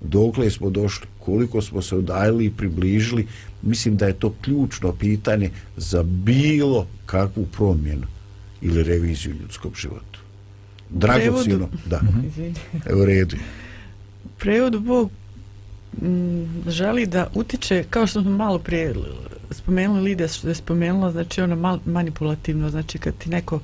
dokle 0.00 0.50
smo 0.50 0.70
došli, 0.70 1.06
koliko 1.18 1.62
smo 1.62 1.82
se 1.82 1.96
udaljili 1.96 2.44
i 2.44 2.50
približili, 2.50 3.26
mislim 3.62 3.96
da 3.96 4.06
je 4.06 4.12
to 4.12 4.34
ključno 4.40 4.92
pitanje 4.92 5.50
za 5.76 6.02
bilo 6.02 6.86
kakvu 7.06 7.46
promjenu 7.46 8.06
ili 8.62 8.82
reviziju 8.82 9.34
u 9.34 9.42
ljudskom 9.42 9.72
životu. 9.76 10.20
Dragocino, 10.90 11.56
Prevodu- 11.56 11.68
da, 11.86 12.00
Izvini. 12.26 12.54
u 13.02 13.04
redu 13.04 13.36
prevodu 14.38 14.80
Bog 14.80 15.10
mm, 16.02 16.70
želi 16.70 17.06
da 17.06 17.26
utiče, 17.34 17.84
kao 17.90 18.06
što 18.06 18.22
smo 18.22 18.30
malo 18.30 18.58
prije 18.58 18.94
spomenuli 19.50 20.00
Lidija 20.02 20.28
što 20.28 20.48
je 20.48 20.54
spomenula, 20.54 21.12
znači 21.12 21.40
ono 21.40 21.56
mal, 21.56 21.78
manipulativno, 21.86 22.70
znači 22.70 22.98
kad 22.98 23.14
ti 23.18 23.30
neko 23.30 23.60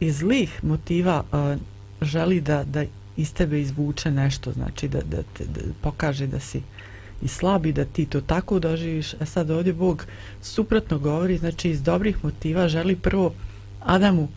iz 0.00 0.16
zlih 0.18 0.64
motiva 0.64 1.24
uh, 1.32 1.60
želi 2.02 2.40
da, 2.40 2.64
da 2.64 2.84
iz 3.16 3.34
tebe 3.34 3.60
izvuče 3.60 4.10
nešto, 4.10 4.52
znači 4.52 4.88
da, 4.88 5.00
da, 5.00 5.22
te, 5.22 5.44
da 5.44 5.60
pokaže 5.80 6.26
da 6.26 6.40
si 6.40 6.62
i 7.22 7.28
slabi, 7.28 7.72
da 7.72 7.84
ti 7.84 8.06
to 8.06 8.20
tako 8.20 8.58
doživiš, 8.58 9.14
a 9.14 9.26
sad 9.26 9.50
ovdje 9.50 9.72
Bog 9.72 10.06
suprotno 10.42 10.98
govori, 10.98 11.38
znači 11.38 11.70
iz 11.70 11.82
dobrih 11.82 12.24
motiva 12.24 12.68
želi 12.68 12.96
prvo 12.96 13.34
Adamu 13.80 14.28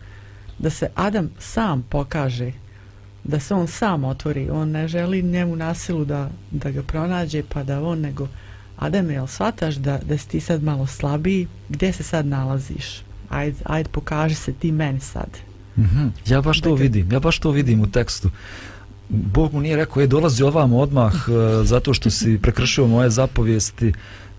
da 0.58 0.70
se 0.70 0.90
Adam 0.94 1.30
sam 1.38 1.82
pokaže 1.82 2.52
da 3.24 3.40
se 3.40 3.54
on 3.54 3.66
sam 3.66 4.04
otvori, 4.04 4.50
on 4.50 4.70
ne 4.70 4.88
želi 4.88 5.22
njemu 5.22 5.56
nasilu 5.56 6.04
da, 6.04 6.30
da 6.50 6.70
ga 6.70 6.82
pronađe 6.82 7.42
pa 7.48 7.62
da 7.62 7.82
on 7.82 8.00
nego 8.00 8.28
Adam, 8.76 9.10
jel 9.10 9.26
shvataš 9.26 9.74
da, 9.74 9.98
da 9.98 10.18
si 10.18 10.28
ti 10.28 10.40
sad 10.40 10.62
malo 10.62 10.86
slabiji, 10.86 11.48
gdje 11.68 11.92
se 11.92 12.02
sad 12.02 12.26
nalaziš? 12.26 13.02
Ajde, 13.28 13.56
ajde 13.64 13.88
pokaži 13.88 14.34
se 14.34 14.52
ti 14.52 14.72
meni 14.72 15.00
sad. 15.00 15.28
Mhm. 15.78 16.08
Ja 16.26 16.40
baš 16.40 16.60
to 16.60 16.74
vidim, 16.74 17.12
ja 17.12 17.20
baš 17.20 17.38
to 17.38 17.50
vidim 17.50 17.80
u 17.80 17.86
tekstu. 17.86 18.30
Bog 19.08 19.54
mu 19.54 19.60
nije 19.60 19.76
rekao, 19.76 20.00
je 20.00 20.06
dolazi 20.06 20.42
ovam 20.42 20.72
odmah 20.72 21.12
e, 21.28 21.64
zato 21.64 21.94
što 21.94 22.10
si 22.10 22.38
prekršio 22.42 22.86
moje 22.86 23.10
zapovijesti, 23.10 23.92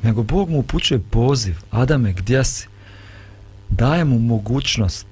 nego 0.03 0.23
Bog 0.23 0.49
mu 0.49 0.59
upućuje 0.59 0.99
poziv, 0.99 1.55
Adame, 1.71 2.13
gdje 2.13 2.43
si? 2.43 2.67
Daje 3.69 4.05
mu 4.05 4.19
mogućnost 4.19 5.07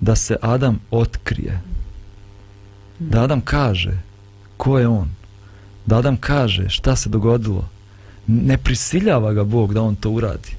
da 0.00 0.16
se 0.16 0.36
Adam 0.40 0.78
otkrije. 0.90 1.60
Da 2.98 3.22
Adam 3.22 3.40
kaže 3.40 3.98
ko 4.56 4.78
je 4.78 4.88
on. 4.88 5.10
Da 5.86 5.98
Adam 5.98 6.16
kaže 6.16 6.68
šta 6.68 6.96
se 6.96 7.08
dogodilo. 7.08 7.68
Ne 8.26 8.58
prisiljava 8.58 9.32
ga 9.32 9.44
Bog 9.44 9.74
da 9.74 9.82
on 9.82 9.94
to 9.94 10.10
uradi. 10.10 10.56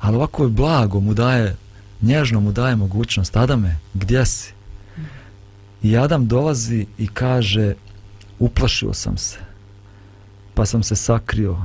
Ali 0.00 0.16
ovako 0.16 0.42
je 0.42 0.48
blago 0.48 1.00
mu 1.00 1.14
daje, 1.14 1.56
nježno 2.04 2.40
mu 2.40 2.52
daje 2.52 2.76
mogućnost. 2.76 3.36
Adame, 3.36 3.78
gdje 3.94 4.26
si? 4.26 4.52
I 5.82 5.96
Adam 5.96 6.26
dolazi 6.26 6.86
i 6.98 7.06
kaže 7.06 7.74
uplašio 8.38 8.92
sam 8.92 9.16
se. 9.16 9.38
Pa 10.54 10.66
sam 10.66 10.82
se 10.82 10.96
sakrio. 10.96 11.62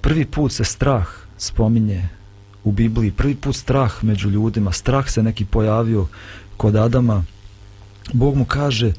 Prvi 0.00 0.24
put 0.24 0.52
se 0.52 0.64
strah 0.64 1.08
spominje 1.38 2.08
u 2.64 2.72
Bibliji. 2.72 3.10
Prvi 3.10 3.34
put 3.34 3.56
strah 3.56 4.04
među 4.04 4.30
ljudima. 4.30 4.72
Strah 4.72 5.10
se 5.10 5.22
neki 5.22 5.44
pojavio 5.44 6.06
kod 6.56 6.76
Adama. 6.76 7.24
Bog 8.12 8.36
mu 8.36 8.44
kaže 8.44 8.92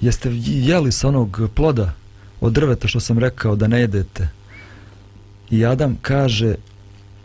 jeste 0.00 0.30
jeli 0.44 0.92
sa 0.92 1.08
onog 1.08 1.40
ploda 1.54 1.92
od 2.40 2.52
drveta 2.52 2.88
što 2.88 3.00
sam 3.00 3.18
rekao 3.18 3.56
da 3.56 3.66
ne 3.66 3.80
jedete. 3.80 4.28
I 5.50 5.66
Adam 5.66 5.96
kaže 6.02 6.54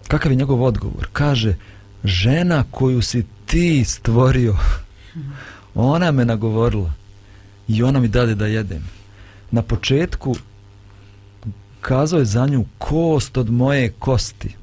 kakav 0.07 0.31
je 0.31 0.35
njegov 0.35 0.63
odgovor? 0.63 1.07
Kaže 1.13 1.55
žena 2.03 2.63
koju 2.71 3.01
si 3.01 3.25
ti 3.45 3.83
stvorio 3.85 4.57
ona 5.75 6.11
me 6.11 6.25
nagovorila 6.25 6.93
i 7.67 7.83
ona 7.83 7.99
mi 7.99 8.07
dade 8.07 8.35
da 8.35 8.47
jedem. 8.47 8.83
Na 9.51 9.61
početku 9.61 10.35
kazao 11.81 12.19
je 12.19 12.25
za 12.25 12.47
nju 12.47 12.65
kost 12.77 13.37
od 13.37 13.49
moje 13.49 13.93
kosti. 13.99 14.55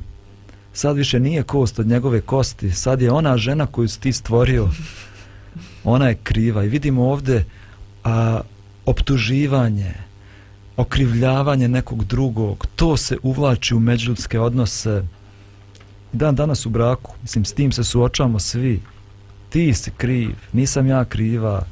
Sad 0.73 0.97
više 0.97 1.21
nije 1.21 1.43
kost 1.43 1.79
od 1.79 1.87
njegove 1.87 2.21
kosti, 2.21 2.71
sad 2.71 3.03
je 3.03 3.11
ona 3.11 3.37
žena 3.37 3.67
koju 3.67 3.89
si 3.89 4.01
ti 4.01 4.13
stvorio. 4.13 4.69
Ona 5.85 6.09
je 6.09 6.19
kriva 6.23 6.65
i 6.65 6.69
vidimo 6.69 7.11
ovde 7.11 7.45
a, 8.05 8.41
optuživanje, 8.87 9.95
okrivljavanje 10.77 11.69
nekog 11.69 12.05
drugog, 12.05 12.67
to 12.77 12.97
se 12.97 13.17
uvlači 13.23 13.75
u 13.75 13.81
međuljudske 13.81 14.41
odnose. 14.41 15.03
Dan 16.13 16.35
danas 16.35 16.67
u 16.67 16.71
braku, 16.71 17.13
mislim, 17.23 17.45
s 17.45 17.53
tim 17.53 17.73
se 17.73 17.85
suočavamo 17.85 18.39
svi. 18.39 18.81
Ti 19.49 19.75
si 19.75 19.91
kriv, 19.91 20.31
nisam 20.53 20.87
ja 20.87 21.05
kriva. 21.05 21.63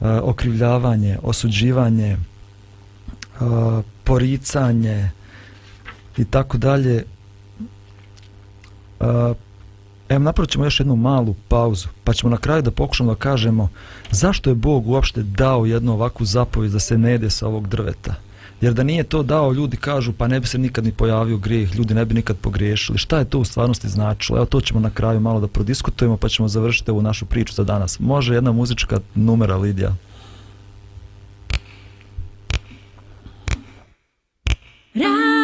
E, 0.00 0.08
okrivljavanje, 0.08 1.18
osuđivanje, 1.22 2.10
e, 2.10 2.18
poricanje 4.04 5.10
i 6.16 6.24
tako 6.24 6.58
dalje. 6.58 7.04
Evo, 10.08 10.18
napravit 10.18 10.50
ćemo 10.50 10.64
još 10.64 10.80
jednu 10.80 10.96
malu 10.96 11.34
pauzu, 11.48 11.88
pa 12.04 12.12
ćemo 12.12 12.30
na 12.30 12.36
kraju 12.36 12.62
da 12.62 12.70
pokušamo 12.70 13.14
da 13.14 13.18
kažemo 13.18 13.68
zašto 14.10 14.50
je 14.50 14.54
Bog 14.54 14.88
uopšte 14.88 15.22
dao 15.22 15.66
jednu 15.66 15.92
ovakvu 15.92 16.26
zapovijed 16.26 16.72
da 16.72 16.78
se 16.78 16.98
ne 16.98 17.10
jede 17.10 17.30
sa 17.30 17.46
ovog 17.46 17.68
drveta. 17.68 18.14
Jer 18.60 18.74
da 18.74 18.82
nije 18.82 19.04
to 19.04 19.22
dao, 19.22 19.52
ljudi 19.52 19.76
kažu, 19.76 20.12
pa 20.12 20.28
ne 20.28 20.40
bi 20.40 20.46
se 20.46 20.58
nikad 20.58 20.84
ni 20.84 20.92
pojavio 20.92 21.36
grijeh, 21.36 21.74
ljudi 21.74 21.94
ne 21.94 22.04
bi 22.04 22.14
nikad 22.14 22.36
pogriješili. 22.36 22.98
Šta 22.98 23.18
je 23.18 23.24
to 23.24 23.38
u 23.38 23.44
stvarnosti 23.44 23.88
značilo? 23.88 24.38
Evo, 24.38 24.46
to 24.46 24.60
ćemo 24.60 24.80
na 24.80 24.90
kraju 24.90 25.20
malo 25.20 25.40
da 25.40 25.46
prodiskutujemo, 25.46 26.16
pa 26.16 26.28
ćemo 26.28 26.48
završiti 26.48 26.90
ovu 26.90 27.02
našu 27.02 27.26
priču 27.26 27.54
za 27.54 27.64
danas. 27.64 28.00
Može 28.00 28.34
jedna 28.34 28.52
muzička 28.52 29.00
numera, 29.14 29.56
Lidija? 29.56 29.94
Ra 34.94 35.35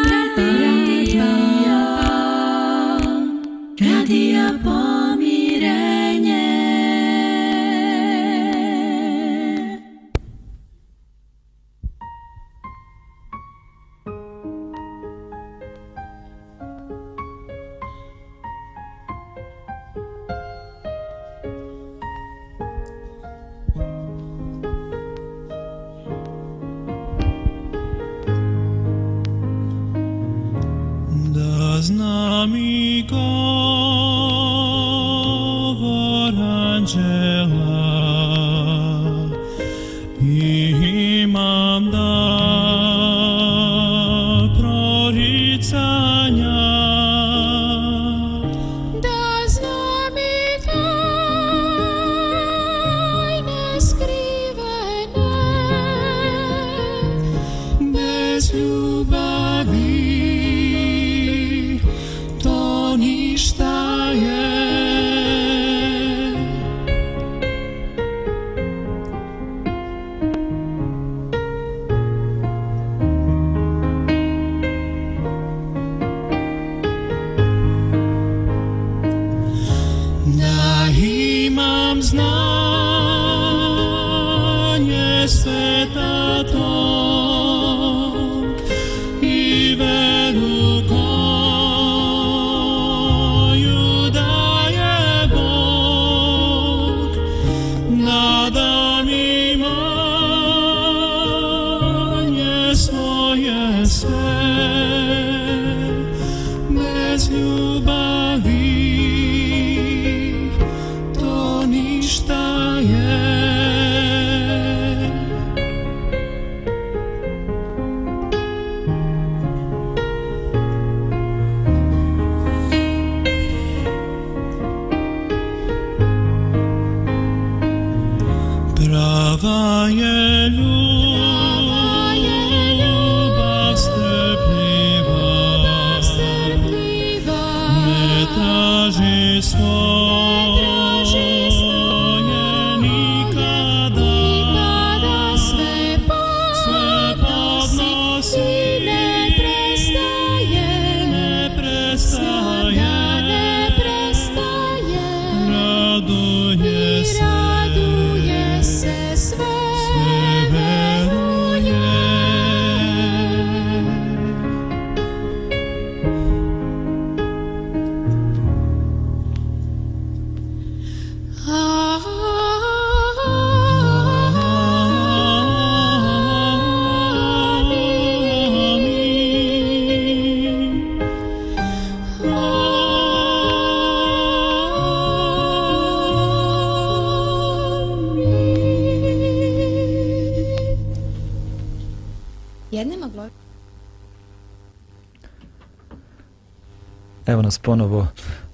Evo 197.33 197.41
nas 197.41 197.57
ponovo 197.57 198.07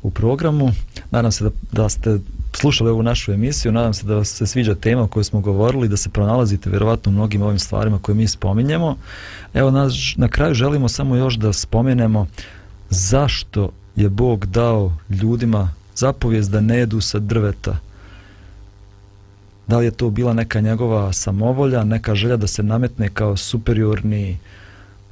u 0.03 0.11
programu. 0.11 0.71
Nadam 1.11 1.31
se 1.31 1.43
da, 1.43 1.49
da 1.71 1.89
ste 1.89 2.19
slušali 2.53 2.89
ovu 2.89 3.03
našu 3.03 3.31
emisiju, 3.31 3.71
nadam 3.71 3.93
se 3.93 4.05
da 4.05 4.15
vas 4.15 4.29
se 4.29 4.47
sviđa 4.47 4.75
tema 4.75 5.03
o 5.03 5.07
kojoj 5.07 5.23
smo 5.23 5.41
govorili, 5.41 5.87
da 5.87 5.97
se 5.97 6.09
pronalazite 6.09 6.69
vjerovatno 6.69 7.09
u 7.09 7.13
mnogim 7.13 7.41
ovim 7.41 7.59
stvarima 7.59 7.99
koje 8.01 8.15
mi 8.15 8.27
spominjemo. 8.27 8.97
Evo 9.53 9.71
nas, 9.71 9.93
na 10.17 10.27
kraju 10.27 10.53
želimo 10.53 10.89
samo 10.89 11.15
još 11.15 11.35
da 11.35 11.53
spomenemo 11.53 12.27
zašto 12.89 13.71
je 13.95 14.09
Bog 14.09 14.45
dao 14.45 14.93
ljudima 15.09 15.73
zapovijest 15.95 16.51
da 16.51 16.61
ne 16.61 16.77
jedu 16.77 17.01
sa 17.01 17.19
drveta. 17.19 17.77
Da 19.67 19.77
li 19.77 19.85
je 19.85 19.91
to 19.91 20.09
bila 20.09 20.33
neka 20.33 20.61
njegova 20.61 21.13
samovolja, 21.13 21.83
neka 21.83 22.15
želja 22.15 22.37
da 22.37 22.47
se 22.47 22.63
nametne 22.63 23.09
kao 23.09 23.37
superiorni 23.37 24.37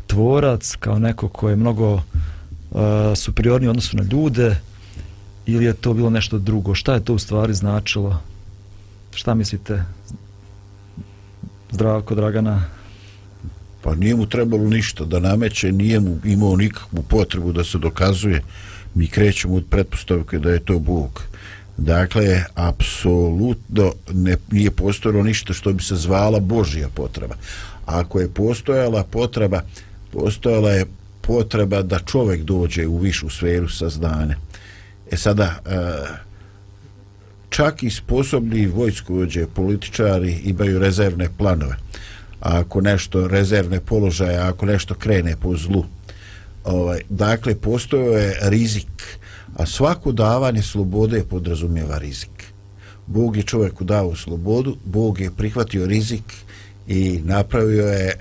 tvorac, 0.07 0.75
kao 0.79 0.99
neko 0.99 1.29
ko 1.29 1.49
je 1.49 1.55
mnogo 1.55 2.01
E, 2.75 2.79
uh, 2.79 3.17
superiorni 3.17 3.67
odnosu 3.67 3.97
na 3.97 4.03
ljude, 4.11 4.55
ili 5.45 5.65
je 5.65 5.73
to 5.73 5.93
bilo 5.93 6.09
nešto 6.09 6.37
drugo? 6.37 6.75
Šta 6.75 6.93
je 6.93 7.05
to 7.05 7.13
u 7.13 7.19
stvari 7.19 7.53
značilo? 7.53 8.19
Šta 9.13 9.33
mislite? 9.33 9.83
Zdravko 11.71 12.15
Dragana? 12.15 12.63
Pa 13.81 13.95
nije 13.95 14.15
mu 14.15 14.25
trebalo 14.25 14.63
ništa 14.63 15.05
da 15.05 15.19
nameće, 15.19 15.71
nije 15.71 15.99
mu 15.99 16.17
imao 16.25 16.55
nikakvu 16.55 17.03
potrebu 17.03 17.51
da 17.51 17.63
se 17.63 17.77
dokazuje. 17.77 18.43
Mi 18.93 19.07
krećemo 19.07 19.55
od 19.55 19.65
pretpostavke 19.69 20.39
da 20.39 20.51
je 20.51 20.59
to 20.59 20.79
Bog. 20.79 21.23
Dakle, 21.77 22.43
apsolutno 22.55 23.91
ne, 24.13 24.37
nije 24.51 24.71
postojalo 24.71 25.23
ništa 25.23 25.53
što 25.53 25.73
bi 25.73 25.83
se 25.83 25.95
zvala 25.95 26.39
Božija 26.39 26.89
potreba. 26.93 27.35
Ako 27.85 28.19
je 28.19 28.29
postojala 28.29 29.03
potreba, 29.03 29.61
postojala 30.11 30.71
je 30.71 30.85
potreba 31.27 31.81
da 31.81 31.99
čovjek 31.99 32.43
dođe 32.43 32.87
u 32.87 32.97
višu 32.97 33.29
sferu 33.29 33.69
saznanja. 33.69 34.35
E 35.11 35.17
sada, 35.17 35.43
e, 35.65 35.77
čak 37.49 37.83
i 37.83 37.89
sposobni 37.89 38.65
vojskovođe, 38.67 39.47
političari 39.47 40.31
imaju 40.43 40.79
rezervne 40.79 41.29
planove. 41.37 41.75
A 42.39 42.59
ako 42.59 42.81
nešto 42.81 43.27
rezervne 43.27 43.79
položaje, 43.79 44.37
ako 44.37 44.65
nešto 44.65 44.95
krene 44.95 45.35
po 45.41 45.55
zlu. 45.57 45.85
Ovaj, 46.63 47.01
dakle, 47.09 47.55
postoje 47.55 48.23
je 48.23 48.39
rizik, 48.41 49.19
a 49.55 49.65
svako 49.65 50.11
davanje 50.11 50.61
slobode 50.61 51.23
podrazumijeva 51.29 51.97
rizik. 51.97 52.53
Bog 53.07 53.37
je 53.37 53.43
čovjeku 53.43 53.83
dao 53.83 54.15
slobodu, 54.15 54.77
Bog 54.85 55.19
je 55.19 55.31
prihvatio 55.31 55.85
rizik 55.85 56.23
i 56.87 57.21
napravio 57.25 57.87
je 57.87 58.07
e, 58.07 58.15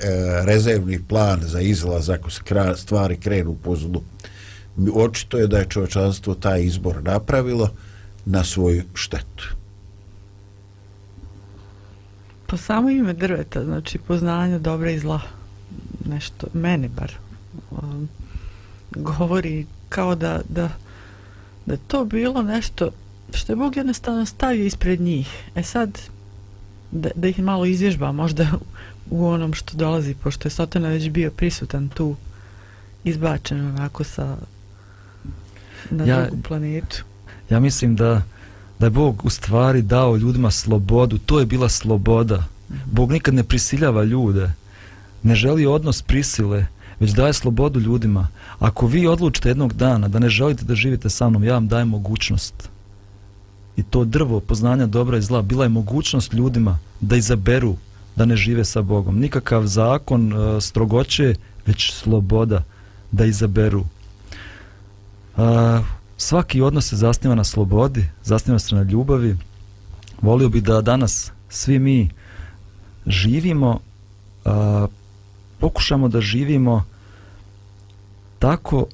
rezervni 0.45 1.03
plan 1.09 1.41
za 1.43 1.61
izlaz 1.61 2.11
ako 2.11 2.31
se 2.31 2.41
kra, 2.45 2.77
stvari 2.77 3.17
krenu 3.17 3.57
po 3.65 3.77
zlu 3.77 4.03
očito 4.95 5.39
je 5.39 5.47
da 5.47 5.59
je 5.59 5.69
čovečanstvo 5.69 6.35
taj 6.35 6.63
izbor 6.63 7.03
napravilo 7.03 7.71
na 8.25 8.45
svoju 8.45 8.83
štetu. 8.95 9.55
Po 12.47 12.57
samo 12.57 12.91
ime 12.91 13.13
drveta, 13.13 13.65
znači 13.65 13.99
poznanje 13.99 14.59
dobra 14.59 14.91
i 14.91 14.99
zla, 14.99 15.21
nešto, 16.09 16.47
mene 16.53 16.89
bar, 16.89 17.13
um, 17.71 18.09
govori 18.91 19.67
kao 19.89 20.15
da, 20.15 20.41
da, 20.49 20.69
da 21.67 21.77
to 21.77 22.05
bilo 22.05 22.43
nešto 22.43 22.91
što 23.35 23.53
je 23.53 23.57
Bog 23.57 23.77
jednostavno 23.77 24.27
stavio 24.27 24.65
ispred 24.65 25.01
njih. 25.01 25.29
E 25.55 25.63
sad, 25.63 25.99
da, 26.91 27.11
da 27.15 27.29
ih 27.29 27.39
malo 27.43 27.65
izvježba 27.65 28.13
možda 28.13 28.47
u 29.11 29.27
onom 29.27 29.55
što 29.55 29.77
dolazi, 29.77 30.15
pošto 30.15 30.47
je 30.47 30.53
Sotana 30.53 30.89
već 30.89 31.09
bio 31.11 31.31
prisutan 31.31 31.89
tu, 31.89 32.17
izbačen 33.05 33.67
onako 33.67 34.05
sa 34.05 34.37
na 35.91 36.05
ja, 36.05 36.23
drugu 36.23 36.43
planetu. 36.43 37.05
Ja 37.51 37.61
mislim 37.61 37.97
da 37.97 38.23
da 38.79 38.87
je 38.87 38.91
Bog 38.91 39.25
u 39.25 39.31
stvari 39.31 39.83
dao 39.83 40.17
ljudima 40.17 40.51
slobodu, 40.51 41.19
to 41.19 41.41
je 41.41 41.47
bila 41.47 41.69
sloboda. 41.69 42.45
Bog 42.85 43.13
nikad 43.13 43.35
ne 43.35 43.45
prisiljava 43.45 44.05
ljude, 44.05 44.51
ne 45.23 45.35
želi 45.35 45.67
odnos 45.67 46.03
prisile, 46.03 46.67
već 47.01 47.11
daje 47.11 47.33
slobodu 47.33 47.81
ljudima. 47.81 48.29
Ako 48.59 48.87
vi 48.87 49.07
odlučite 49.07 49.49
jednog 49.49 49.73
dana 49.73 50.09
da 50.09 50.19
ne 50.19 50.29
želite 50.29 50.65
da 50.65 50.75
živite 50.75 51.11
sa 51.11 51.29
mnom, 51.29 51.45
ja 51.45 51.55
vam 51.55 51.69
dajem 51.69 51.89
mogućnost. 51.89 52.69
I 53.77 53.83
to 53.83 54.05
drvo 54.05 54.41
poznanja 54.41 54.87
dobra 54.87 55.19
i 55.19 55.23
zla 55.23 55.43
bila 55.43 55.65
je 55.65 55.69
mogućnost 55.69 56.33
ljudima 56.33 56.79
da 57.01 57.17
izaberu 57.17 57.77
da 58.17 58.25
ne 58.25 58.37
žive 58.37 58.65
sa 58.65 58.83
Bogom. 58.83 59.19
Nikakav 59.19 59.67
zakon 59.67 60.33
e, 60.33 60.61
strogoće, 60.61 61.35
već 61.67 61.93
sloboda 61.93 62.65
da 63.13 63.25
izaberu 63.25 63.85
A, 65.37 65.83
svaki 66.17 66.61
odnos 66.61 66.89
se 66.89 66.97
zasniva 66.97 67.35
na 67.35 67.45
slobodi, 67.45 68.09
zasniva 68.25 68.59
se 68.59 68.75
na 68.75 68.83
ljubavi. 68.83 69.37
Volio 70.23 70.49
bi 70.49 70.61
da 70.61 70.81
danas 70.81 71.33
svi 71.49 71.79
mi 71.79 72.11
živimo, 73.07 73.81
a, 74.45 74.87
pokušamo 75.59 76.09
da 76.09 76.21
živimo 76.21 76.85
tako 78.39 78.87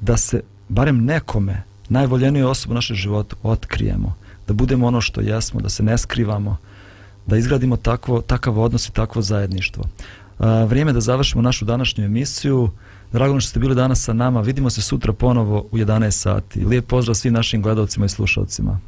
da 0.00 0.16
se 0.16 0.42
barem 0.68 1.04
nekome, 1.04 1.62
najvoljeniju 1.88 2.48
osobu 2.48 2.72
u 2.72 2.74
našem 2.74 2.96
životu, 2.96 3.36
otkrijemo. 3.42 4.14
Da 4.46 4.54
budemo 4.54 4.86
ono 4.86 5.00
što 5.00 5.20
jesmo, 5.20 5.60
da 5.60 5.68
se 5.68 5.82
ne 5.82 5.98
skrivamo, 5.98 6.56
da 7.26 7.36
izgradimo 7.36 7.76
takvo, 7.76 8.20
takav 8.20 8.60
odnos 8.60 8.88
i 8.88 8.92
takvo 8.92 9.22
zajedništvo. 9.22 9.84
A, 10.38 10.64
vrijeme 10.64 10.92
da 10.92 11.00
završimo 11.00 11.42
našu 11.42 11.64
današnju 11.64 12.04
emisiju. 12.04 12.70
Drago 13.12 13.40
što 13.40 13.50
ste 13.50 13.60
bili 13.60 13.74
danas 13.74 14.02
sa 14.02 14.12
nama. 14.12 14.40
Vidimo 14.40 14.70
se 14.70 14.82
sutra 14.82 15.12
ponovo 15.12 15.66
u 15.70 15.76
11 15.76 16.10
sati. 16.10 16.64
Lijep 16.64 16.86
pozdrav 16.86 17.14
svim 17.14 17.32
našim 17.32 17.62
gledalcima 17.62 18.06
i 18.06 18.08
slušalcima. 18.08 18.80